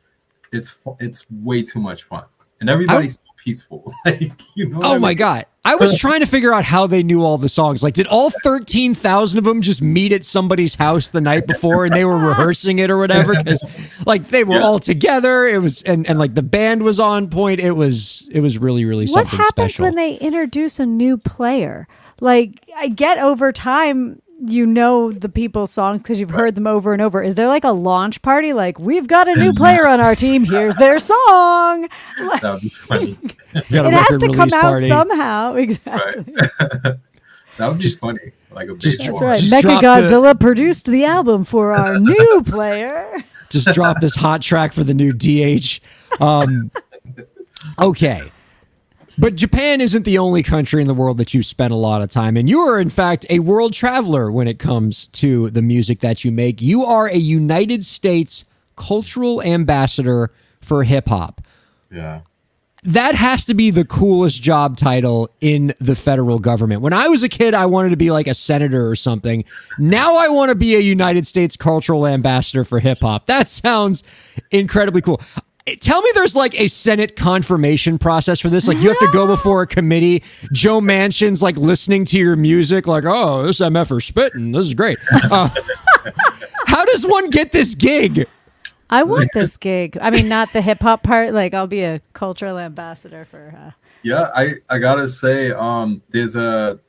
it's 0.51 0.75
it's 0.99 1.25
way 1.29 1.61
too 1.63 1.79
much 1.79 2.03
fun, 2.03 2.23
and 2.61 2.69
everybody's 2.69 3.19
so 3.19 3.25
peaceful. 3.43 3.93
Like 4.05 4.31
you 4.55 4.69
know. 4.69 4.79
what 4.79 4.85
oh 4.87 4.91
I 4.93 4.95
Oh 4.95 4.99
my 4.99 5.13
god. 5.13 5.45
I 5.65 5.75
was 5.75 5.97
trying 5.97 6.21
to 6.21 6.25
figure 6.25 6.53
out 6.53 6.63
how 6.63 6.87
they 6.87 7.03
knew 7.03 7.21
all 7.23 7.37
the 7.37 7.49
songs. 7.49 7.83
Like 7.83 7.93
did 7.93 8.07
all 8.07 8.31
13,000 8.43 9.37
of 9.37 9.43
them 9.43 9.61
just 9.61 9.81
meet 9.81 10.11
at 10.13 10.23
somebody's 10.23 10.73
house 10.73 11.09
the 11.09 11.21
night 11.21 11.45
before 11.45 11.85
and 11.85 11.93
they 11.93 12.05
were 12.05 12.17
rehearsing 12.29 12.79
it 12.79 12.89
or 12.89 12.97
whatever 12.97 13.35
cuz 13.43 13.61
like 14.05 14.29
they 14.29 14.43
were 14.43 14.55
Yeah. 14.55 14.63
all 14.63 14.79
together. 14.79 15.47
It 15.47 15.59
was 15.61 15.81
and 15.83 16.07
and 16.07 16.17
like 16.17 16.33
the 16.33 16.41
band 16.41 16.81
was 16.81 16.99
on 16.99 17.29
point. 17.29 17.59
It 17.59 17.73
was 17.73 18.23
it 18.31 18.39
was 18.39 18.57
really 18.57 18.85
really 18.85 19.05
what 19.07 19.27
something 19.27 19.37
happens 19.37 19.73
special. 19.75 19.83
when 19.83 19.95
they 19.95 20.15
introduce 20.15 20.79
a 20.79 20.85
new 20.85 21.17
player? 21.17 21.87
Like, 22.21 22.67
I 22.75 22.87
get 22.89 23.17
over 23.17 23.51
time, 23.53 24.21
you 24.45 24.65
know 24.65 25.11
the 25.11 25.29
people's 25.29 25.71
songs 25.71 26.01
because 26.01 26.19
you've 26.19 26.29
heard 26.29 26.55
them 26.55 26.65
over 26.67 26.93
and 26.93 27.01
over. 27.01 27.21
Is 27.21 27.35
there 27.35 27.47
like 27.47 27.63
a 27.63 27.71
launch 27.71 28.21
party? 28.21 28.53
Like, 28.53 28.79
we've 28.79 29.07
got 29.07 29.27
a 29.27 29.35
new 29.35 29.53
player 29.61 29.87
on 29.87 29.99
our 29.99 30.15
team. 30.15 30.45
Here's 30.45 30.75
their 30.77 30.99
song. 30.99 31.87
Like, 32.21 32.41
That 32.41 32.53
would 32.53 32.61
be 32.61 32.69
funny. 32.69 33.17
You 33.53 33.61
got 33.71 33.85
a 33.85 33.87
it 33.89 33.93
has 33.93 34.19
to 34.19 34.27
come 34.27 34.37
release 34.37 34.53
out 34.53 34.61
party. 34.61 34.87
somehow. 34.87 35.53
Exactly. 35.55 36.33
right? 36.33 36.95
that 37.57 37.67
would 37.67 37.79
be 37.79 37.89
funny. 37.89 38.19
Like 38.51 38.69
a 38.69 38.75
just- 38.75 38.99
That's 39.03 39.21
right. 39.21 39.39
Just 39.39 39.53
Mecha 39.53 39.61
drop 39.61 39.81
the- 39.81 39.87
Godzilla 39.87 40.39
produced 40.39 40.85
the 40.85 41.05
album 41.05 41.43
for 41.43 41.73
our 41.73 41.99
new 41.99 42.43
player. 42.45 43.11
just 43.49 43.67
drop 43.73 43.99
this 44.01 44.15
hot 44.15 44.41
track 44.41 44.73
for 44.73 44.83
the 44.83 44.93
new 44.93 45.11
DH. 45.13 45.79
Um, 46.21 46.71
okay. 47.77 48.31
But 49.19 49.35
Japan 49.35 49.81
isn't 49.81 50.05
the 50.05 50.17
only 50.17 50.43
country 50.43 50.81
in 50.81 50.87
the 50.87 50.93
world 50.93 51.17
that 51.17 51.33
you 51.33 51.43
spent 51.43 51.73
a 51.73 51.75
lot 51.75 52.01
of 52.01 52.09
time 52.09 52.37
in. 52.37 52.47
You 52.47 52.61
are, 52.61 52.79
in 52.79 52.89
fact, 52.89 53.25
a 53.29 53.39
world 53.39 53.73
traveler 53.73 54.31
when 54.31 54.47
it 54.47 54.59
comes 54.59 55.07
to 55.07 55.49
the 55.49 55.61
music 55.61 55.99
that 55.99 56.23
you 56.23 56.31
make. 56.31 56.61
You 56.61 56.85
are 56.85 57.07
a 57.07 57.17
United 57.17 57.83
States 57.83 58.45
cultural 58.77 59.41
ambassador 59.41 60.31
for 60.61 60.85
hip 60.85 61.09
hop. 61.09 61.41
Yeah. 61.91 62.21
That 62.83 63.13
has 63.15 63.43
to 63.45 63.53
be 63.53 63.71
the 63.71 63.83
coolest 63.83 64.41
job 64.41 64.77
title 64.77 65.29
in 65.41 65.73
the 65.79 65.95
federal 65.95 66.39
government. 66.39 66.81
When 66.81 66.93
I 66.93 67.09
was 67.09 67.21
a 67.21 67.27
kid, 67.27 67.53
I 67.53 67.65
wanted 67.65 67.89
to 67.89 67.97
be 67.97 68.11
like 68.11 68.27
a 68.27 68.33
senator 68.33 68.89
or 68.89 68.95
something. 68.95 69.43
Now 69.77 70.15
I 70.15 70.29
want 70.29 70.47
to 70.47 70.55
be 70.55 70.77
a 70.77 70.79
United 70.79 71.27
States 71.27 71.57
cultural 71.57 72.07
ambassador 72.07 72.63
for 72.63 72.79
hip 72.79 72.99
hop. 73.01 73.25
That 73.25 73.49
sounds 73.49 74.01
incredibly 74.49 75.01
cool. 75.01 75.19
Eh, 75.67 75.75
Tell 75.79 76.01
me 76.01 76.09
there's 76.13 76.35
like 76.35 76.59
a 76.59 76.67
Senate 76.67 77.15
confirmation 77.15 77.97
process 77.97 78.39
for 78.39 78.49
this. 78.49 78.67
Like 78.67 78.77
you 78.77 78.89
have 78.89 78.99
to 78.99 79.09
go 79.11 79.27
before 79.27 79.61
a 79.61 79.67
committee. 79.67 80.23
Joe 80.51 80.79
Manchin's 80.81 81.41
like 81.41 81.57
listening 81.57 82.05
to 82.05 82.17
your 82.17 82.35
music, 82.35 82.87
like, 82.87 83.03
oh, 83.05 83.45
this 83.45 83.59
MF 83.59 83.91
are 83.91 83.99
spitting. 84.01 84.51
This 84.51 84.67
is 84.67 84.73
great. 84.73 84.97
Uh, 85.11 85.49
how 86.67 86.85
does 86.85 87.05
one 87.05 87.29
get 87.29 87.51
this 87.51 87.75
gig? 87.75 88.27
I 88.91 89.03
want 89.03 89.29
this 89.35 89.55
gig. 89.57 89.97
I 90.01 90.09
mean, 90.09 90.27
not 90.27 90.51
the 90.51 90.61
hip 90.63 90.81
hop 90.81 91.03
part. 91.03 91.33
Like, 91.33 91.53
I'll 91.53 91.67
be 91.67 91.83
a 91.83 92.01
cultural 92.13 92.57
ambassador 92.57 93.23
for. 93.25 93.53
Uh, 93.55 93.71
Yeah, 94.01 94.29
I 94.35 94.53
I 94.69 94.79
gotta 94.79 95.07
say, 95.07 95.51
um, 95.51 96.01
there's 96.09 96.35
a 96.35 96.79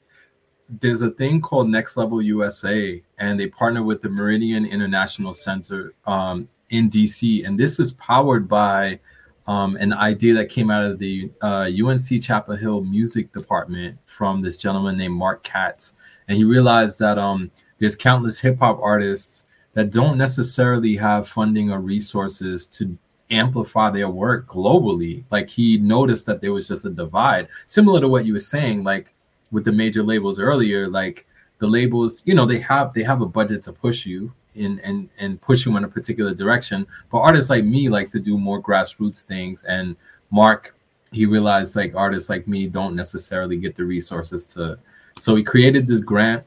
there's 0.81 1.03
a 1.03 1.11
thing 1.11 1.41
called 1.43 1.69
Next 1.69 1.97
Level 1.99 2.23
USA, 2.23 3.03
and 3.19 3.39
they 3.39 3.49
partner 3.49 3.83
with 3.83 4.01
the 4.01 4.09
Meridian 4.09 4.65
International 4.65 5.35
Center 5.35 5.93
um, 6.07 6.49
in 6.71 6.89
DC, 6.89 7.47
and 7.47 7.59
this 7.59 7.79
is 7.79 7.93
powered 7.93 8.49
by 8.49 8.99
um, 9.47 9.77
an 9.77 9.93
idea 9.93 10.35
that 10.35 10.49
came 10.49 10.71
out 10.71 10.85
of 10.85 10.99
the 10.99 11.31
uh, 11.43 11.69
UNC 11.85 12.23
Chapel 12.23 12.57
Hill 12.57 12.83
Music 12.83 13.33
Department 13.33 13.99
from 14.07 14.43
this 14.43 14.57
gentleman 14.57 14.97
named 14.97 15.15
Mark 15.15 15.43
Katz, 15.43 15.97
and 16.29 16.37
he 16.37 16.45
realized 16.45 16.99
that 17.01 17.19
um, 17.19 17.51
there's 17.79 17.97
countless 17.97 18.39
hip 18.39 18.59
hop 18.59 18.79
artists 18.81 19.47
that 19.75 19.91
don't 19.91 20.19
necessarily 20.19 20.97
have 20.97 21.29
funding 21.29 21.73
or 21.73 21.81
resources 21.81 22.67
to 22.67 22.97
amplify 23.31 23.91
their 23.91 24.09
work 24.09 24.47
globally. 24.47 25.25
Like 25.31 25.49
he 25.49 25.79
noticed 25.79 26.27
that 26.27 26.41
there 26.41 26.53
was 26.53 26.69
just 26.69 26.85
a 26.85 26.91
divide, 26.91 27.49
similar 27.67 28.01
to 28.01 28.09
what 28.09 28.27
you 28.27 28.33
were 28.33 28.41
saying, 28.41 28.85
like 28.85 29.15
with 29.51 29.65
the 29.65 29.73
major 29.73 30.03
labels 30.03 30.39
earlier. 30.39 30.89
Like 30.89 31.27
the 31.59 31.67
labels, 31.67 32.23
you 32.27 32.35
know, 32.35 32.47
they 32.47 32.61
have 32.61 32.93
they 32.93 33.03
have 33.03 33.21
a 33.21 33.27
budget 33.27 33.63
to 33.65 33.73
push 33.73 34.07
you 34.07 34.33
in 34.61 34.79
and 34.81 35.09
and 35.19 35.41
push 35.41 35.67
you 35.67 35.77
in 35.77 35.85
a 35.85 35.89
particular 35.89 36.35
direction. 36.35 36.87
But 37.11 37.19
artists 37.19 37.51
like 37.51 37.65
me 37.65 37.89
like 37.89 38.09
to 38.11 38.21
do 38.21 38.39
more 38.39 38.63
grassroots 38.63 39.25
things. 39.25 39.65
And 39.65 39.97
Mark, 40.31 40.77
he 41.11 41.27
realized 41.27 41.75
like 41.75 41.95
artists 41.95 42.31
like 42.31 42.47
me 42.47 42.67
don't 42.67 42.95
necessarily 42.95 43.57
get 43.57 43.75
the 43.75 43.85
resources 43.85 44.47
to. 44.55 44.79
So 45.19 45.35
he 45.35 45.43
created 45.43 45.87
this 45.87 46.01
grant 46.01 46.45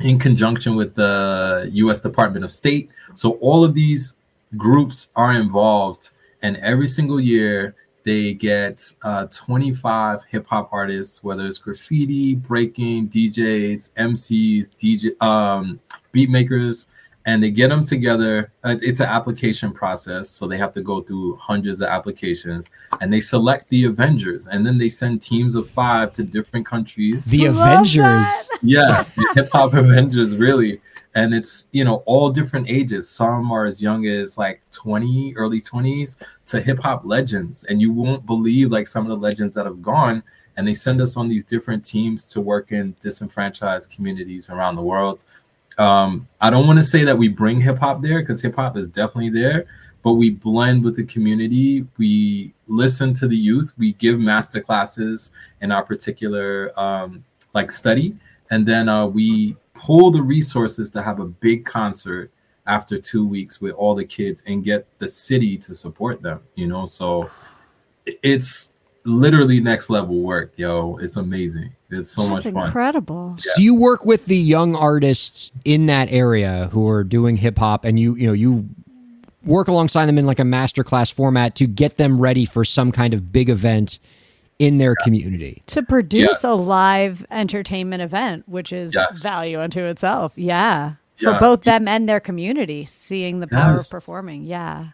in 0.00 0.18
conjunction 0.18 0.76
with 0.76 0.94
the 0.94 1.70
U.S. 1.72 2.00
Department 2.00 2.44
of 2.44 2.52
State. 2.52 2.90
So 3.14 3.32
all 3.40 3.64
of 3.64 3.74
these 3.74 4.16
groups 4.56 5.10
are 5.16 5.32
involved, 5.32 6.10
and 6.42 6.56
every 6.58 6.86
single 6.86 7.20
year 7.20 7.74
they 8.04 8.34
get 8.34 8.80
uh, 9.02 9.26
25 9.26 10.24
hip 10.30 10.46
hop 10.46 10.68
artists, 10.72 11.24
whether 11.24 11.44
it's 11.44 11.58
graffiti, 11.58 12.36
breaking, 12.36 13.08
DJs, 13.08 13.90
MCs, 13.96 14.70
DJ, 14.78 15.20
um, 15.20 15.80
beat 16.12 16.30
makers, 16.30 16.86
and 17.26 17.42
they 17.42 17.50
get 17.50 17.68
them 17.70 17.82
together. 17.82 18.52
Uh, 18.64 18.76
It's 18.80 19.00
an 19.00 19.06
application 19.06 19.72
process, 19.72 20.30
so 20.30 20.46
they 20.46 20.56
have 20.58 20.72
to 20.74 20.80
go 20.80 21.00
through 21.02 21.36
hundreds 21.36 21.80
of 21.80 21.88
applications, 21.88 22.68
and 23.00 23.12
they 23.12 23.20
select 23.20 23.68
the 23.68 23.84
Avengers, 23.84 24.46
and 24.46 24.64
then 24.64 24.78
they 24.78 24.88
send 24.88 25.20
teams 25.20 25.54
of 25.56 25.68
five 25.68 26.12
to 26.14 26.22
different 26.22 26.64
countries 26.66 27.24
The 27.26 27.48
Love 27.48 27.56
Avengers. 27.56 28.24
that. 28.24 28.48
yeah 28.62 29.04
the 29.16 29.32
hip 29.34 29.48
hop 29.52 29.74
avengers 29.74 30.34
really 30.36 30.80
and 31.14 31.34
it's 31.34 31.66
you 31.72 31.84
know 31.84 31.96
all 32.06 32.30
different 32.30 32.68
ages 32.70 33.06
some 33.08 33.52
are 33.52 33.66
as 33.66 33.82
young 33.82 34.06
as 34.06 34.38
like 34.38 34.62
20 34.72 35.34
early 35.36 35.60
20s 35.60 36.16
to 36.46 36.60
hip 36.60 36.78
hop 36.78 37.02
legends 37.04 37.64
and 37.64 37.80
you 37.82 37.92
won't 37.92 38.24
believe 38.24 38.70
like 38.70 38.86
some 38.88 39.04
of 39.04 39.08
the 39.10 39.16
legends 39.16 39.54
that 39.54 39.66
have 39.66 39.82
gone 39.82 40.22
and 40.56 40.66
they 40.66 40.72
send 40.74 41.00
us 41.02 41.16
on 41.18 41.28
these 41.28 41.44
different 41.44 41.84
teams 41.84 42.30
to 42.30 42.40
work 42.40 42.72
in 42.72 42.94
disenfranchised 43.00 43.90
communities 43.90 44.48
around 44.48 44.74
the 44.74 44.82
world 44.82 45.24
um 45.78 46.26
i 46.40 46.48
don't 46.48 46.66
want 46.66 46.78
to 46.78 46.84
say 46.84 47.04
that 47.04 47.16
we 47.16 47.28
bring 47.28 47.60
hip 47.60 47.78
hop 47.78 48.00
there 48.00 48.20
because 48.20 48.40
hip 48.40 48.56
hop 48.56 48.76
is 48.76 48.88
definitely 48.88 49.30
there 49.30 49.66
but 50.06 50.14
we 50.14 50.30
blend 50.30 50.84
with 50.84 50.94
the 50.94 51.02
community. 51.02 51.84
We 51.98 52.54
listen 52.68 53.12
to 53.14 53.26
the 53.26 53.36
youth. 53.36 53.72
We 53.76 53.94
give 53.94 54.20
master 54.20 54.60
classes 54.60 55.32
in 55.62 55.72
our 55.72 55.82
particular 55.82 56.72
um 56.78 57.24
like 57.54 57.72
study. 57.72 58.16
And 58.52 58.64
then 58.64 58.88
uh, 58.88 59.08
we 59.08 59.56
pull 59.74 60.12
the 60.12 60.22
resources 60.22 60.92
to 60.92 61.02
have 61.02 61.18
a 61.18 61.24
big 61.24 61.64
concert 61.64 62.30
after 62.68 62.98
two 62.98 63.26
weeks 63.26 63.60
with 63.60 63.72
all 63.72 63.96
the 63.96 64.04
kids 64.04 64.44
and 64.46 64.62
get 64.62 64.86
the 65.00 65.08
city 65.08 65.58
to 65.58 65.74
support 65.74 66.22
them 66.22 66.40
you 66.54 66.68
know? 66.68 66.86
So 66.86 67.28
it's 68.06 68.72
literally 69.02 69.58
next 69.58 69.90
level 69.90 70.20
work 70.20 70.52
yo. 70.54 70.98
It's 70.98 71.16
amazing 71.16 71.74
it's 71.90 72.10
so 72.10 72.22
That's 72.22 72.44
much 72.46 72.54
fun 72.54 72.66
incredible. 72.66 73.36
So 73.38 73.60
you 73.60 73.74
work 73.74 74.04
with 74.04 74.26
the 74.26 74.36
young 74.36 74.74
artists 74.74 75.50
in 75.64 75.86
that 75.86 76.08
area 76.10 76.68
who 76.72 76.88
are 76.88 77.04
doing 77.04 77.36
hip 77.36 77.58
hop, 77.58 77.84
and 77.84 77.98
you 78.00 78.14
you 78.16 78.26
know 78.26 78.32
you 78.32 78.68
work 79.44 79.68
alongside 79.68 80.06
them 80.06 80.18
in 80.18 80.26
like 80.26 80.40
a 80.40 80.44
masterclass 80.44 81.12
format 81.12 81.54
to 81.56 81.66
get 81.66 81.96
them 81.96 82.20
ready 82.20 82.44
for 82.44 82.64
some 82.64 82.90
kind 82.90 83.14
of 83.14 83.32
big 83.32 83.48
event 83.48 83.98
in 84.58 84.78
their 84.78 84.94
community. 85.04 85.62
To 85.66 85.82
produce 85.82 86.22
Yes. 86.22 86.44
a 86.44 86.54
live 86.54 87.24
entertainment 87.30 88.02
event, 88.02 88.48
which 88.48 88.72
is 88.72 88.94
Yes. 88.94 89.22
value 89.22 89.60
unto 89.60 89.84
itself. 89.84 90.32
Yeah. 90.34 90.94
For 91.22 91.38
both 91.38 91.62
them 91.62 91.86
and 91.88 92.08
their 92.08 92.20
community, 92.20 92.84
seeing 92.84 93.40
the 93.40 93.46
power 93.46 93.76
of 93.76 93.88
performing. 93.90 94.44
Yeah. 94.44 94.86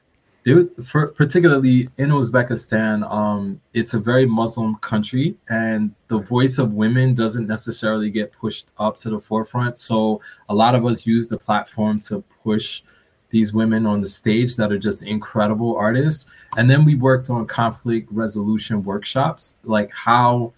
Dude, 0.44 0.72
for 0.84 1.08
particularly 1.08 1.88
in 1.98 2.10
Uzbekistan, 2.10 3.08
um, 3.08 3.60
it's 3.74 3.94
a 3.94 3.98
very 3.98 4.26
Muslim 4.26 4.74
country, 4.76 5.36
and 5.48 5.94
the 6.08 6.18
voice 6.18 6.58
of 6.58 6.72
women 6.72 7.14
doesn't 7.14 7.46
necessarily 7.46 8.10
get 8.10 8.32
pushed 8.32 8.70
up 8.78 8.96
to 8.98 9.10
the 9.10 9.20
forefront. 9.20 9.78
So 9.78 10.20
a 10.48 10.54
lot 10.54 10.74
of 10.74 10.84
us 10.84 11.06
use 11.06 11.28
the 11.28 11.38
platform 11.38 12.00
to 12.00 12.24
push 12.42 12.82
these 13.30 13.52
women 13.52 13.86
on 13.86 14.00
the 14.00 14.06
stage 14.08 14.56
that 14.56 14.72
are 14.72 14.78
just 14.78 15.02
incredible 15.04 15.76
artists. 15.76 16.26
And 16.56 16.68
then 16.68 16.84
we 16.84 16.96
worked 16.96 17.30
on 17.30 17.46
conflict 17.46 18.08
resolution 18.10 18.82
workshops, 18.82 19.56
like 19.62 19.90
how 19.92 20.52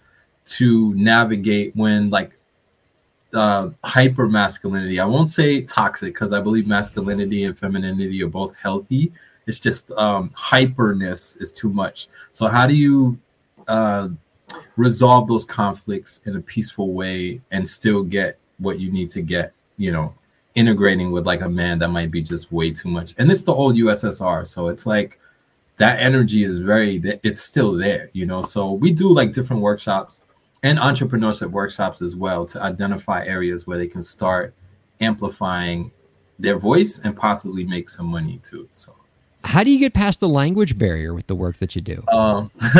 to 0.45 0.93
navigate 0.95 1.75
when 1.75 2.09
like 2.09 2.31
uh, 3.33 3.69
hyper 3.83 4.27
masculinity. 4.27 4.99
I 4.99 5.05
won't 5.05 5.29
say 5.29 5.61
toxic 5.61 6.13
because 6.13 6.33
I 6.33 6.41
believe 6.41 6.67
masculinity 6.67 7.43
and 7.43 7.57
femininity 7.57 8.21
are 8.23 8.27
both 8.27 8.55
healthy. 8.55 9.11
It's 9.47 9.59
just 9.59 9.91
um, 9.91 10.31
hyperness 10.31 11.41
is 11.41 11.51
too 11.51 11.69
much. 11.69 12.07
So 12.31 12.47
how 12.47 12.67
do 12.67 12.75
you 12.75 13.19
uh, 13.67 14.09
resolve 14.75 15.27
those 15.27 15.45
conflicts 15.45 16.21
in 16.25 16.35
a 16.35 16.41
peaceful 16.41 16.93
way 16.93 17.41
and 17.51 17.67
still 17.67 18.03
get 18.03 18.37
what 18.57 18.79
you 18.79 18.91
need 18.91 19.09
to 19.09 19.21
get? 19.21 19.53
You 19.77 19.91
know, 19.91 20.13
integrating 20.55 21.11
with 21.11 21.25
like 21.25 21.41
a 21.41 21.49
man 21.49 21.79
that 21.79 21.89
might 21.89 22.11
be 22.11 22.21
just 22.21 22.51
way 22.51 22.71
too 22.71 22.89
much. 22.89 23.13
And 23.17 23.31
it's 23.31 23.43
the 23.43 23.53
old 23.53 23.75
USSR, 23.75 24.47
so 24.47 24.67
it's 24.69 24.85
like 24.85 25.19
that 25.77 25.99
energy 25.99 26.43
is 26.43 26.59
very 26.59 27.01
it's 27.23 27.41
still 27.41 27.73
there 27.73 28.09
you 28.13 28.25
know 28.25 28.41
so 28.41 28.71
we 28.71 28.91
do 28.91 29.11
like 29.11 29.33
different 29.33 29.61
workshops 29.61 30.21
and 30.63 30.79
entrepreneurship 30.79 31.51
workshops 31.51 32.01
as 32.01 32.15
well 32.15 32.45
to 32.45 32.61
identify 32.61 33.25
areas 33.25 33.67
where 33.67 33.77
they 33.77 33.87
can 33.87 34.01
start 34.01 34.53
amplifying 35.01 35.91
their 36.39 36.57
voice 36.57 36.99
and 36.99 37.15
possibly 37.15 37.63
make 37.63 37.89
some 37.89 38.05
money 38.05 38.39
too 38.43 38.67
so 38.71 38.95
how 39.45 39.63
do 39.63 39.71
you 39.71 39.79
get 39.79 39.93
past 39.93 40.19
the 40.19 40.27
language 40.27 40.77
barrier 40.77 41.13
with 41.13 41.27
the 41.27 41.35
work 41.35 41.57
that 41.57 41.75
you 41.75 41.81
do? 41.81 42.03
Um, 42.09 42.51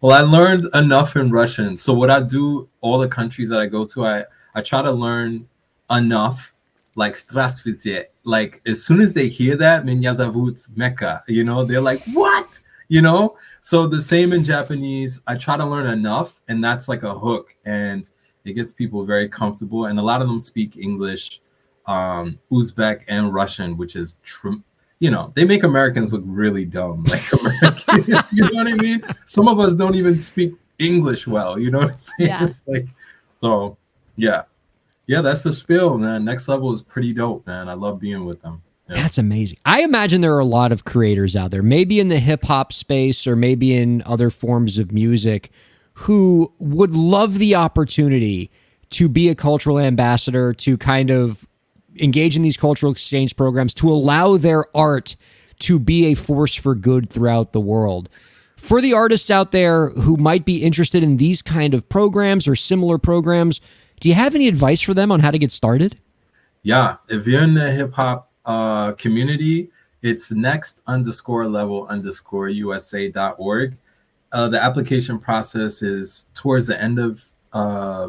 well, 0.00 0.12
I 0.12 0.22
learned 0.22 0.66
enough 0.74 1.14
in 1.14 1.30
Russian. 1.30 1.76
So 1.76 1.92
what 1.92 2.10
I 2.10 2.20
do, 2.20 2.68
all 2.80 2.98
the 2.98 3.08
countries 3.08 3.50
that 3.50 3.60
I 3.60 3.66
go 3.66 3.84
to, 3.86 4.06
I 4.06 4.24
I 4.54 4.62
try 4.62 4.80
to 4.80 4.90
learn 4.90 5.46
enough, 5.90 6.54
like 6.94 7.14
Strasvitye. 7.14 8.04
Like 8.24 8.62
as 8.66 8.82
soon 8.82 9.00
as 9.00 9.12
they 9.12 9.28
hear 9.28 9.56
that, 9.56 9.84
Minyazavut 9.84 10.68
Mecca, 10.74 11.22
you 11.28 11.44
know, 11.44 11.64
they're 11.64 11.80
like, 11.80 12.02
what? 12.12 12.60
You 12.88 13.02
know? 13.02 13.36
So 13.60 13.86
the 13.86 14.00
same 14.00 14.32
in 14.32 14.44
Japanese, 14.44 15.20
I 15.26 15.34
try 15.34 15.56
to 15.56 15.66
learn 15.66 15.86
enough, 15.86 16.40
and 16.48 16.64
that's 16.64 16.88
like 16.88 17.02
a 17.02 17.18
hook. 17.18 17.54
And 17.64 18.10
it 18.44 18.54
gets 18.54 18.72
people 18.72 19.04
very 19.04 19.28
comfortable. 19.28 19.86
And 19.86 19.98
a 19.98 20.02
lot 20.02 20.22
of 20.22 20.28
them 20.28 20.38
speak 20.38 20.78
English, 20.78 21.42
um, 21.86 22.38
Uzbek, 22.50 23.02
and 23.08 23.34
Russian, 23.34 23.76
which 23.76 23.96
is 23.96 24.18
tr- 24.22 24.62
you 24.98 25.10
know 25.10 25.32
they 25.36 25.44
make 25.44 25.62
americans 25.62 26.12
look 26.12 26.22
really 26.26 26.64
dumb 26.64 27.04
like 27.10 27.22
American, 27.32 28.04
you 28.32 28.42
know 28.42 28.50
what 28.52 28.66
i 28.68 28.74
mean 28.74 29.02
some 29.26 29.48
of 29.48 29.58
us 29.60 29.74
don't 29.74 29.94
even 29.94 30.18
speak 30.18 30.54
english 30.78 31.26
well 31.26 31.58
you 31.58 31.70
know 31.70 31.78
what 31.78 31.90
i'm 31.90 31.94
saying 31.94 32.30
Yeah. 32.30 32.44
it's 32.44 32.62
like 32.66 32.86
so 33.40 33.76
yeah 34.16 34.42
yeah 35.06 35.20
that's 35.20 35.42
the 35.42 35.52
spill 35.52 35.98
man 35.98 36.24
next 36.24 36.48
level 36.48 36.72
is 36.72 36.82
pretty 36.82 37.12
dope 37.12 37.46
man 37.46 37.68
i 37.68 37.74
love 37.74 38.00
being 38.00 38.24
with 38.24 38.40
them 38.42 38.62
yeah. 38.88 39.02
That's 39.02 39.18
amazing. 39.18 39.58
I 39.66 39.82
imagine 39.82 40.20
there 40.20 40.36
are 40.36 40.38
a 40.38 40.44
lot 40.44 40.70
of 40.70 40.84
creators 40.84 41.34
out 41.34 41.50
there, 41.50 41.60
maybe 41.60 41.98
in 41.98 42.06
the 42.06 42.20
hip 42.20 42.44
hop 42.44 42.72
space 42.72 43.26
or 43.26 43.34
maybe 43.34 43.74
in 43.74 44.00
other 44.06 44.30
forms 44.30 44.78
of 44.78 44.92
music, 44.92 45.50
who 45.94 46.52
would 46.60 46.94
love 46.94 47.38
the 47.38 47.56
opportunity 47.56 48.48
to 48.90 49.08
be 49.08 49.28
a 49.28 49.34
cultural 49.34 49.80
ambassador, 49.80 50.52
to 50.52 50.78
kind 50.78 51.10
of 51.10 51.44
engage 52.00 52.36
in 52.36 52.42
these 52.42 52.56
cultural 52.56 52.92
exchange 52.92 53.36
programs, 53.36 53.74
to 53.74 53.90
allow 53.90 54.36
their 54.36 54.64
art 54.76 55.16
to 55.60 55.78
be 55.78 56.06
a 56.06 56.14
force 56.14 56.54
for 56.54 56.74
good 56.74 57.10
throughout 57.10 57.52
the 57.52 57.60
world. 57.60 58.08
For 58.56 58.80
the 58.80 58.92
artists 58.92 59.30
out 59.30 59.52
there 59.52 59.90
who 59.90 60.16
might 60.16 60.44
be 60.44 60.62
interested 60.62 61.02
in 61.02 61.18
these 61.18 61.42
kind 61.42 61.74
of 61.74 61.88
programs 61.88 62.48
or 62.48 62.56
similar 62.56 62.98
programs, 62.98 63.60
do 64.00 64.08
you 64.08 64.14
have 64.14 64.34
any 64.34 64.48
advice 64.48 64.80
for 64.80 64.94
them 64.94 65.12
on 65.12 65.20
how 65.20 65.30
to 65.30 65.38
get 65.38 65.52
started? 65.52 65.98
yeah 66.66 66.96
if 67.08 67.28
you're 67.28 67.44
in 67.44 67.54
the 67.54 67.70
hip-hop 67.70 68.28
uh 68.44 68.90
community 68.94 69.70
it's 70.02 70.32
next 70.32 70.82
underscore 70.88 71.46
level 71.46 71.86
underscore 71.86 72.48
usa.org 72.48 73.78
uh 74.32 74.48
the 74.48 74.60
application 74.60 75.16
process 75.16 75.80
is 75.80 76.26
towards 76.34 76.66
the 76.66 76.80
end 76.82 76.98
of 76.98 77.24
uh 77.52 78.08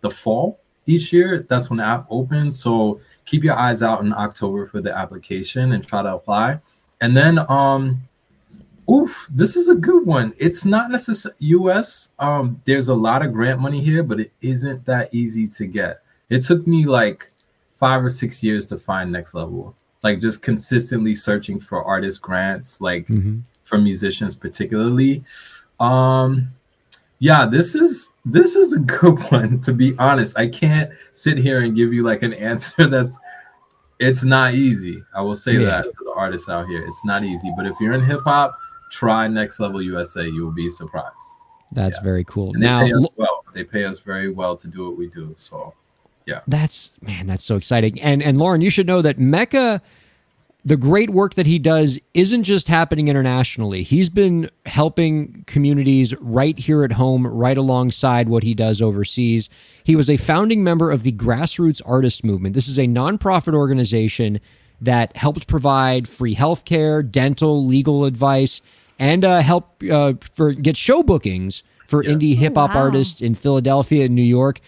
the 0.00 0.10
fall 0.10 0.58
each 0.88 1.12
year 1.12 1.46
that's 1.48 1.70
when 1.70 1.76
the 1.76 1.84
app 1.84 2.06
opens 2.10 2.58
so 2.58 2.98
keep 3.24 3.44
your 3.44 3.56
eyes 3.56 3.82
out 3.82 4.00
in 4.00 4.12
october 4.12 4.66
for 4.66 4.80
the 4.80 4.96
application 4.96 5.72
and 5.72 5.86
try 5.86 6.02
to 6.02 6.14
apply 6.14 6.58
and 7.00 7.16
then 7.16 7.38
um 7.48 8.02
Oof, 8.90 9.28
this 9.30 9.54
is 9.54 9.68
a 9.68 9.74
good 9.74 10.06
one. 10.06 10.32
It's 10.38 10.64
not 10.64 10.90
necessarily 10.90 11.36
US. 11.40 12.10
Um, 12.18 12.60
there's 12.64 12.88
a 12.88 12.94
lot 12.94 13.22
of 13.22 13.34
grant 13.34 13.60
money 13.60 13.82
here, 13.82 14.02
but 14.02 14.18
it 14.18 14.32
isn't 14.40 14.86
that 14.86 15.12
easy 15.12 15.46
to 15.48 15.66
get. 15.66 15.98
It 16.30 16.40
took 16.40 16.66
me 16.66 16.86
like 16.86 17.30
five 17.78 18.02
or 18.02 18.08
six 18.08 18.42
years 18.42 18.66
to 18.68 18.78
find 18.78 19.12
next 19.12 19.34
level. 19.34 19.76
Like 20.02 20.20
just 20.20 20.42
consistently 20.42 21.14
searching 21.14 21.60
for 21.60 21.84
artist 21.84 22.22
grants, 22.22 22.80
like 22.80 23.06
for 23.64 23.76
musicians 23.78 24.34
particularly. 24.34 25.22
Um 25.80 26.48
yeah, 27.20 27.46
this 27.46 27.74
is 27.74 28.14
this 28.24 28.56
is 28.56 28.72
a 28.74 28.80
good 28.80 29.20
one 29.30 29.60
to 29.62 29.72
be 29.72 29.94
honest. 29.98 30.38
I 30.38 30.46
can't 30.46 30.90
sit 31.12 31.38
here 31.38 31.62
and 31.62 31.74
give 31.74 31.92
you 31.92 32.02
like 32.04 32.22
an 32.22 32.32
answer 32.34 32.86
that's 32.88 33.18
it's 33.98 34.22
not 34.22 34.54
easy. 34.54 35.02
I 35.14 35.22
will 35.22 35.34
say 35.36 35.54
Yeah. 35.54 35.66
that 35.66 35.84
to 35.84 35.92
the 36.04 36.12
artists 36.16 36.48
out 36.48 36.68
here. 36.68 36.86
It's 36.86 37.04
not 37.04 37.24
easy. 37.24 37.52
But 37.56 37.66
if 37.66 37.74
you're 37.80 37.94
in 37.94 38.02
hip 38.02 38.20
hop, 38.24 38.56
try 38.92 39.26
Next 39.26 39.58
Level 39.58 39.82
USA. 39.82 40.24
You 40.24 40.44
will 40.44 40.52
be 40.52 40.68
surprised. 40.68 41.16
That's 41.72 41.96
Yeah. 41.96 42.02
very 42.02 42.24
cool. 42.24 42.54
And 42.54 42.62
they 42.62 42.66
Now, 42.68 42.84
pay 42.84 42.92
us 42.92 43.06
well. 43.16 43.44
They 43.54 43.64
pay 43.64 43.84
us 43.84 43.98
very 43.98 44.30
well 44.32 44.54
to 44.56 44.68
do 44.68 44.86
what 44.86 44.96
we 44.96 45.08
do. 45.08 45.34
So 45.36 45.74
yeah. 46.26 46.40
That's 46.46 46.92
man, 47.02 47.26
that's 47.26 47.44
so 47.44 47.56
exciting. 47.56 48.00
And 48.00 48.22
and 48.22 48.38
Lauren, 48.38 48.60
you 48.60 48.70
should 48.70 48.86
know 48.86 49.02
that 49.02 49.18
Mecca, 49.18 49.82
the 50.68 50.76
great 50.76 51.08
work 51.08 51.34
that 51.34 51.46
he 51.46 51.58
does 51.58 51.98
isn't 52.12 52.42
just 52.42 52.68
happening 52.68 53.08
internationally. 53.08 53.82
He's 53.82 54.10
been 54.10 54.50
helping 54.66 55.44
communities 55.46 56.14
right 56.20 56.58
here 56.58 56.84
at 56.84 56.92
home, 56.92 57.26
right 57.26 57.56
alongside 57.56 58.28
what 58.28 58.42
he 58.42 58.52
does 58.52 58.82
overseas. 58.82 59.48
He 59.84 59.96
was 59.96 60.10
a 60.10 60.18
founding 60.18 60.62
member 60.62 60.90
of 60.90 61.04
the 61.04 61.12
Grassroots 61.12 61.80
Artist 61.86 62.22
Movement. 62.22 62.54
This 62.54 62.68
is 62.68 62.78
a 62.78 62.82
nonprofit 62.82 63.54
organization 63.54 64.40
that 64.82 65.16
helped 65.16 65.46
provide 65.46 66.06
free 66.06 66.36
healthcare, 66.36 67.08
dental, 67.10 67.64
legal 67.64 68.04
advice, 68.04 68.60
and 68.98 69.24
uh, 69.24 69.40
help 69.40 69.82
uh, 69.90 70.12
for 70.34 70.52
get 70.52 70.76
show 70.76 71.02
bookings 71.02 71.62
for 71.86 72.04
indie 72.04 72.36
hip 72.36 72.56
hop 72.56 72.74
wow. 72.74 72.82
artists 72.82 73.22
in 73.22 73.34
Philadelphia 73.34 74.04
and 74.04 74.14
New 74.14 74.20
York. 74.20 74.60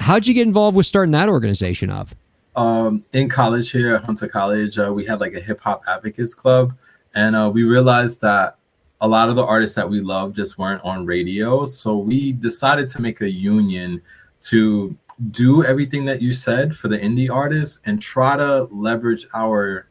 How'd 0.00 0.26
you 0.26 0.34
get 0.34 0.48
involved 0.48 0.76
with 0.76 0.86
starting 0.86 1.12
that 1.12 1.28
organization 1.28 1.90
up? 1.90 2.08
Um, 2.56 3.04
in 3.12 3.28
college 3.28 3.70
here 3.70 3.94
at 3.96 4.04
Hunter 4.04 4.28
College, 4.28 4.78
uh, 4.78 4.92
we 4.92 5.04
had 5.04 5.20
like 5.20 5.34
a 5.34 5.40
hip 5.40 5.60
hop 5.60 5.82
advocates 5.88 6.34
club, 6.34 6.74
and 7.14 7.34
uh, 7.34 7.50
we 7.52 7.64
realized 7.64 8.20
that 8.20 8.56
a 9.00 9.08
lot 9.08 9.28
of 9.28 9.36
the 9.36 9.44
artists 9.44 9.74
that 9.76 9.88
we 9.88 10.00
love 10.00 10.32
just 10.32 10.56
weren't 10.56 10.82
on 10.84 11.04
radio. 11.04 11.66
So 11.66 11.96
we 11.96 12.32
decided 12.32 12.88
to 12.88 13.02
make 13.02 13.20
a 13.20 13.30
union 13.30 14.00
to 14.42 14.96
do 15.30 15.64
everything 15.64 16.04
that 16.06 16.22
you 16.22 16.32
said 16.32 16.74
for 16.74 16.88
the 16.88 16.98
indie 16.98 17.30
artists 17.30 17.80
and 17.84 18.00
try 18.00 18.36
to 18.36 18.64
leverage 18.70 19.26
our 19.34 19.88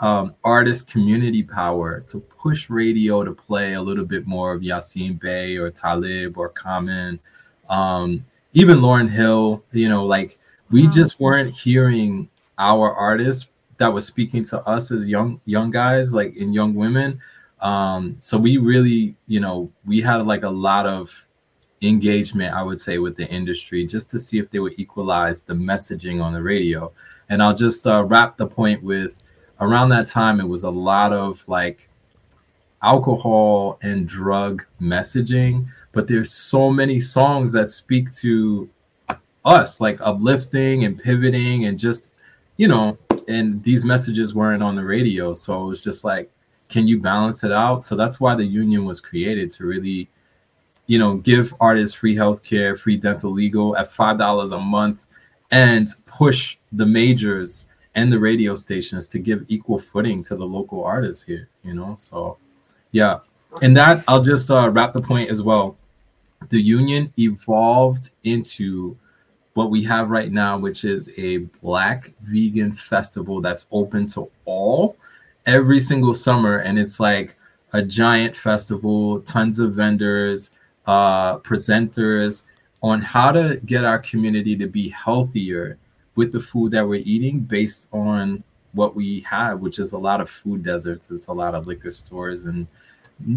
um, 0.00 0.34
artist 0.44 0.88
community 0.88 1.42
power 1.42 2.00
to 2.08 2.20
push 2.20 2.70
radio 2.70 3.22
to 3.22 3.32
play 3.32 3.74
a 3.74 3.82
little 3.82 4.04
bit 4.04 4.26
more 4.26 4.52
of 4.52 4.62
Yasiin 4.62 5.20
Bey 5.20 5.56
or 5.56 5.70
Talib 5.70 6.38
or 6.38 6.48
Common, 6.48 7.20
um, 7.68 8.24
even 8.54 8.78
Lauryn 8.78 9.10
Hill. 9.10 9.62
You 9.72 9.88
know, 9.88 10.06
like 10.06 10.38
we 10.70 10.86
just 10.86 11.18
weren't 11.20 11.54
hearing 11.54 12.28
our 12.58 12.92
artists 12.92 13.48
that 13.78 13.92
was 13.92 14.06
speaking 14.06 14.44
to 14.44 14.60
us 14.68 14.90
as 14.90 15.06
young 15.06 15.40
young 15.44 15.70
guys, 15.70 16.12
like 16.12 16.36
in 16.36 16.52
young 16.52 16.74
women. 16.74 17.20
Um, 17.60 18.14
so 18.20 18.38
we 18.38 18.56
really, 18.56 19.16
you 19.26 19.40
know, 19.40 19.70
we 19.84 20.00
had 20.00 20.24
like 20.26 20.44
a 20.44 20.50
lot 20.50 20.86
of 20.86 21.10
engagement, 21.82 22.54
I 22.54 22.62
would 22.62 22.80
say, 22.80 22.98
with 22.98 23.16
the 23.16 23.28
industry 23.28 23.86
just 23.86 24.10
to 24.10 24.18
see 24.18 24.38
if 24.38 24.50
they 24.50 24.58
would 24.58 24.78
equalize 24.78 25.42
the 25.42 25.54
messaging 25.54 26.22
on 26.22 26.32
the 26.32 26.42
radio. 26.42 26.92
And 27.28 27.42
I'll 27.42 27.54
just 27.54 27.86
uh, 27.86 28.04
wrap 28.04 28.36
the 28.36 28.46
point 28.46 28.82
with 28.82 29.18
around 29.60 29.90
that 29.90 30.06
time, 30.06 30.40
it 30.40 30.48
was 30.48 30.62
a 30.62 30.70
lot 30.70 31.12
of 31.12 31.46
like 31.48 31.88
alcohol 32.82 33.78
and 33.82 34.08
drug 34.08 34.64
messaging, 34.80 35.66
but 35.92 36.08
there's 36.08 36.32
so 36.32 36.70
many 36.70 36.98
songs 36.98 37.52
that 37.52 37.68
speak 37.68 38.10
to 38.12 38.68
us, 39.44 39.80
like 39.80 39.98
uplifting 40.00 40.84
and 40.84 40.98
pivoting 40.98 41.66
and 41.66 41.78
just, 41.78 42.12
you 42.56 42.68
know, 42.68 42.98
and 43.28 43.62
these 43.62 43.84
messages 43.84 44.34
weren't 44.34 44.62
on 44.62 44.76
the 44.76 44.84
radio. 44.84 45.32
So 45.34 45.62
it 45.62 45.66
was 45.66 45.82
just 45.82 46.04
like, 46.04 46.30
can 46.68 46.86
you 46.86 47.00
balance 47.00 47.42
it 47.44 47.52
out? 47.52 47.84
So 47.84 47.96
that's 47.96 48.20
why 48.20 48.34
the 48.34 48.44
union 48.44 48.84
was 48.84 49.00
created 49.00 49.50
to 49.52 49.64
really 49.64 50.08
you 50.90 50.98
know, 50.98 51.18
give 51.18 51.54
artists 51.60 51.94
free 51.94 52.16
healthcare, 52.16 52.76
free 52.76 52.96
dental 52.96 53.30
legal 53.30 53.76
at 53.76 53.92
five 53.92 54.18
dollars 54.18 54.50
a 54.50 54.58
month, 54.58 55.06
and 55.52 55.86
push 56.04 56.58
the 56.72 56.84
majors 56.84 57.68
and 57.94 58.12
the 58.12 58.18
radio 58.18 58.54
stations 58.54 59.06
to 59.06 59.20
give 59.20 59.44
equal 59.46 59.78
footing 59.78 60.20
to 60.24 60.34
the 60.34 60.44
local 60.44 60.82
artists 60.82 61.22
here. 61.22 61.48
You 61.62 61.74
know, 61.74 61.94
so 61.96 62.38
yeah, 62.90 63.20
and 63.62 63.76
that 63.76 64.02
I'll 64.08 64.20
just 64.20 64.50
uh, 64.50 64.68
wrap 64.68 64.92
the 64.92 65.00
point 65.00 65.30
as 65.30 65.42
well. 65.42 65.76
The 66.48 66.60
union 66.60 67.12
evolved 67.16 68.10
into 68.24 68.98
what 69.60 69.70
we 69.70 69.84
have 69.84 70.08
right 70.08 70.32
now, 70.32 70.56
which 70.56 70.86
is 70.86 71.10
a 71.18 71.36
Black 71.60 72.14
vegan 72.22 72.72
festival 72.72 73.42
that's 73.42 73.66
open 73.70 74.06
to 74.06 74.30
all 74.46 74.96
every 75.44 75.80
single 75.80 76.14
summer, 76.14 76.60
and 76.60 76.78
it's 76.78 76.98
like 76.98 77.36
a 77.74 77.82
giant 77.82 78.34
festival, 78.34 79.20
tons 79.20 79.58
of 79.58 79.74
vendors 79.74 80.52
uh, 80.86 81.36
presenters 81.40 82.44
on 82.82 83.02
how 83.02 83.30
to 83.30 83.60
get 83.66 83.84
our 83.84 83.98
community 83.98 84.56
to 84.56 84.66
be 84.66 84.88
healthier 84.88 85.76
with 86.14 86.32
the 86.32 86.40
food 86.40 86.72
that 86.72 86.88
we're 86.88 87.02
eating 87.04 87.40
based 87.40 87.86
on 87.92 88.42
what 88.72 88.96
we 88.96 89.20
have, 89.20 89.60
which 89.60 89.78
is 89.78 89.92
a 89.92 89.98
lot 89.98 90.22
of 90.22 90.30
food 90.30 90.62
deserts. 90.62 91.10
It's 91.10 91.26
a 91.26 91.34
lot 91.34 91.54
of 91.54 91.66
liquor 91.66 91.90
stores 91.90 92.46
and 92.46 92.66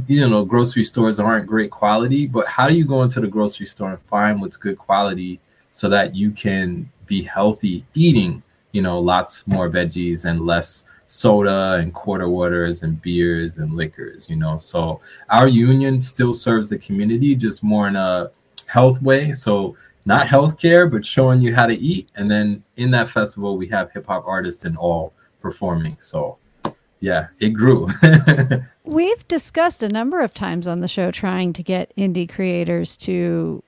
you 0.08 0.30
know 0.30 0.46
grocery 0.46 0.86
stores 0.86 1.20
aren't 1.20 1.48
great 1.48 1.70
quality. 1.70 2.28
But 2.28 2.48
how 2.48 2.70
do 2.70 2.76
you 2.76 2.86
go 2.86 3.02
into 3.02 3.20
the 3.20 3.28
grocery 3.28 3.66
store 3.66 3.90
and 3.90 4.02
find 4.04 4.40
what's 4.40 4.56
good 4.56 4.78
quality 4.78 5.42
so 5.74 5.90
that 5.90 6.16
you 6.16 6.32
can 6.32 6.90
be 7.06 7.22
healthy 7.22 7.86
eating? 7.94 8.42
You 8.72 8.82
know, 8.82 9.00
lots 9.00 9.46
more 9.46 9.70
veggies 9.70 10.24
and 10.24 10.46
less 10.46 10.86
soda 11.08 11.74
and 11.74 11.94
quarter 11.94 12.30
waters 12.30 12.84
and 12.84 13.02
beers 13.02 13.58
and 13.58 13.74
liquors, 13.74 14.30
you 14.30 14.36
know. 14.36 14.58
So 14.58 15.02
our 15.30 15.48
union 15.48 16.00
still 16.00 16.34
serves 16.34 16.70
the 16.70 16.78
community 16.78 17.36
just 17.36 17.64
more 17.64 17.88
in 17.88 17.96
a 17.96 18.32
health 18.68 19.02
way. 19.02 19.34
So 19.34 19.76
not 20.06 20.28
healthcare, 20.28 20.90
but 20.90 21.06
showing 21.06 21.40
you 21.40 21.56
how 21.56 21.66
to 21.66 21.76
eat. 21.76 22.10
And 22.16 22.30
then 22.30 22.64
in 22.78 22.92
that 22.92 23.10
festival, 23.10 23.58
we 23.58 23.68
have 23.68 23.92
hip 23.92 24.08
hop 24.08 24.24
artists 24.26 24.66
and 24.66 24.78
all 24.78 25.14
performing. 25.42 25.98
So 26.00 26.38
yeah, 27.00 27.28
it 27.40 27.50
grew. 27.50 27.90
We've 28.86 29.28
discussed 29.28 29.84
a 29.84 29.90
number 29.90 30.22
of 30.22 30.34
times 30.34 30.68
on 30.68 30.80
the 30.80 30.88
show 30.88 31.12
trying 31.12 31.54
to 31.54 31.64
get 31.64 31.94
indie 31.98 32.30
creators 32.30 32.96
to 32.98 33.62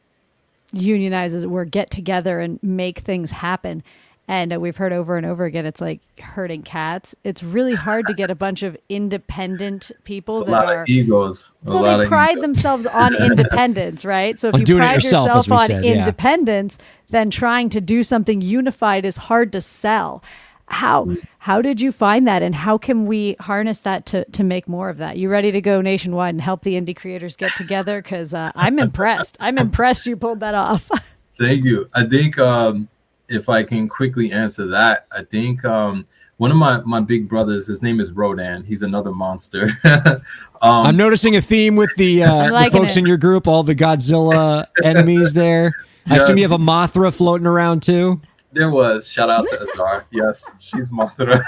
unionize, 0.78 1.34
as 1.34 1.44
it 1.44 1.50
were, 1.50 1.66
get 1.66 1.90
together 1.90 2.40
and 2.40 2.60
make 2.62 3.00
things 3.00 3.32
happen. 3.32 3.84
And 4.28 4.54
uh, 4.54 4.60
we've 4.60 4.76
heard 4.76 4.92
over 4.92 5.18
and 5.18 5.26
over 5.26 5.46
again, 5.46 5.68
it's 5.68 5.80
like 5.80 6.00
herding 6.20 6.64
cats. 6.64 7.14
It's 7.24 7.44
really 7.44 7.76
hard 7.76 8.08
to 8.08 8.14
get 8.14 8.32
a 8.32 8.36
bunch 8.36 8.64
of 8.64 8.76
independent 8.90 9.92
people 10.04 10.42
a 10.42 10.46
that 10.46 10.52
lot 10.52 10.66
are. 10.66 10.82
of 10.82 10.90
egos. 10.90 11.54
A 11.66 11.72
well, 11.72 11.84
lot 11.84 11.98
they 11.98 12.04
of 12.04 12.10
pride 12.10 12.32
egos. 12.32 12.42
themselves 12.42 12.86
on 12.88 13.16
independence, 13.24 14.04
right? 14.04 14.40
So 14.40 14.50
if 14.50 14.56
On 14.56 14.62
you 14.62 14.78
pride 14.78 14.96
yourself, 15.04 15.28
yourself 15.28 15.52
on 15.52 15.68
said, 15.68 15.86
yeah. 15.86 15.92
independence, 16.00 16.80
then 17.10 17.30
trying 17.30 17.70
to 17.70 17.82
do 17.82 18.02
something 18.02 18.42
unified 18.42 19.06
is 19.06 19.16
hard 19.16 19.52
to 19.52 19.62
sell. 19.62 20.24
How 20.68 21.16
how 21.38 21.62
did 21.62 21.80
you 21.80 21.92
find 21.92 22.28
that, 22.28 22.42
and 22.42 22.56
how 22.56 22.78
can 22.78 23.06
we 23.06 23.36
harness 23.40 23.82
that 23.82 24.06
to 24.08 24.26
to 24.26 24.44
make 24.44 24.68
more 24.68 24.90
of 24.90 24.98
that? 24.98 25.18
You 25.18 25.30
ready 25.30 25.52
to 25.52 25.62
go 25.62 25.80
nationwide 25.82 26.34
and 26.34 26.42
help 26.42 26.64
the 26.64 26.74
indie 26.74 26.96
creators 26.96 27.36
get 27.36 27.52
together? 27.56 28.02
Because 28.02 28.34
uh, 28.34 28.52
I'm 28.56 28.80
impressed. 28.80 29.38
I'm 29.40 29.58
impressed 29.58 30.08
you 30.08 30.18
pulled 30.18 30.40
that 30.40 30.56
off. 30.56 30.90
Thank 31.40 31.64
you. 31.66 31.90
I 31.94 32.06
think 32.06 32.40
um, 32.40 32.88
if 33.30 33.50
I 33.50 33.64
can 33.64 33.88
quickly 33.88 34.32
answer 34.32 34.66
that, 34.68 35.06
I 35.12 35.24
think 35.24 35.64
um, 35.66 36.08
one 36.38 36.52
of 36.52 36.58
my, 36.58 36.80
my 36.82 37.00
big 37.00 37.28
brothers, 37.28 37.68
his 37.68 37.82
name 37.82 38.00
is 38.00 38.12
Rodan. 38.12 38.64
He's 38.64 38.82
another 38.82 39.12
monster. 39.12 39.70
um, 39.84 40.22
I'm 40.62 40.98
noticing 40.98 41.36
a 41.36 41.42
theme 41.42 41.76
with 41.76 41.94
the, 41.98 42.24
uh, 42.24 42.64
the 42.64 42.72
folks 42.72 42.96
it. 42.96 43.00
in 43.00 43.06
your 43.06 43.18
group, 43.18 43.48
all 43.48 43.64
the 43.64 43.76
Godzilla 43.76 44.66
enemies 44.84 45.34
there. 45.34 45.74
I 46.08 46.16
Yeah. 46.16 46.24
assume 46.24 46.38
you 46.38 46.44
have 46.44 46.52
a 46.52 46.58
Mothra 46.58 47.14
floating 47.14 47.48
around 47.48 47.84
too. 47.84 48.22
There 48.56 48.72
was 48.72 49.08
shout 49.08 49.30
out 49.30 49.46
to 49.50 49.68
Azar. 49.70 50.06
yes, 50.12 50.50
she's 50.60 50.90
Mothra. 50.90 51.44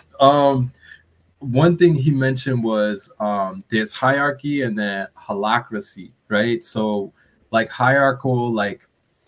um, 0.20 0.72
one 1.40 1.76
thing 1.76 1.94
he 1.94 2.10
mentioned 2.10 2.62
was 2.64 3.10
um, 3.20 3.64
there's 3.70 3.92
hierarchy 3.92 4.62
and 4.62 4.78
then 4.78 5.08
holacracy, 5.16 6.12
right? 6.28 6.62
So 6.62 7.12
like 7.50 7.70
hierarchical, 7.70 8.52
like 8.52 8.86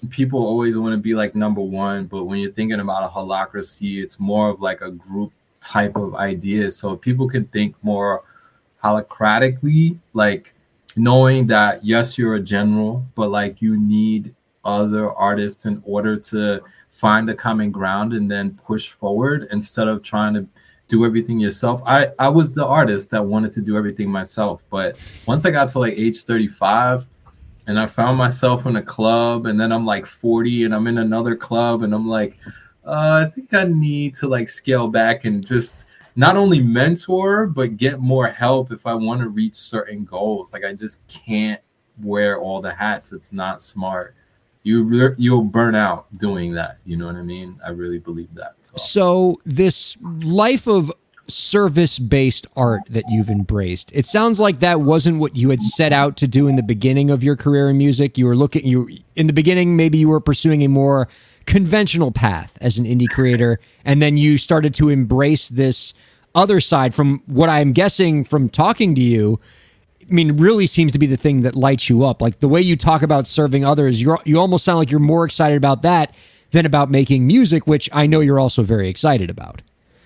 people 0.09 0.39
always 0.39 0.79
want 0.79 0.93
to 0.93 0.99
be 0.99 1.15
like 1.15 1.35
number 1.35 1.61
one, 1.61 2.07
but 2.07 2.25
when 2.25 2.39
you're 2.39 2.53
thinking 2.53 2.81
about 2.81 3.05
a 3.05 3.09
holacracy, 3.09 4.03
it's 4.03 4.19
more 4.19 4.49
of 4.49 4.61
like 4.61 4.81
a 4.81 4.91
group 4.91 5.33
type 5.61 5.97
of 5.97 6.15
idea. 6.15 6.71
So 6.71 6.97
people 6.97 7.29
can 7.29 7.45
think 7.47 7.75
more 7.83 8.23
holocratically, 8.83 9.99
like 10.15 10.55
knowing 10.97 11.49
that 11.49 11.85
yes, 11.85 12.17
you're 12.17 12.37
a 12.37 12.41
general, 12.41 13.05
but 13.15 13.31
like 13.31 13.61
you 13.61 13.77
need 13.77 14.35
other 14.65 15.13
artists 15.13 15.67
in 15.67 15.83
order 15.85 16.17
to 16.17 16.61
find 17.01 17.31
a 17.31 17.35
common 17.35 17.71
ground 17.71 18.13
and 18.13 18.31
then 18.31 18.51
push 18.63 18.91
forward 18.91 19.49
instead 19.53 19.89
of 19.89 20.03
trying 20.03 20.35
to 20.35 20.47
do 20.87 21.07
everything 21.07 21.41
yourself. 21.41 21.81
I 21.87 22.09
I 22.19 22.29
was 22.29 22.53
the 22.53 22.67
artist 22.67 23.09
that 23.11 23.25
wanted 23.25 23.53
to 23.53 23.63
do 23.63 23.79
everything 23.79 24.11
myself, 24.11 24.63
but 24.69 24.99
once 25.25 25.47
I 25.47 25.51
got 25.51 25.71
to 25.71 25.79
like 25.79 25.95
age 25.97 26.25
35 26.25 27.07
and 27.67 27.81
I 27.81 27.87
found 27.87 28.19
myself 28.19 28.67
in 28.67 28.77
a 28.77 28.83
club 28.83 29.47
and 29.47 29.59
then 29.59 29.73
I'm 29.73 29.87
like 29.87 30.05
40 30.05 30.65
and 30.65 30.75
I'm 30.75 30.87
in 30.89 30.99
another 30.99 31.37
club 31.37 31.85
and 31.85 31.95
I'm 31.95 32.07
like 32.07 32.37
uh, 32.85 33.25
I 33.27 33.31
think 33.31 33.55
I 33.55 33.65
need 33.65 34.15
to 34.17 34.29
like 34.29 34.51
scale 34.51 34.89
back 34.89 35.25
and 35.25 35.47
just 35.47 35.87
not 36.17 36.37
only 36.37 36.61
mentor 36.61 37.47
but 37.47 37.79
get 37.79 38.01
more 38.01 38.29
help 38.29 38.73
if 38.73 38.87
I 38.87 38.93
want 38.93 39.23
to 39.23 39.29
reach 39.31 39.55
certain 39.55 40.05
goals. 40.05 40.53
Like 40.53 40.65
I 40.65 40.75
just 40.75 41.07
can't 41.09 41.63
wear 42.03 42.39
all 42.39 42.61
the 42.61 42.75
hats. 42.75 43.13
It's 43.13 43.33
not 43.33 43.63
smart. 43.63 44.15
You 44.63 45.15
you'll 45.17 45.45
burn 45.45 45.75
out 45.75 46.07
doing 46.19 46.53
that. 46.55 46.77
You 46.85 46.97
know 46.97 47.07
what 47.07 47.17
I 47.17 47.23
mean? 47.23 47.59
I 47.65 47.71
really 47.71 47.99
believe 47.99 48.33
that. 48.35 48.55
So 48.63 48.77
So 48.77 49.41
this 49.47 49.97
life 50.03 50.67
of 50.67 50.93
service-based 51.31 52.47
art 52.57 52.83
that 52.91 53.05
you've 53.09 53.31
embraced. 53.31 53.91
It 53.95 54.07
sounds 54.07 54.41
like 54.41 54.61
that 54.61 54.81
wasn't 54.81 55.19
what 55.19 55.37
you 55.37 55.51
had 55.51 55.63
set 55.63 55.93
out 55.93 56.17
to 56.19 56.27
do 56.27 56.49
in 56.49 56.57
the 56.57 56.63
beginning 56.63 57.11
of 57.11 57.23
your 57.23 57.37
career 57.37 57.71
in 57.71 57.79
music. 57.79 58.19
You 58.19 58.27
were 58.27 58.37
looking 58.37 58.67
you 58.67 58.89
in 59.17 59.27
the 59.27 59.33
beginning 59.33 59.77
maybe 59.77 59.99
you 59.99 60.09
were 60.09 60.21
pursuing 60.21 60.63
a 60.63 60.69
more 60.69 61.09
conventional 61.47 62.13
path 62.13 62.57
as 62.61 62.79
an 62.79 62.85
indie 62.85 63.09
creator 63.09 63.59
and 63.85 64.03
then 64.03 64.17
you 64.17 64.37
started 64.39 64.75
to 64.75 64.89
embrace 64.89 65.49
this 65.49 65.95
other 66.35 66.61
side 66.61 66.95
from 66.95 67.23
what 67.27 67.49
I'm 67.49 67.73
guessing 67.73 68.25
from 68.25 68.49
talking 68.49 68.95
to 68.95 69.01
you 69.01 69.41
I 70.11 70.15
mean, 70.15 70.37
really 70.37 70.67
seems 70.67 70.93
to 70.93 70.99
be 70.99 71.07
the 71.07 71.17
thing 71.17 71.43
that 71.43 71.55
lights 71.55 71.89
you 71.89 72.05
up. 72.05 72.21
Like 72.21 72.41
the 72.41 72.49
way 72.49 72.61
you 72.61 72.77
talk 72.77 73.03
about 73.03 73.27
serving 73.27 73.65
others, 73.65 74.01
you 74.01 74.17
you 74.25 74.39
almost 74.39 74.65
sound 74.65 74.79
like 74.79 74.91
you're 74.91 75.01
more 75.01 75.25
excited 75.25 75.57
about 75.57 75.83
that 75.83 76.15
than 76.51 76.67
about 76.67 76.91
making 76.91 77.27
music, 77.27 77.67
which 77.67 77.89
I 77.93 78.07
know 78.07 78.21
you're 78.21 78.41
also 78.41 78.63
very 78.63 78.89
excited 78.89 79.31
about. 79.31 79.63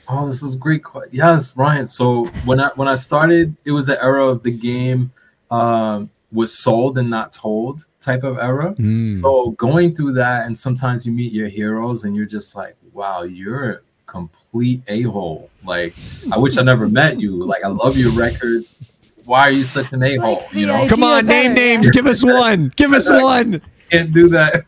Oh, 0.09 0.29
this 0.29 0.43
is 0.43 0.55
a 0.55 0.59
great. 0.59 0.83
Yes, 1.11 1.57
Ryan. 1.57 1.87
So 1.87 2.27
when 2.45 2.61
I 2.61 2.71
when 2.77 2.89
I 2.89 2.95
started, 2.97 3.57
it 3.65 3.73
was 3.73 3.87
the 3.87 4.03
era 4.03 4.27
of 4.27 4.43
the 4.43 4.51
game 4.51 5.13
um, 5.51 6.11
was 6.31 6.57
sold 6.57 6.99
and 6.99 7.09
not 7.09 7.33
told 7.33 7.87
type 8.01 8.23
of 8.23 8.37
era. 8.39 8.75
Mm. 8.75 9.21
So 9.21 9.53
going 9.53 9.95
through 9.95 10.13
that, 10.15 10.45
and 10.47 10.57
sometimes 10.57 11.07
you 11.07 11.13
meet 11.13 11.33
your 11.33 11.49
heroes, 11.49 12.05
and 12.05 12.15
you're 12.15 12.27
just 12.27 12.55
like, 12.55 12.77
wow, 12.93 13.23
you're 13.23 13.71
a 13.71 13.79
complete 14.05 14.83
a 14.89 15.03
hole. 15.03 15.51
Like, 15.65 15.95
I 16.31 16.39
wish 16.39 16.59
I 16.59 16.63
never 16.63 16.89
met 16.89 17.19
you. 17.19 17.45
Like, 17.45 17.65
I 17.65 17.69
love 17.69 17.97
your 17.97 18.13
records. 18.13 18.77
Why 19.25 19.41
are 19.41 19.51
you 19.51 19.65
such 19.65 19.93
an 19.93 20.03
a 20.03 20.17
hole? 20.17 20.37
Likes 20.37 20.53
You 20.55 20.67
know, 20.67 20.89
Come 20.89 21.03
on, 21.03 21.27
name 21.27 21.55
better, 21.55 21.67
yeah. 21.67 21.77
names. 21.77 21.91
Give 21.91 22.07
us 22.07 22.23
one. 22.23 22.73
Give 22.77 22.93
us 22.93 23.09
one. 23.09 23.63
can't 23.91 24.13
do 24.13 24.29
that. 24.29 24.65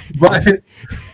but 0.20 0.62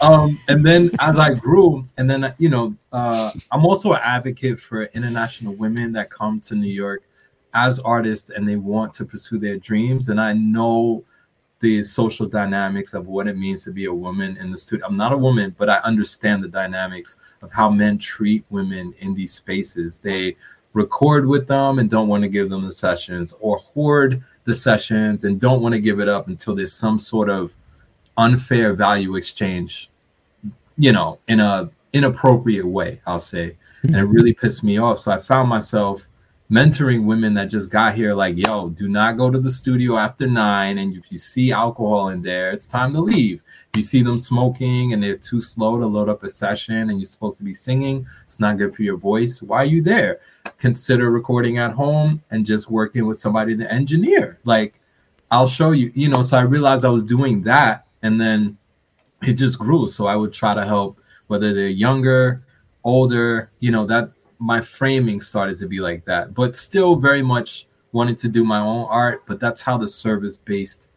um, 0.01 0.39
and 0.49 0.65
then 0.65 0.91
as 0.99 1.19
I 1.19 1.35
grew, 1.35 1.87
and 1.97 2.09
then 2.11 2.35
you 2.39 2.49
know, 2.49 2.75
uh, 2.93 3.33
I'm 3.51 3.65
also 3.65 3.93
an 3.93 4.01
advocate 4.03 4.61
for 4.61 4.85
international 4.87 5.55
women 5.55 5.93
that 5.93 6.11
come 6.11 6.41
to 6.43 6.55
New 6.55 6.73
York 6.73 7.03
as 7.55 7.79
artists 7.81 8.31
and 8.31 8.49
they 8.49 8.57
want 8.57 8.95
to 8.95 9.05
pursue 9.05 9.39
their 9.39 9.59
dreams. 9.59 10.09
And 10.09 10.21
I 10.21 10.33
know 10.33 11.05
the 11.61 11.83
social 11.83 12.27
dynamics 12.27 12.93
of 12.93 13.07
what 13.07 13.29
it 13.29 13.39
means 13.39 13.63
to 13.65 13.71
be 13.71 13.85
a 13.85 13.95
woman 13.95 14.37
in 14.39 14.51
the 14.51 14.57
studio. 14.57 14.87
I'm 14.87 14.97
not 14.97 15.13
a 15.13 15.17
woman, 15.17 15.55
but 15.57 15.69
I 15.71 15.77
understand 15.85 16.43
the 16.43 16.49
dynamics 16.49 17.19
of 17.41 17.53
how 17.53 17.71
men 17.71 17.99
treat 17.99 18.45
women 18.51 18.93
in 18.99 19.15
these 19.15 19.35
spaces. 19.35 20.01
They 20.01 20.37
record 20.73 21.27
with 21.27 21.47
them 21.47 21.79
and 21.79 21.91
don't 21.91 22.09
want 22.09 22.23
to 22.23 22.29
give 22.29 22.51
them 22.51 22.65
the 22.65 22.71
sessions 22.71 23.35
or 23.41 23.59
hoard 23.59 24.23
the 24.45 24.55
sessions 24.55 25.25
and 25.25 25.41
don't 25.41 25.61
want 25.61 25.75
to 25.75 25.81
give 25.81 26.01
it 26.01 26.09
up 26.09 26.29
until 26.29 26.55
there's 26.55 26.73
some 26.73 26.99
sort 26.99 27.29
of 27.29 27.55
unfair 28.17 28.75
value 28.75 29.17
exchange 29.17 29.91
you 30.77 30.93
know 30.93 31.19
in 31.29 31.41
a 31.41 31.71
inappropriate 31.93 32.67
way 32.67 33.01
i'll 33.07 33.21
say. 33.21 33.57
And 33.83 33.97
it 33.97 34.05
hmm. 34.05 34.13
really 34.13 34.33
pissed 34.33 34.63
me 34.63 34.79
off. 34.79 35.01
So 35.01 35.13
i 35.13 35.19
found 35.19 35.49
myself 35.49 36.07
mentoring 36.51 37.05
women 37.05 37.35
that 37.35 37.47
just 37.47 37.71
got 37.71 37.95
here 37.95 38.15
like 38.15 38.37
yo 38.37 38.69
do 38.71 38.89
not 38.89 39.17
go 39.17 39.31
to 39.31 39.41
the 39.41 39.51
studio 39.51 39.97
after 39.97 40.27
nine 40.27 40.79
and 40.79 40.95
if 40.95 41.11
you 41.11 41.17
see 41.17 41.51
alcohol 41.51 42.11
in 42.11 42.21
there 42.21 42.51
it's 42.51 42.67
time 42.67 42.93
to 42.93 43.01
leave 43.01 43.41
you 43.75 43.83
see 43.83 44.03
them 44.03 44.19
smoking 44.19 44.93
and 44.93 45.03
they're 45.03 45.17
too 45.17 45.41
slow 45.41 45.79
to 45.79 45.87
load 45.87 46.09
up 46.09 46.23
a 46.23 46.29
session 46.29 46.91
and 46.91 46.99
you're 46.99 47.07
supposed 47.07 47.39
to 47.39 47.45
be 47.45 47.55
singing 47.55 48.07
it's 48.27 48.39
not 48.39 48.59
good 48.59 48.75
for 48.75 48.83
your 48.83 48.99
voice 48.99 49.41
why 49.41 49.63
are 49.63 49.65
you 49.65 49.83
there 49.83 50.21
consider 50.59 51.11
recording 51.11 51.57
at 51.59 51.73
home 51.73 52.23
and 52.31 52.45
just 52.45 52.71
working 52.71 53.07
with 53.07 53.19
somebody 53.19 53.57
to 53.57 53.73
engineer 53.73 54.39
like 54.45 54.79
I'll 55.33 55.49
show 55.49 55.71
you, 55.71 55.91
you 55.95 56.09
know. 56.09 56.21
So 56.21 56.37
I 56.37 56.43
realized 56.43 56.85
I 56.85 56.91
was 56.91 57.03
doing 57.03 57.43
that, 57.45 57.87
and 58.03 58.21
then 58.21 58.59
it 59.23 59.33
just 59.33 59.59
grew. 59.59 59.89
So 59.89 60.07
I 60.07 60.15
would 60.15 60.35
try 60.35 60.53
to 60.53 60.65
help, 60.65 61.01
whether 61.29 61.55
they're 61.55 61.69
younger, 61.69 62.43
older, 62.85 63.51
you 63.59 63.71
know, 63.71 63.87
that 63.87 64.11
my 64.39 64.61
framing 64.61 65.23
started 65.23 65.57
to 65.59 65.67
be 65.67 65.81
like 65.81 66.05
that, 66.05 66.35
but 66.35 66.55
still 66.55 66.97
very 66.97 67.23
much 67.23 67.67
wanted 67.93 68.19
to 68.19 68.29
do 68.29 68.45
my 68.45 68.59
own 68.59 68.87
art. 68.91 69.23
But 69.27 69.41
that's 69.41 69.63
how 69.63 69.79
the 69.79 69.89
service 69.89 70.37
based 70.37 70.91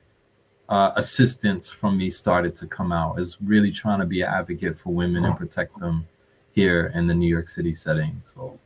uh, 0.70 0.92
assistance 0.96 1.70
from 1.70 1.98
me 1.98 2.10
started 2.10 2.56
to 2.58 2.68
come 2.68 2.92
out, 2.92 3.20
is 3.20 3.38
really 3.42 3.72
trying 3.72 4.00
to 4.00 4.06
be 4.06 4.22
an 4.22 4.30
advocate 4.34 4.78
for 4.80 4.94
women 4.94 5.26
and 5.26 5.38
protect 5.38 5.78
them 5.80 6.08
here 6.54 6.92
in 6.96 7.08
the 7.08 7.14
New 7.14 7.28
York 7.28 7.48
City 7.48 7.74
setting. 7.74 8.22
So, 8.26 8.58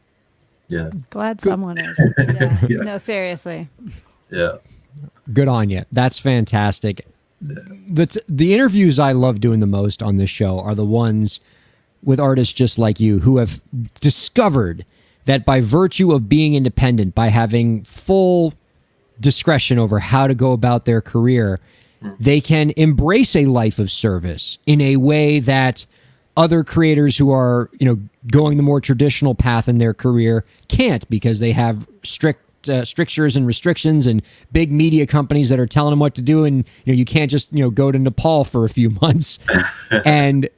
yeah, 0.67 0.91
Glad 1.09 1.41
someone 1.41 1.77
is. 1.77 1.99
Yeah. 2.19 2.57
Yeah. 2.69 2.77
No, 2.81 2.97
seriously. 2.97 3.67
yeah. 4.29 4.57
Good 5.33 5.47
on 5.47 5.69
you. 5.69 5.85
That's 5.91 6.17
fantastic. 6.19 7.05
The 7.41 8.05
t- 8.05 8.21
the 8.27 8.53
interviews 8.53 8.99
I 8.99 9.13
love 9.13 9.39
doing 9.39 9.59
the 9.59 9.65
most 9.65 10.03
on 10.03 10.17
this 10.17 10.29
show 10.29 10.59
are 10.59 10.75
the 10.75 10.85
ones 10.85 11.39
with 12.03 12.19
artists 12.19 12.53
just 12.53 12.77
like 12.77 12.99
you 12.99 13.19
who 13.19 13.37
have 13.37 13.61
discovered 14.01 14.85
that 15.25 15.45
by 15.45 15.61
virtue 15.61 16.11
of 16.11 16.27
being 16.29 16.55
independent, 16.55 17.13
by 17.15 17.27
having 17.27 17.83
full 17.83 18.53
discretion 19.19 19.77
over 19.77 19.99
how 19.99 20.27
to 20.27 20.33
go 20.33 20.51
about 20.53 20.85
their 20.85 21.01
career, 21.01 21.59
they 22.19 22.41
can 22.41 22.71
embrace 22.77 23.35
a 23.35 23.45
life 23.45 23.79
of 23.79 23.91
service 23.91 24.57
in 24.65 24.81
a 24.81 24.97
way 24.97 25.39
that 25.39 25.85
other 26.37 26.63
creators 26.63 27.17
who 27.17 27.31
are, 27.31 27.69
you 27.79 27.85
know, 27.85 27.99
going 28.31 28.57
the 28.57 28.63
more 28.63 28.79
traditional 28.79 29.35
path 29.35 29.67
in 29.67 29.77
their 29.77 29.93
career 29.93 30.45
can't 30.67 31.09
because 31.09 31.39
they 31.39 31.51
have 31.51 31.87
strict 32.03 32.45
uh, 32.67 32.83
strictures 32.83 33.37
and 33.37 33.47
restrictions 33.47 34.05
and 34.05 34.21
big 34.51 34.71
media 34.71 35.07
companies 35.07 35.47
that 35.49 35.59
are 35.59 35.65
telling 35.65 35.91
them 35.91 35.99
what 35.99 36.13
to 36.13 36.21
do 36.21 36.43
and 36.43 36.57
you 36.83 36.93
know 36.93 36.97
you 36.97 37.05
can't 37.05 37.31
just 37.31 37.51
you 37.53 37.63
know 37.63 37.69
go 37.69 37.89
to 37.89 37.97
Nepal 37.97 38.43
for 38.43 38.65
a 38.65 38.69
few 38.69 38.89
months. 39.01 39.39
And 40.05 40.49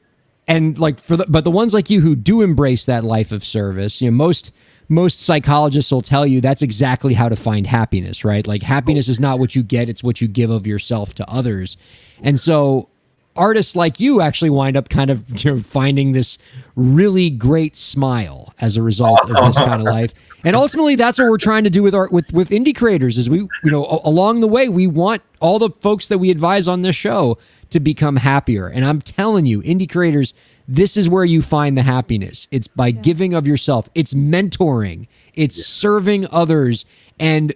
and 0.48 0.78
like 0.80 1.00
for 1.00 1.16
the 1.16 1.26
but 1.28 1.44
the 1.44 1.52
ones 1.52 1.74
like 1.74 1.90
you 1.90 2.02
who 2.02 2.16
do 2.16 2.42
embrace 2.42 2.86
that 2.86 3.04
life 3.04 3.32
of 3.32 3.46
service 3.46 4.02
you 4.02 4.10
know 4.10 4.16
most 4.16 4.52
most 4.92 5.22
psychologists 5.22 5.90
will 5.90 6.02
tell 6.02 6.28
you 6.28 6.42
that's 6.42 6.62
exactly 6.62 7.14
how 7.14 7.30
to 7.30 7.36
find 7.36 7.66
happiness 7.66 8.26
right? 8.26 8.46
Like 8.46 8.62
happiness 8.62 9.08
is 9.08 9.20
not 9.20 9.40
what 9.40 9.56
you 9.56 9.64
get 9.64 9.88
it's 9.90 10.04
what 10.04 10.20
you 10.20 10.28
give 10.28 10.50
of 10.50 10.68
yourself 10.68 11.14
to 11.16 11.30
others. 11.30 11.78
And 12.22 12.40
so 12.40 12.90
artists 13.38 13.76
like 13.76 14.02
you 14.02 14.20
actually 14.20 14.50
wind 14.50 14.76
up 14.76 14.90
kind 14.90 15.10
of 15.10 15.24
you 15.44 15.52
know, 15.52 15.62
finding 15.62 16.12
this 16.12 16.38
really 16.76 17.30
great 17.30 17.78
smile 17.78 18.54
as 18.60 18.76
a 18.76 18.82
result 18.82 19.22
of 19.22 19.46
this 19.46 19.56
kind 19.56 19.82
of 19.82 19.88
life. 19.88 20.14
And 20.44 20.56
ultimately 20.56 20.96
that's 20.96 21.18
what 21.18 21.30
we're 21.30 21.38
trying 21.38 21.64
to 21.64 21.70
do 21.70 21.82
with 21.84 21.96
our 21.96 22.10
with 22.10 22.34
with 22.34 22.50
indie 22.50 22.76
creators 22.76 23.18
is 23.18 23.30
we 23.30 23.40
you 23.64 23.72
know 23.72 23.86
a- 23.86 24.10
along 24.10 24.42
the 24.42 24.48
way 24.48 24.68
we 24.68 24.88
want 24.88 25.22
all 25.40 25.58
the 25.58 25.70
folks 25.82 26.08
that 26.08 26.18
we 26.18 26.30
advise 26.32 26.68
on 26.68 26.82
this 26.82 26.96
show 26.98 27.38
to 27.70 27.80
become 27.80 28.18
happier. 28.18 28.68
And 28.68 28.84
i'm 28.84 29.02
telling 29.02 29.46
you 29.46 29.62
indie 29.62 29.90
creators 29.90 30.34
this 30.68 30.98
is 30.98 31.10
where 31.10 31.26
you 31.26 31.42
find 31.42 31.78
the 31.78 31.84
happiness. 31.84 32.48
It's 32.52 32.68
by 32.68 32.92
giving 32.92 33.34
of 33.34 33.48
yourself. 33.48 33.90
It's 33.96 34.14
mentoring. 34.14 35.08
It's 35.34 35.66
serving 35.66 36.28
others. 36.32 36.86
And 37.20 37.54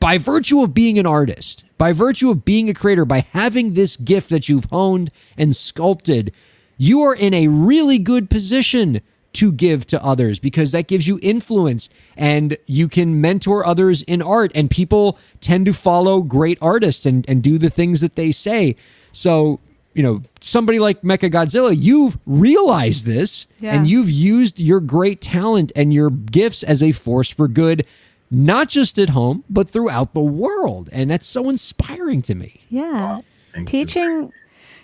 by 0.00 0.18
virtue 0.18 0.62
of 0.62 0.74
being 0.74 0.98
an 0.98 1.06
artist, 1.06 1.64
by 1.76 1.92
virtue 1.92 2.30
of 2.30 2.44
being 2.44 2.68
a 2.68 2.74
creator, 2.74 3.04
by 3.04 3.26
having 3.32 3.74
this 3.74 3.96
gift 3.96 4.28
that 4.30 4.48
you've 4.48 4.66
honed 4.66 5.10
and 5.36 5.54
sculpted, 5.54 6.32
you 6.76 7.02
are 7.02 7.14
in 7.14 7.34
a 7.34 7.48
really 7.48 7.98
good 7.98 8.30
position 8.30 9.00
to 9.34 9.52
give 9.52 9.86
to 9.86 10.02
others 10.02 10.38
because 10.38 10.72
that 10.72 10.86
gives 10.86 11.06
you 11.06 11.18
influence 11.22 11.88
and 12.16 12.56
you 12.66 12.88
can 12.88 13.20
mentor 13.20 13.66
others 13.66 14.02
in 14.02 14.22
art. 14.22 14.50
And 14.54 14.70
people 14.70 15.18
tend 15.40 15.66
to 15.66 15.72
follow 15.72 16.22
great 16.22 16.58
artists 16.60 17.04
and, 17.04 17.28
and 17.28 17.42
do 17.42 17.58
the 17.58 17.70
things 17.70 18.00
that 18.00 18.16
they 18.16 18.32
say. 18.32 18.76
So, 19.12 19.60
you 19.98 20.04
know, 20.04 20.22
somebody 20.40 20.78
like 20.78 21.02
MeccaGodZilla, 21.02 21.74
you've 21.76 22.16
realized 22.24 23.04
this 23.04 23.48
Yeah. 23.58 23.74
and 23.74 23.88
you've 23.88 24.08
used 24.08 24.60
your 24.60 24.78
great 24.78 25.20
talent 25.20 25.72
and 25.74 25.92
your 25.92 26.08
gifts 26.10 26.62
as 26.62 26.84
a 26.84 26.92
force 26.92 27.28
for 27.30 27.48
good 27.48 27.84
not 28.30 28.68
just 28.68 28.98
at 28.98 29.08
home, 29.10 29.42
but 29.50 29.70
throughout 29.70 30.14
the 30.14 30.20
world. 30.20 30.88
And 30.92 31.10
that's 31.10 31.26
so 31.26 31.48
inspiring 31.48 32.22
to 32.22 32.34
me. 32.36 32.60
Yeah. 32.68 33.22
Thank 33.54 33.72
you. 33.72 33.84
Teaching, 33.84 34.32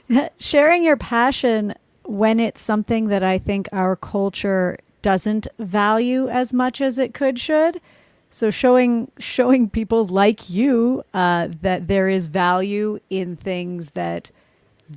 sharing 0.40 0.82
your 0.82 0.96
passion 0.96 1.74
when 2.04 2.40
it's 2.40 2.60
something 2.60 3.08
that 3.08 3.22
I 3.22 3.38
think 3.38 3.68
our 3.70 3.94
culture 3.96 4.78
doesn't 5.02 5.46
value 5.60 6.28
as 6.28 6.52
much 6.52 6.80
as 6.80 6.98
it 6.98 7.14
could 7.14 7.38
should. 7.38 7.80
So 8.30 8.50
showing 8.50 9.12
showing 9.18 9.68
people 9.68 10.06
like 10.06 10.50
you 10.50 11.04
uh, 11.14 11.48
that 11.62 11.86
there 11.86 12.08
is 12.08 12.26
value 12.26 12.98
in 13.10 13.36
things 13.36 13.90
that 13.92 14.30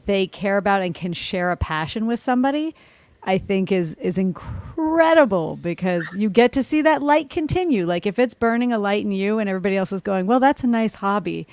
they 0.06 0.28
care 0.28 0.58
about 0.58 0.82
and 0.82 0.94
can 0.94 1.14
share 1.14 1.52
a 1.52 1.58
passion 1.58 2.08
with 2.08 2.20
somebody, 2.20 2.76
I 3.24 3.38
think 3.38 3.72
is 3.72 3.94
is 3.96 4.18
incredible 4.18 5.58
because 5.58 6.14
you 6.16 6.30
get 6.30 6.52
to 6.54 6.64
see 6.64 6.82
that 6.84 7.02
light 7.02 7.30
continue. 7.30 7.86
Like 7.86 8.06
if 8.06 8.20
it's 8.20 8.34
burning 8.34 8.72
a 8.72 8.80
light 8.80 9.04
in 9.04 9.12
you 9.12 9.40
and 9.40 9.50
everybody 9.50 9.78
else 9.78 9.92
is 9.92 10.02
going, 10.02 10.28
well, 10.28 10.40
that's 10.40 10.64
a 10.64 10.68
nice 10.68 10.96
hobby, 10.96 11.48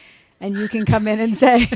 and 0.44 0.58
you 0.58 0.68
can 0.68 0.84
come 0.84 1.08
in 1.08 1.18
and 1.18 1.34
say 1.36 1.66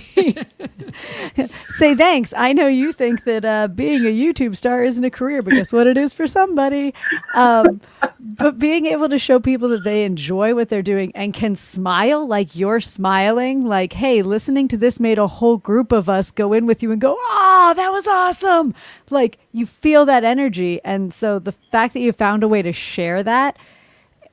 say 1.70 1.94
thanks. 1.94 2.34
I 2.36 2.52
know 2.52 2.66
you 2.66 2.92
think 2.92 3.24
that 3.24 3.44
uh, 3.44 3.68
being 3.68 4.04
a 4.04 4.12
YouTube 4.12 4.56
star 4.56 4.84
isn't 4.84 5.02
a 5.02 5.10
career, 5.10 5.40
but 5.40 5.54
guess 5.54 5.72
what 5.72 5.86
it 5.86 5.96
is 5.96 6.12
for 6.12 6.26
somebody. 6.26 6.92
Um, 7.34 7.80
but 8.20 8.58
being 8.58 8.84
able 8.84 9.08
to 9.08 9.18
show 9.18 9.40
people 9.40 9.70
that 9.70 9.84
they 9.84 10.04
enjoy 10.04 10.54
what 10.54 10.68
they're 10.68 10.82
doing 10.82 11.12
and 11.14 11.32
can 11.32 11.56
smile 11.56 12.26
like 12.26 12.54
you're 12.54 12.80
smiling, 12.80 13.64
like, 13.64 13.94
hey, 13.94 14.20
listening 14.20 14.68
to 14.68 14.76
this 14.76 15.00
made 15.00 15.18
a 15.18 15.26
whole 15.26 15.56
group 15.56 15.90
of 15.90 16.10
us 16.10 16.30
go 16.30 16.52
in 16.52 16.66
with 16.66 16.82
you 16.82 16.92
and 16.92 17.00
go, 17.00 17.16
oh, 17.18 17.72
that 17.74 17.88
was 17.88 18.06
awesome. 18.06 18.74
Like 19.08 19.38
you 19.52 19.64
feel 19.64 20.04
that 20.04 20.24
energy. 20.24 20.78
And 20.84 21.14
so 21.14 21.38
the 21.38 21.52
fact 21.52 21.94
that 21.94 22.00
you 22.00 22.12
found 22.12 22.42
a 22.42 22.48
way 22.48 22.60
to 22.60 22.72
share 22.74 23.22
that 23.22 23.56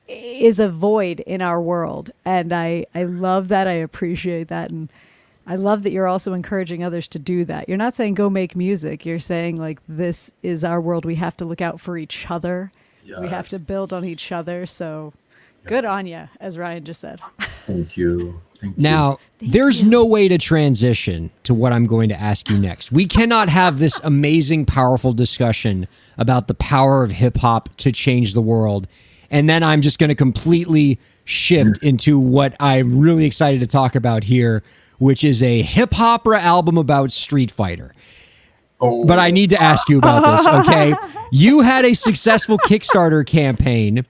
is 0.08 0.58
a 0.58 0.68
void 0.68 1.20
in 1.20 1.42
our 1.42 1.60
world. 1.60 2.10
And 2.24 2.52
I, 2.52 2.86
I 2.94 3.04
love 3.04 3.48
that. 3.48 3.66
I 3.66 3.72
appreciate 3.72 4.48
that. 4.48 4.70
And 4.70 4.88
I 5.46 5.56
love 5.56 5.82
that 5.84 5.92
you're 5.92 6.08
also 6.08 6.32
encouraging 6.32 6.82
others 6.82 7.06
to 7.08 7.18
do 7.18 7.44
that. 7.44 7.68
You're 7.68 7.78
not 7.78 7.94
saying 7.94 8.14
go 8.14 8.28
make 8.28 8.56
music. 8.56 9.06
You're 9.06 9.20
saying 9.20 9.56
like 9.56 9.80
this 9.88 10.30
is 10.42 10.64
our 10.64 10.80
world. 10.80 11.04
We 11.04 11.14
have 11.16 11.36
to 11.38 11.44
look 11.44 11.60
out 11.60 11.80
for 11.80 11.96
each 11.96 12.30
other. 12.30 12.72
We 13.20 13.28
have 13.28 13.48
to 13.48 13.60
build 13.60 13.92
on 13.92 14.04
each 14.04 14.32
other. 14.32 14.66
So 14.66 15.12
good 15.64 15.84
on 15.84 16.06
you, 16.06 16.28
as 16.40 16.58
Ryan 16.58 16.84
just 16.84 17.00
said. 17.00 17.20
Thank 17.40 17.96
you. 17.96 18.40
Thank 18.60 18.76
you. 18.76 18.82
Now, 18.82 19.18
there's 19.38 19.84
no 19.84 20.04
way 20.04 20.28
to 20.28 20.38
transition 20.38 21.30
to 21.44 21.54
what 21.54 21.72
I'm 21.72 21.86
going 21.86 22.08
to 22.08 22.20
ask 22.20 22.48
you 22.48 22.58
next. 22.58 22.90
We 22.90 23.06
cannot 23.06 23.48
have 23.48 23.78
this 23.78 24.00
amazing, 24.02 24.66
powerful 24.66 25.12
discussion 25.12 25.86
about 26.18 26.48
the 26.48 26.54
power 26.54 27.02
of 27.02 27.10
hip 27.10 27.36
hop 27.36 27.76
to 27.76 27.92
change 27.92 28.34
the 28.34 28.42
world. 28.42 28.88
And 29.30 29.48
then 29.48 29.62
I'm 29.62 29.82
just 29.82 29.98
going 29.98 30.08
to 30.08 30.14
completely 30.14 30.98
shift 31.24 31.82
into 31.82 32.18
what 32.18 32.54
I'm 32.60 32.98
really 32.98 33.24
excited 33.24 33.60
to 33.60 33.66
talk 33.66 33.94
about 33.94 34.24
here, 34.24 34.62
which 34.98 35.24
is 35.24 35.42
a 35.42 35.62
hip 35.62 35.98
opera 35.98 36.40
album 36.40 36.78
about 36.78 37.12
Street 37.12 37.50
Fighter. 37.50 37.92
Oh, 38.80 39.04
But 39.04 39.18
I 39.18 39.30
need 39.30 39.50
to 39.50 39.60
ask 39.60 39.88
you 39.88 39.98
about 39.98 40.36
this, 40.36 40.46
oh. 40.46 40.60
okay? 40.60 40.94
You 41.32 41.60
had 41.60 41.84
a 41.84 41.92
successful 41.92 42.56
Kickstarter 42.56 43.26
campaign 43.26 44.06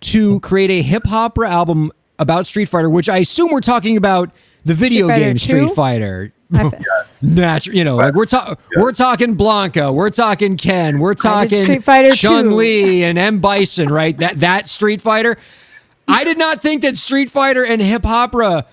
to 0.00 0.40
create 0.40 0.68
a 0.68 0.82
hip 0.82 1.08
opera 1.08 1.48
album 1.48 1.92
about 2.18 2.44
Street 2.46 2.64
Fighter, 2.64 2.90
which 2.90 3.08
I 3.08 3.18
assume 3.18 3.50
we're 3.52 3.60
talking 3.60 3.96
about 3.96 4.32
the 4.64 4.74
video 4.74 5.06
Fighter 5.06 5.20
game 5.20 5.36
2? 5.36 5.38
Street 5.38 5.70
Fighter. 5.76 6.32
I 6.52 6.70
fe- 6.70 6.78
yes. 6.98 7.22
Natural, 7.22 7.76
you 7.76 7.84
know, 7.84 7.96
like 7.96 8.14
we're 8.14 8.26
talking, 8.26 8.56
we're 8.76 8.92
talking 8.92 9.36
Blanka, 9.36 9.92
we're 9.92 10.10
talking 10.10 10.56
Ken, 10.56 10.98
we're 10.98 11.14
talking 11.14 11.64
Street 11.64 11.84
Fighter 11.84 12.10
2. 12.10 12.16
Chun 12.16 12.56
Li 12.56 13.04
and 13.04 13.18
M 13.18 13.40
Bison, 13.40 13.88
right? 13.88 14.16
That 14.18 14.40
that 14.40 14.68
Street 14.68 15.02
Fighter. 15.02 15.36
I 16.08 16.22
did 16.24 16.38
not 16.38 16.62
think 16.62 16.82
that 16.82 16.96
Street 16.96 17.30
Fighter 17.30 17.64
and 17.64 17.82
hip 17.82 18.06
opera, 18.06 18.66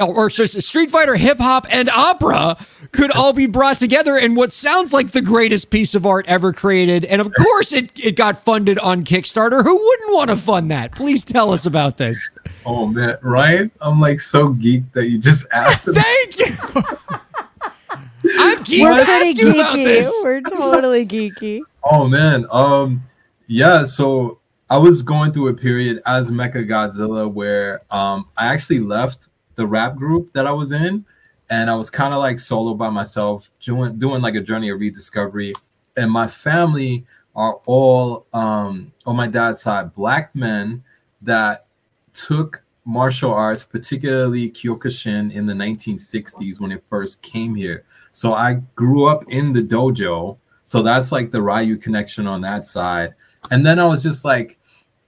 or, 0.00 0.26
or 0.26 0.30
Street 0.30 0.90
Fighter, 0.90 1.14
hip 1.14 1.38
hop, 1.38 1.66
and 1.70 1.88
opera 1.90 2.56
could 2.90 3.12
all 3.12 3.32
be 3.32 3.46
brought 3.46 3.78
together 3.78 4.16
in 4.16 4.34
what 4.34 4.52
sounds 4.52 4.92
like 4.92 5.12
the 5.12 5.22
greatest 5.22 5.70
piece 5.70 5.94
of 5.94 6.04
art 6.04 6.26
ever 6.26 6.52
created. 6.52 7.04
And 7.04 7.20
of 7.20 7.32
course, 7.34 7.72
it 7.72 7.92
it 7.96 8.16
got 8.16 8.42
funded 8.44 8.78
on 8.80 9.04
Kickstarter. 9.04 9.62
Who 9.62 9.76
wouldn't 9.76 10.12
want 10.12 10.30
to 10.30 10.36
fund 10.36 10.70
that? 10.72 10.92
Please 10.92 11.22
tell 11.22 11.52
us 11.52 11.66
about 11.66 11.98
this. 11.98 12.18
Oh 12.66 12.86
man, 12.86 13.16
Ryan, 13.22 13.70
I'm 13.80 14.00
like 14.00 14.20
so 14.20 14.48
geeked 14.50 14.92
that 14.92 15.08
you 15.08 15.18
just 15.18 15.46
asked 15.52 15.88
about 15.88 16.04
Thank 16.04 16.38
you. 16.38 16.56
I'm 18.38 18.62
keen 18.64 18.84
We're 18.84 18.94
to 18.96 19.04
pretty 19.04 19.30
ask 19.30 19.38
you 19.38 19.50
about 19.50 19.76
geeky. 19.76 19.84
this. 19.84 20.20
We're 20.22 20.40
totally 20.42 21.06
geeky. 21.06 21.60
Oh 21.84 22.06
man, 22.06 22.46
um, 22.52 23.02
yeah. 23.46 23.84
So 23.84 24.38
I 24.68 24.76
was 24.78 25.02
going 25.02 25.32
through 25.32 25.48
a 25.48 25.54
period 25.54 26.02
as 26.06 26.30
MeccaGodZilla 26.30 27.32
where 27.32 27.82
um 27.90 28.28
I 28.36 28.46
actually 28.52 28.80
left 28.80 29.28
the 29.56 29.66
rap 29.66 29.96
group 29.96 30.32
that 30.34 30.46
I 30.46 30.52
was 30.52 30.72
in, 30.72 31.04
and 31.48 31.70
I 31.70 31.74
was 31.74 31.88
kind 31.90 32.12
of 32.14 32.20
like 32.20 32.38
solo 32.38 32.74
by 32.74 32.90
myself, 32.90 33.50
doing 33.60 33.98
doing 33.98 34.20
like 34.20 34.34
a 34.34 34.40
journey 34.40 34.68
of 34.70 34.78
rediscovery. 34.80 35.54
And 35.96 36.10
my 36.10 36.26
family 36.26 37.06
are 37.34 37.54
all 37.66 38.26
um 38.34 38.92
on 39.06 39.16
my 39.16 39.26
dad's 39.26 39.62
side 39.62 39.94
black 39.94 40.34
men 40.34 40.84
that 41.22 41.66
took 42.12 42.62
martial 42.84 43.32
arts, 43.32 43.64
particularly 43.64 44.50
Kyokushin, 44.50 45.32
in 45.32 45.46
the 45.46 45.52
1960s 45.52 46.60
when 46.60 46.72
it 46.72 46.84
first 46.88 47.22
came 47.22 47.54
here. 47.54 47.84
So 48.12 48.34
I 48.34 48.54
grew 48.74 49.06
up 49.06 49.24
in 49.28 49.52
the 49.52 49.62
dojo. 49.62 50.38
So 50.64 50.82
that's 50.82 51.12
like 51.12 51.30
the 51.30 51.42
Ryu 51.42 51.76
connection 51.76 52.26
on 52.26 52.40
that 52.42 52.66
side. 52.66 53.14
And 53.50 53.64
then 53.64 53.78
I 53.78 53.86
was 53.86 54.02
just 54.02 54.24
like, 54.24 54.58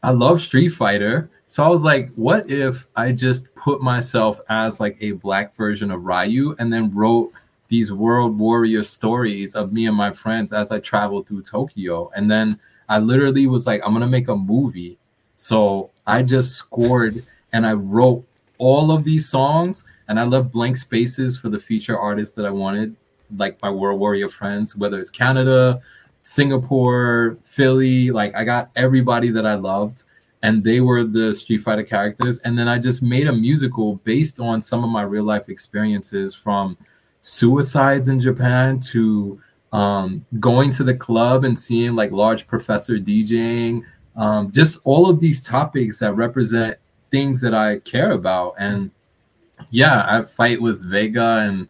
I 0.02 0.10
love 0.10 0.40
Street 0.40 0.70
Fighter. 0.70 1.30
So 1.46 1.62
I 1.62 1.68
was 1.68 1.84
like, 1.84 2.10
what 2.14 2.48
if 2.50 2.86
I 2.96 3.12
just 3.12 3.52
put 3.54 3.82
myself 3.82 4.40
as 4.48 4.80
like 4.80 4.96
a 5.00 5.12
black 5.12 5.54
version 5.54 5.90
of 5.90 6.04
Ryu 6.04 6.56
and 6.58 6.72
then 6.72 6.92
wrote 6.94 7.32
these 7.68 7.92
world 7.92 8.38
warrior 8.38 8.82
stories 8.82 9.54
of 9.54 9.72
me 9.72 9.86
and 9.86 9.96
my 9.96 10.12
friends 10.12 10.52
as 10.52 10.70
I 10.70 10.78
traveled 10.78 11.26
through 11.26 11.42
Tokyo. 11.42 12.10
And 12.14 12.30
then 12.30 12.60
I 12.88 12.98
literally 12.98 13.46
was 13.46 13.66
like, 13.66 13.80
I'm 13.82 13.94
gonna 13.94 14.06
make 14.06 14.28
a 14.28 14.36
movie. 14.36 14.98
So 15.42 15.90
I 16.06 16.22
just 16.22 16.54
scored 16.54 17.26
and 17.52 17.66
I 17.66 17.72
wrote 17.72 18.24
all 18.58 18.92
of 18.92 19.02
these 19.02 19.28
songs 19.28 19.84
and 20.06 20.20
I 20.20 20.22
left 20.22 20.52
blank 20.52 20.76
spaces 20.76 21.36
for 21.36 21.48
the 21.48 21.58
feature 21.58 21.98
artists 21.98 22.32
that 22.36 22.46
I 22.46 22.50
wanted, 22.50 22.94
like 23.36 23.60
my 23.60 23.68
World 23.68 23.98
Warrior 23.98 24.28
friends, 24.28 24.76
whether 24.76 25.00
it's 25.00 25.10
Canada, 25.10 25.82
Singapore, 26.22 27.38
Philly, 27.42 28.12
like 28.12 28.36
I 28.36 28.44
got 28.44 28.70
everybody 28.76 29.30
that 29.32 29.44
I 29.44 29.54
loved 29.54 30.04
and 30.44 30.62
they 30.62 30.80
were 30.80 31.02
the 31.02 31.34
Street 31.34 31.58
Fighter 31.58 31.82
characters. 31.82 32.38
And 32.44 32.56
then 32.56 32.68
I 32.68 32.78
just 32.78 33.02
made 33.02 33.26
a 33.26 33.32
musical 33.32 33.96
based 34.04 34.38
on 34.38 34.62
some 34.62 34.84
of 34.84 34.90
my 34.90 35.02
real 35.02 35.24
life 35.24 35.48
experiences 35.48 36.36
from 36.36 36.78
suicides 37.22 38.06
in 38.06 38.20
Japan 38.20 38.78
to 38.92 39.40
um, 39.72 40.24
going 40.38 40.70
to 40.70 40.84
the 40.84 40.94
club 40.94 41.42
and 41.42 41.58
seeing 41.58 41.96
like 41.96 42.12
large 42.12 42.46
professor 42.46 42.98
DJing, 42.98 43.82
um, 44.16 44.50
just 44.52 44.78
all 44.84 45.08
of 45.08 45.20
these 45.20 45.40
topics 45.40 45.98
that 46.00 46.14
represent 46.14 46.76
things 47.10 47.40
that 47.40 47.54
I 47.54 47.78
care 47.80 48.12
about. 48.12 48.54
And 48.58 48.90
yeah, 49.70 50.04
I 50.08 50.22
fight 50.22 50.60
with 50.60 50.84
Vega 50.84 51.44
and 51.46 51.68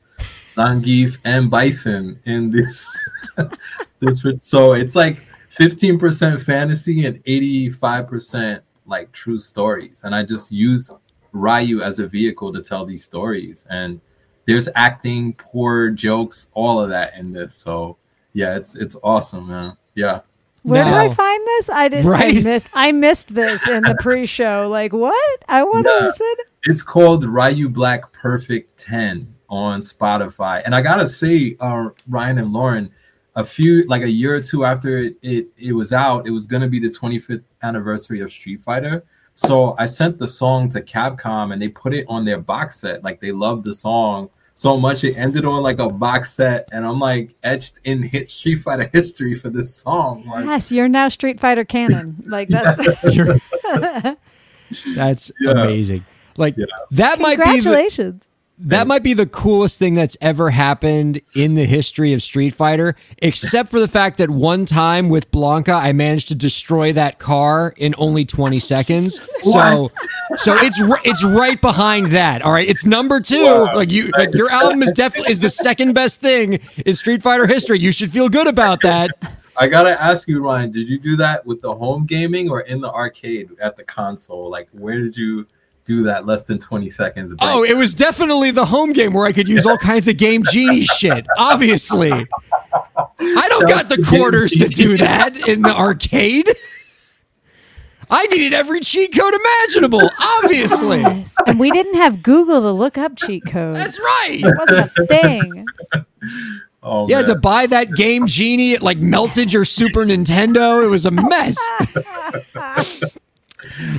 Zangief 0.55 1.19
and 1.25 1.51
Bison 1.51 2.19
in 2.25 2.51
this. 2.51 2.97
this 4.01 4.25
so 4.41 4.75
it's 4.75 4.95
like 4.95 5.23
15% 5.51 6.43
fantasy 6.43 7.07
and 7.07 7.23
85% 7.25 8.61
like 8.87 9.13
true 9.13 9.39
stories. 9.39 10.03
And 10.05 10.15
I 10.15 10.23
just 10.23 10.51
use 10.51 10.91
Ryu 11.33 11.83
as 11.83 11.99
a 11.99 12.07
vehicle 12.07 12.53
to 12.53 12.63
tell 12.63 12.85
these 12.85 13.05
stories. 13.05 13.67
And 13.71 14.01
there's 14.47 14.69
acting, 14.75 15.35
poor 15.35 15.91
jokes, 15.91 16.49
all 16.53 16.81
of 16.81 16.91
that 16.91 17.17
in 17.17 17.33
this. 17.33 17.55
So 17.55 17.97
yeah, 18.33 18.57
it's 18.57 18.75
it's 18.75 18.97
awesome, 19.03 19.49
man. 19.49 19.77
Yeah. 19.95 20.21
Where 20.63 20.85
did 20.85 20.95
I 20.95 21.09
find 21.13 21.47
this? 21.47 21.69
I 21.71 21.89
didn't. 21.89 22.07
Right. 22.07 22.37
I 22.39 22.41
missed. 22.43 22.69
I 22.73 22.93
missed 22.93 23.35
this 23.35 23.69
in 23.69 23.83
the 23.83 23.97
pre-show. 24.01 24.69
Like 24.71 24.93
what? 24.93 25.45
I 25.49 25.63
want 25.65 25.87
to 25.87 25.93
Yeah. 25.93 26.07
listen. 26.07 26.35
It's 26.65 26.83
called 26.83 27.25
Ryu 27.25 27.69
Black 27.69 28.13
Perfect 28.13 28.79
10 28.79 29.35
on 29.49 29.81
Spotify. 29.81 30.63
And 30.65 30.75
I 30.75 30.81
gotta 30.81 31.07
say, 31.07 31.57
uh, 31.61 31.89
Ryan 32.09 32.39
and 32.39 32.53
Lauren, 32.53 32.91
a 33.35 33.43
few 33.45 33.85
like 33.87 34.03
a 34.03 34.11
year 34.11 34.35
or 34.37 34.41
two 34.41 34.65
after 34.65 34.99
it, 34.99 35.17
it 35.23 35.49
it 35.57 35.73
was 35.73 35.93
out, 35.93 36.27
it 36.27 36.31
was 36.31 36.47
gonna 36.47 36.69
be 36.69 36.79
the 36.79 36.89
25th 36.89 37.45
anniversary 37.63 38.21
of 38.21 38.31
Street 38.31 38.63
Fighter. 38.63 39.05
So 39.35 39.75
I 39.79 39.87
sent 39.87 40.19
the 40.19 40.29
song 40.29 40.69
to 40.71 40.81
Capcom 40.83 41.53
and 41.53 41.61
they 41.61 41.69
put 41.69 41.95
it 41.95 42.05
on 42.09 42.25
their 42.25 42.39
box 42.39 42.79
set. 42.81 43.03
Like 43.03 43.21
they 43.21 43.33
loved 43.33 43.65
the 43.65 43.75
song 43.75 44.29
so 44.55 44.77
much 44.77 45.03
it 45.05 45.15
ended 45.17 45.45
on 45.45 45.63
like 45.63 45.79
a 45.79 45.89
box 45.89 46.33
set, 46.33 46.69
and 46.73 46.85
I'm 46.87 46.99
like 46.99 47.35
etched 47.43 47.81
in 47.85 48.03
hit 48.03 48.29
Street 48.31 48.57
Fighter 48.57 48.89
history 48.93 49.35
for 49.35 49.49
this 49.51 49.75
song. 49.75 50.25
Like, 50.27 50.45
Yes, 50.45 50.71
you're 50.73 50.89
now 50.89 51.09
Street 51.09 51.41
Fighter 51.41 51.65
canon. 51.65 52.23
Like 52.27 52.49
that's 52.49 52.79
That's 54.95 55.31
Yeah. 55.41 55.51
amazing. 55.51 56.05
Like 56.37 56.57
Yeah. 56.57 56.67
that 56.93 57.19
might 57.21 57.37
be 57.39 57.45
the, 57.45 57.53
congratulations. 57.53 58.23
That 58.65 58.87
might 58.87 59.03
be 59.03 59.13
the 59.13 59.27
coolest 59.27 59.79
thing 59.79 59.95
that's 59.95 60.17
ever 60.21 60.51
happened 60.51 61.21
in 61.35 61.55
the 61.55 61.65
history 61.65 62.13
of 62.13 62.23
Street 62.23 62.55
Fighter, 62.55 62.95
except 63.19 63.71
for 63.71 63.81
the 63.81 63.89
fact 63.89 64.19
that 64.19 64.31
one 64.31 64.67
time 64.67 65.09
with 65.09 65.31
Blanka, 65.33 65.75
I 65.75 65.93
managed 65.93 66.29
to 66.29 66.35
destroy 66.37 66.93
that 66.93 67.19
car 67.19 67.75
in 67.77 67.95
only 67.99 68.25
20 68.25 68.59
seconds. 68.59 69.19
So, 69.43 69.91
so 70.39 70.55
it's 70.59 70.79
it's 71.05 71.25
right 71.25 71.61
behind 71.61 72.13
that. 72.13 72.43
All 72.43 72.53
right, 72.53 72.69
it's 72.69 72.87
number 72.87 73.19
two. 73.19 73.43
Wow. 73.43 73.75
Like 73.75 73.91
you, 73.91 74.09
like 74.17 74.33
your 74.33 74.49
album 74.53 74.81
is 74.85 74.93
definitely 74.93 75.33
is 75.33 75.41
the 75.41 75.51
second 75.51 75.95
best 75.95 76.21
thing 76.21 76.61
in 76.87 76.95
Street 76.95 77.25
Fighter 77.25 77.49
history. 77.49 77.81
You 77.81 77.91
should 77.91 78.13
feel 78.13 78.29
good 78.29 78.47
about 78.47 78.81
that. 78.83 79.11
I 79.57 79.67
gotta 79.67 80.01
ask 80.01 80.29
you, 80.29 80.45
Ryan, 80.45 80.71
did 80.71 80.89
you 80.89 81.01
do 81.01 81.17
that 81.17 81.45
with 81.45 81.61
the 81.61 81.75
home 81.75 82.07
gaming 82.07 82.49
or 82.49 82.61
in 82.61 82.81
the 82.81 82.91
arcade 82.93 83.51
at 83.61 83.77
the 83.77 83.83
console? 83.83 84.49
Like, 84.49 84.69
where 84.71 85.01
did 85.01 85.17
you 85.17 85.47
do 85.85 86.03
that 86.05 86.27
less 86.27 86.45
than 86.45 86.59
20 86.59 86.89
seconds? 86.91 87.31
break? 87.31 87.41
Oh, 87.43 87.65
it 87.65 87.77
was 87.77 87.95
definitely 87.95 88.51
the 88.51 88.65
home 88.65 88.93
game 88.93 89.13
where 89.13 89.27
I 89.27 89.33
could 89.33 89.49
use 89.49 89.67
all 89.67 89.79
kinds 89.79 90.09
of 90.09 90.17
Game 90.17 90.43
Genie 90.51 90.83
shit. 90.99 91.27
Obviously, 91.39 92.13
I 92.13 93.47
don't 93.49 93.69
got 93.69 93.89
the 93.89 93.97
Shout 93.97 94.05
out 94.05 94.11
to 94.11 94.17
quarters 94.17 94.53
to 94.53 94.69
do 94.69 94.97
that 94.99 95.37
in 95.49 95.63
the 95.63 95.75
arcade. 95.75 96.49
I 98.11 98.27
needed 98.27 98.53
every 98.53 98.81
cheat 98.81 99.17
code 99.17 99.33
imaginable, 99.33 100.03
obviously. 100.19 101.01
Yes. 101.01 101.35
And 101.47 101.59
we 101.59 101.71
didn't 101.71 101.95
have 101.95 102.23
Google 102.23 102.61
to 102.61 102.71
look 102.71 102.99
up 102.99 103.17
cheat 103.17 103.47
codes. 103.47 103.79
That's 103.79 103.99
right. 103.99 104.41
It 104.45 104.55
wasn't 104.59 104.93
a 104.99 105.07
thing. 105.07 105.67
Oh, 106.85 107.09
yeah, 107.09 107.19
had 107.19 107.27
to 107.27 107.37
buy 107.37 107.67
that 107.69 107.95
game 107.95 108.27
genie. 108.27 108.73
It 108.73 108.83
like 108.83 108.99
melted 108.99 109.53
your 109.53 109.65
Super 109.65 110.05
Nintendo. 110.05 110.83
It 110.83 110.89
was 110.89 111.07
a 111.07 111.13
mess. 111.13 111.57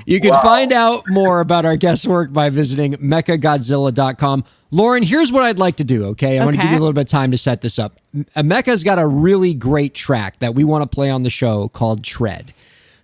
You 0.06 0.20
can 0.20 0.32
find 0.42 0.72
out 0.72 1.04
more 1.08 1.40
about 1.40 1.66
our 1.66 1.78
guest 1.78 2.08
work 2.08 2.34
by 2.34 2.50
visiting 2.50 2.94
meccagodzilla.com. 2.94 4.44
Lauren, 4.72 5.04
here's 5.04 5.32
what 5.32 5.44
I'd 5.44 5.60
like 5.60 5.76
to 5.78 5.84
do, 5.84 6.06
okay? 6.06 6.40
I 6.40 6.46
want 6.46 6.56
to 6.56 6.62
give 6.62 6.72
you 6.72 6.78
a 6.78 6.80
little 6.80 6.94
bit 6.94 7.02
of 7.02 7.08
time 7.08 7.32
to 7.32 7.38
set 7.38 7.62
this 7.62 7.78
up. 7.78 8.00
M- 8.36 8.48
Mecca's 8.48 8.84
got 8.84 8.98
a 8.98 9.06
really 9.06 9.54
great 9.54 9.94
track 9.94 10.40
that 10.40 10.56
we 10.56 10.64
want 10.64 10.82
to 10.82 10.94
play 10.94 11.10
on 11.10 11.24
the 11.24 11.30
show 11.30 11.70
called 11.70 12.04
Tread. 12.04 12.54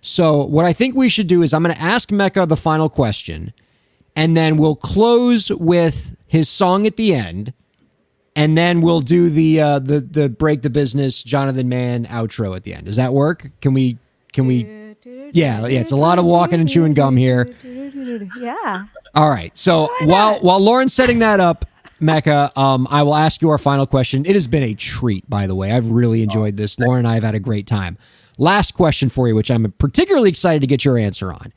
So, 0.02 0.44
what 0.44 0.64
I 0.64 0.72
think 0.72 0.96
we 0.96 1.08
should 1.08 1.26
do 1.28 1.42
is 1.42 1.52
I'm 1.52 1.62
going 1.62 1.74
to 1.74 1.80
ask 1.80 2.10
Mecca 2.10 2.46
the 2.46 2.56
final 2.56 2.88
question, 2.88 3.52
and 4.16 4.36
then 4.36 4.56
we'll 4.56 4.74
close 4.76 5.50
with 5.50 6.16
his 6.26 6.48
song 6.48 6.86
at 6.86 6.96
the 6.96 7.14
end 7.14 7.52
and 8.36 8.56
then 8.56 8.80
we'll 8.80 9.00
do 9.00 9.28
the 9.28 9.60
uh 9.60 9.78
the 9.80 10.00
the 10.00 10.28
break 10.28 10.62
the 10.62 10.70
business 10.70 11.22
Jonathan 11.24 11.68
Mann 11.68 12.06
outro 12.06 12.54
at 12.54 12.62
the 12.62 12.72
end. 12.72 12.86
Does 12.86 12.96
that 12.96 13.12
work? 13.12 13.50
Can 13.60 13.74
we 13.74 13.98
can 14.32 14.46
we 14.46 14.64
Yeah, 15.34 15.66
yeah, 15.66 15.80
it's 15.80 15.92
a 15.92 15.96
lot 15.96 16.18
of 16.18 16.24
walking 16.24 16.60
and 16.60 16.68
chewing 16.68 16.94
gum 16.94 17.16
here. 17.16 17.54
Yeah. 17.64 18.86
All 19.14 19.30
right. 19.30 19.56
So 19.56 19.90
while 20.02 20.40
while 20.40 20.60
Lauren's 20.60 20.92
setting 20.92 21.18
that 21.20 21.40
up, 21.40 21.64
Mecca, 22.00 22.50
um, 22.58 22.88
I 22.90 23.02
will 23.02 23.14
ask 23.14 23.42
you 23.42 23.50
our 23.50 23.58
final 23.58 23.86
question. 23.86 24.24
It 24.26 24.34
has 24.34 24.46
been 24.46 24.62
a 24.62 24.74
treat, 24.74 25.28
by 25.28 25.46
the 25.46 25.54
way. 25.54 25.72
I've 25.72 25.86
really 25.86 26.22
enjoyed 26.22 26.56
this. 26.56 26.78
Lauren 26.78 27.00
and 27.00 27.08
I 27.08 27.14
have 27.14 27.22
had 27.22 27.34
a 27.34 27.40
great 27.40 27.66
time. 27.66 27.98
Last 28.38 28.72
question 28.72 29.10
for 29.10 29.28
you, 29.28 29.34
which 29.34 29.50
I'm 29.50 29.70
particularly 29.72 30.30
excited 30.30 30.60
to 30.60 30.66
get 30.66 30.84
your 30.84 30.96
answer 30.96 31.32
on. 31.32 31.52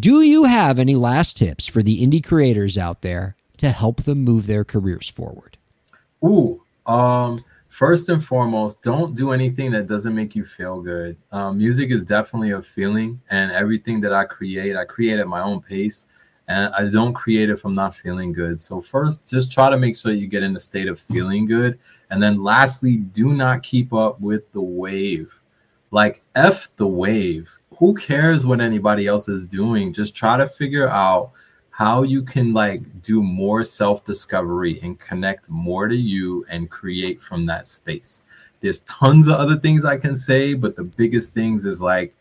Do 0.00 0.22
you 0.22 0.44
have 0.44 0.80
any 0.80 0.96
last 0.96 1.36
tips 1.36 1.66
for 1.66 1.82
the 1.82 2.04
indie 2.04 2.24
creators 2.24 2.76
out 2.76 3.02
there 3.02 3.36
to 3.58 3.70
help 3.70 4.02
them 4.02 4.24
move 4.24 4.48
their 4.48 4.64
careers 4.64 5.08
forward? 5.08 5.56
Ooh, 6.24 6.62
um, 6.86 7.44
first 7.76 8.08
and 8.08 8.24
foremost, 8.24 8.80
don't 8.80 9.14
do 9.14 9.32
anything 9.32 9.70
that 9.70 9.86
doesn't 9.86 10.14
make 10.14 10.34
you 10.34 10.46
feel 10.46 10.80
good. 10.80 11.14
Um, 11.30 11.58
music 11.58 11.90
is 11.90 12.02
definitely 12.02 12.52
a 12.52 12.62
feeling, 12.62 13.20
and 13.28 13.52
everything 13.52 14.00
that 14.00 14.14
I 14.14 14.24
create, 14.24 14.74
I 14.74 14.86
create 14.86 15.18
at 15.18 15.28
my 15.28 15.42
own 15.42 15.60
pace, 15.60 16.06
and 16.48 16.72
I 16.72 16.88
don't 16.88 17.12
create 17.12 17.50
if 17.50 17.66
I'm 17.66 17.74
not 17.74 17.94
feeling 17.94 18.32
good. 18.32 18.58
So 18.58 18.80
first, 18.80 19.28
just 19.28 19.52
try 19.52 19.68
to 19.68 19.76
make 19.76 19.94
sure 19.94 20.12
you 20.12 20.26
get 20.26 20.42
in 20.42 20.56
a 20.56 20.60
state 20.60 20.88
of 20.88 20.98
feeling 20.98 21.44
good, 21.44 21.78
and 22.08 22.22
then 22.22 22.42
lastly, 22.42 22.96
do 22.96 23.34
not 23.34 23.62
keep 23.62 23.92
up 23.92 24.18
with 24.22 24.50
the 24.52 24.62
wave. 24.62 25.30
Like 25.90 26.22
f 26.34 26.70
the 26.76 26.86
wave. 26.86 27.50
Who 27.78 27.94
cares 27.94 28.46
what 28.46 28.62
anybody 28.62 29.06
else 29.06 29.28
is 29.28 29.46
doing? 29.46 29.92
Just 29.92 30.14
try 30.14 30.38
to 30.38 30.48
figure 30.48 30.88
out 30.88 31.32
how 31.76 32.02
you 32.02 32.22
can 32.22 32.54
like 32.54 33.02
do 33.02 33.22
more 33.22 33.62
self-discovery 33.62 34.80
and 34.82 34.98
connect 34.98 35.50
more 35.50 35.88
to 35.88 35.96
you 35.96 36.42
and 36.48 36.70
create 36.70 37.20
from 37.20 37.44
that 37.44 37.66
space. 37.66 38.22
There's 38.60 38.80
tons 38.80 39.26
of 39.26 39.34
other 39.34 39.56
things 39.56 39.84
i 39.84 39.98
can 39.98 40.16
say 40.16 40.54
but 40.54 40.74
the 40.74 40.84
biggest 40.84 41.34
things 41.34 41.66
is 41.66 41.82
like 41.82 42.16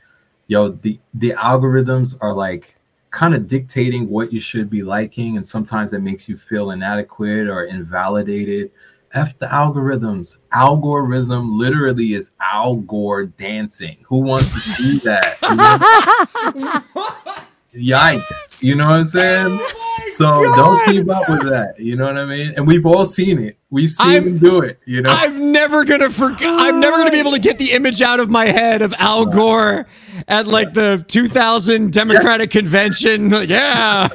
yo 0.48 0.70
the 0.70 1.00
the 1.14 1.32
algorithms 1.32 2.18
are 2.20 2.34
like 2.34 2.76
kind 3.12 3.34
of 3.34 3.48
dictating 3.48 4.10
what 4.10 4.34
you 4.34 4.42
should 4.42 4.70
be 4.70 4.84
liking 4.84 5.38
and 5.38 5.48
sometimes 5.48 5.94
it 5.94 6.02
makes 6.02 6.28
you 6.28 6.36
feel 6.36 6.72
inadequate 6.72 7.48
or 7.48 7.64
invalidated. 7.64 8.72
F 9.14 9.40
the 9.40 9.46
algorithms. 9.46 10.40
Algorithm 10.52 11.58
literally 11.58 12.12
is 12.12 12.32
al 12.42 12.76
gore 12.76 13.28
dancing. 13.28 14.04
Who 14.10 14.18
wants 14.18 14.52
to 14.52 14.84
do 14.84 15.00
that? 15.00 15.38
yikes. 17.76 18.62
You 18.62 18.76
know 18.76 18.86
what 18.88 19.00
i'm 19.00 19.06
saying? 19.06 19.60
So 20.14 20.44
don't 20.56 20.86
keep 20.86 21.10
up 21.10 21.28
with 21.28 21.44
that. 21.50 21.78
You 21.78 21.98
know 21.98 22.06
what 22.06 22.18
i 22.18 22.24
mean? 22.24 22.54
And 22.56 22.66
we've 22.66 22.86
all 22.86 23.06
seen 23.06 23.38
it. 23.38 23.58
We've 23.70 23.90
seen 23.92 24.08
I'm- 24.08 24.24
him 24.28 24.38
do 24.38 24.62
it 24.62 24.80
you 24.86 25.02
know? 25.02 25.10
I'm 25.10 25.52
never 25.52 25.84
gonna 25.84 26.10
forget. 26.10 26.48
I'm 26.48 26.80
never 26.80 26.96
gonna 26.98 27.12
be 27.12 27.20
able 27.20 27.34
to 27.34 27.40
get 27.40 27.58
the 27.58 27.74
image 27.74 28.02
out 28.02 28.22
of 28.22 28.30
my 28.30 28.46
head 28.46 28.82
of 28.82 28.94
Al 28.98 29.26
Gore 29.26 29.88
at 30.30 30.48
like 30.48 30.74
the 30.74 31.04
2000 31.10 31.92
Democratic 31.92 32.50
Convention. 32.50 33.30
Yeah, 33.30 34.08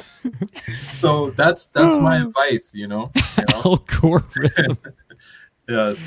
so 0.93 1.29
that's 1.31 1.67
that's 1.67 1.97
my 1.97 2.17
advice 2.23 2.71
you 2.73 2.87
know, 2.87 3.11
you 3.15 3.43
know? 3.49 3.61
Al 3.63 3.75
Gore. 4.01 4.23
yes. 5.69 5.99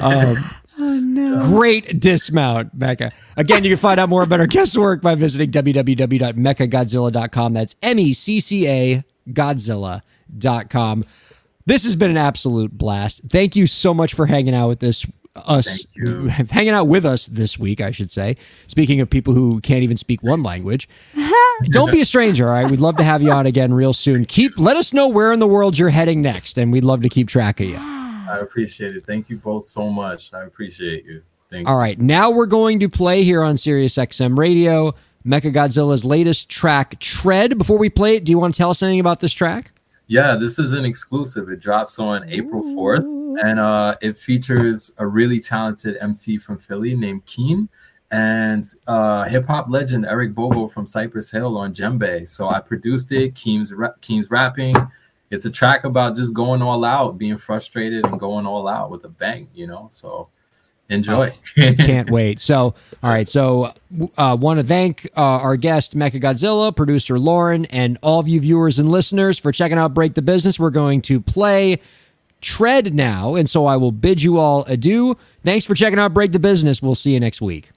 Um, 0.00 0.42
Oh 0.78 0.98
no. 0.98 1.46
great 1.46 2.00
dismount, 2.00 2.74
Mecca. 2.74 3.12
Again, 3.36 3.64
you 3.64 3.70
can 3.70 3.78
find 3.78 4.00
out 4.00 4.08
more 4.08 4.22
about 4.22 4.40
our 4.40 4.46
guest 4.46 4.76
work 4.76 5.02
by 5.02 5.14
visiting 5.14 5.50
www.meccagodzilla.com. 5.50 7.52
That's 7.52 7.74
M 7.82 7.98
E 7.98 8.12
C 8.12 8.40
C 8.40 8.68
A 8.68 9.04
Godzilla.com. 9.30 11.04
This 11.66 11.84
has 11.84 11.96
been 11.96 12.10
an 12.10 12.16
absolute 12.16 12.76
blast. 12.76 13.22
Thank 13.30 13.56
you 13.56 13.66
so 13.66 13.94
much 13.94 14.14
for 14.14 14.26
hanging 14.26 14.54
out 14.54 14.68
with 14.68 14.80
this 14.80 15.06
us 15.36 15.86
hanging 16.50 16.74
out 16.74 16.88
with 16.88 17.04
us 17.04 17.26
this 17.26 17.58
week, 17.58 17.80
I 17.80 17.90
should 17.90 18.10
say. 18.10 18.36
Speaking 18.66 19.00
of 19.00 19.10
people 19.10 19.34
who 19.34 19.60
can't 19.60 19.82
even 19.82 19.96
speak 19.96 20.22
one 20.22 20.42
language. 20.42 20.88
Don't 21.64 21.92
be 21.92 22.00
a 22.00 22.04
stranger, 22.04 22.48
all 22.48 22.52
right? 22.52 22.70
We'd 22.70 22.80
love 22.80 22.96
to 22.96 23.04
have 23.04 23.22
you 23.22 23.30
on 23.30 23.46
again 23.46 23.72
real 23.72 23.92
soon. 23.92 24.24
Keep 24.24 24.58
let 24.58 24.76
us 24.76 24.92
know 24.92 25.08
where 25.08 25.32
in 25.32 25.38
the 25.38 25.46
world 25.46 25.78
you're 25.78 25.88
heading 25.88 26.20
next, 26.20 26.58
and 26.58 26.72
we'd 26.72 26.84
love 26.84 27.02
to 27.02 27.08
keep 27.08 27.28
track 27.28 27.60
of 27.60 27.68
you. 27.68 28.03
I 28.28 28.38
appreciate 28.38 28.96
it 28.96 29.06
thank 29.06 29.28
you 29.28 29.36
both 29.36 29.64
so 29.64 29.90
much 29.90 30.32
i 30.34 30.42
appreciate 30.42 31.04
you 31.04 31.22
thank 31.50 31.66
you. 31.66 31.72
All 31.72 31.78
right, 31.78 31.98
now 31.98 32.30
we're 32.30 32.46
going 32.46 32.80
to 32.80 32.88
play 32.88 33.24
here 33.24 33.42
on 33.42 33.56
Sirius 33.56 33.94
XM 33.94 34.36
Radio 34.38 34.94
MeccaGodZilla's 35.26 36.04
latest 36.04 36.50
track, 36.50 37.00
Tread. 37.00 37.56
Before 37.56 37.78
we 37.78 37.88
play 37.88 38.16
it, 38.16 38.24
do 38.24 38.32
you 38.32 38.38
want 38.38 38.54
to 38.54 38.58
tell 38.58 38.70
us 38.70 38.82
anything 38.82 39.00
about 39.00 39.20
this 39.20 39.32
track? 39.32 39.72
Yeah, 40.06 40.34
this 40.36 40.58
is 40.58 40.72
an 40.72 40.84
exclusive. 40.84 41.48
It 41.48 41.60
drops 41.60 41.98
on 41.98 42.28
April 42.28 42.62
4th 42.62 43.38
and 43.42 43.58
uh, 43.58 43.96
it 44.02 44.18
features 44.18 44.92
a 44.98 45.06
really 45.06 45.40
talented 45.40 45.96
MC 46.00 46.36
from 46.36 46.58
Philly 46.58 46.94
named 46.94 47.24
Keen 47.24 47.68
and 48.10 48.66
uh, 48.86 49.24
hip 49.24 49.46
hop 49.46 49.66
legend 49.70 50.04
Eric 50.04 50.34
Bobo 50.34 50.68
from 50.68 50.86
Cypress 50.86 51.30
Hill 51.30 51.56
on 51.56 51.72
djembe. 51.72 52.28
So 52.28 52.48
I 52.48 52.60
produced 52.60 53.10
it. 53.12 53.34
Keen's, 53.34 53.72
ra- 53.72 53.94
Keen's 54.02 54.30
rapping. 54.30 54.76
It's 55.30 55.44
a 55.44 55.50
track 55.50 55.84
about 55.84 56.16
just 56.16 56.32
going 56.32 56.62
all 56.62 56.84
out, 56.84 57.18
being 57.18 57.36
frustrated 57.36 58.06
and 58.06 58.20
going 58.20 58.46
all 58.46 58.68
out 58.68 58.90
with 58.90 59.04
a 59.04 59.08
bang, 59.08 59.48
you 59.54 59.66
know? 59.66 59.88
So 59.90 60.28
enjoy. 60.88 61.32
Can't 61.56 62.10
wait. 62.12 62.40
So, 62.40 62.74
all 63.02 63.10
right. 63.10 63.28
So, 63.28 63.72
uh, 64.16 64.36
want 64.38 64.60
to 64.60 64.64
thank 64.64 65.08
uh, 65.16 65.20
our 65.20 65.56
guest, 65.56 65.96
MeccaGodZilla, 65.96 66.74
producer 66.76 67.18
Lauren, 67.18 67.64
and 67.66 67.98
all 68.02 68.20
of 68.20 68.28
you 68.28 68.40
viewers 68.40 68.78
and 68.78 68.90
listeners 68.90 69.38
for 69.38 69.52
checking 69.52 69.78
out 69.78 69.94
Break 69.94 70.14
the 70.14 70.22
Business. 70.22 70.58
We're 70.58 70.70
going 70.70 71.02
to 71.02 71.20
play 71.20 71.80
Tread 72.40 72.94
now. 72.94 73.34
And 73.34 73.48
so 73.48 73.66
I 73.66 73.76
will 73.76 73.92
bid 73.92 74.22
you 74.22 74.38
all 74.38 74.64
adieu. 74.64 75.16
Thanks 75.44 75.64
for 75.64 75.74
checking 75.74 75.98
out 75.98 76.12
Break 76.12 76.32
the 76.32 76.38
Business. 76.38 76.82
We'll 76.82 76.94
see 76.94 77.12
you 77.12 77.20
next 77.20 77.40
week. 77.40 77.70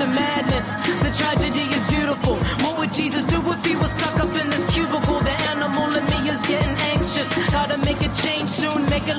And 0.00 0.14
madness. 0.14 0.66
The 1.04 1.12
tragedy 1.12 1.66
is 1.76 1.82
beautiful. 1.88 2.34
What 2.64 2.78
would 2.78 2.92
Jesus 2.92 3.24
do 3.24 3.38
if 3.52 3.64
he 3.64 3.76
was 3.76 3.90
stuck 3.90 4.16
up 4.24 4.34
in 4.34 4.48
this 4.48 4.64
cubicle? 4.72 5.20
The 5.20 5.36
animal 5.52 5.94
in 5.94 6.04
me 6.06 6.28
is 6.28 6.40
getting 6.46 6.76
anxious. 6.94 7.28
Gotta 7.50 7.76
make 7.78 8.00
a 8.00 8.10
change 8.22 8.48
soon, 8.48 8.88
make 8.88 9.06
a 9.08 9.14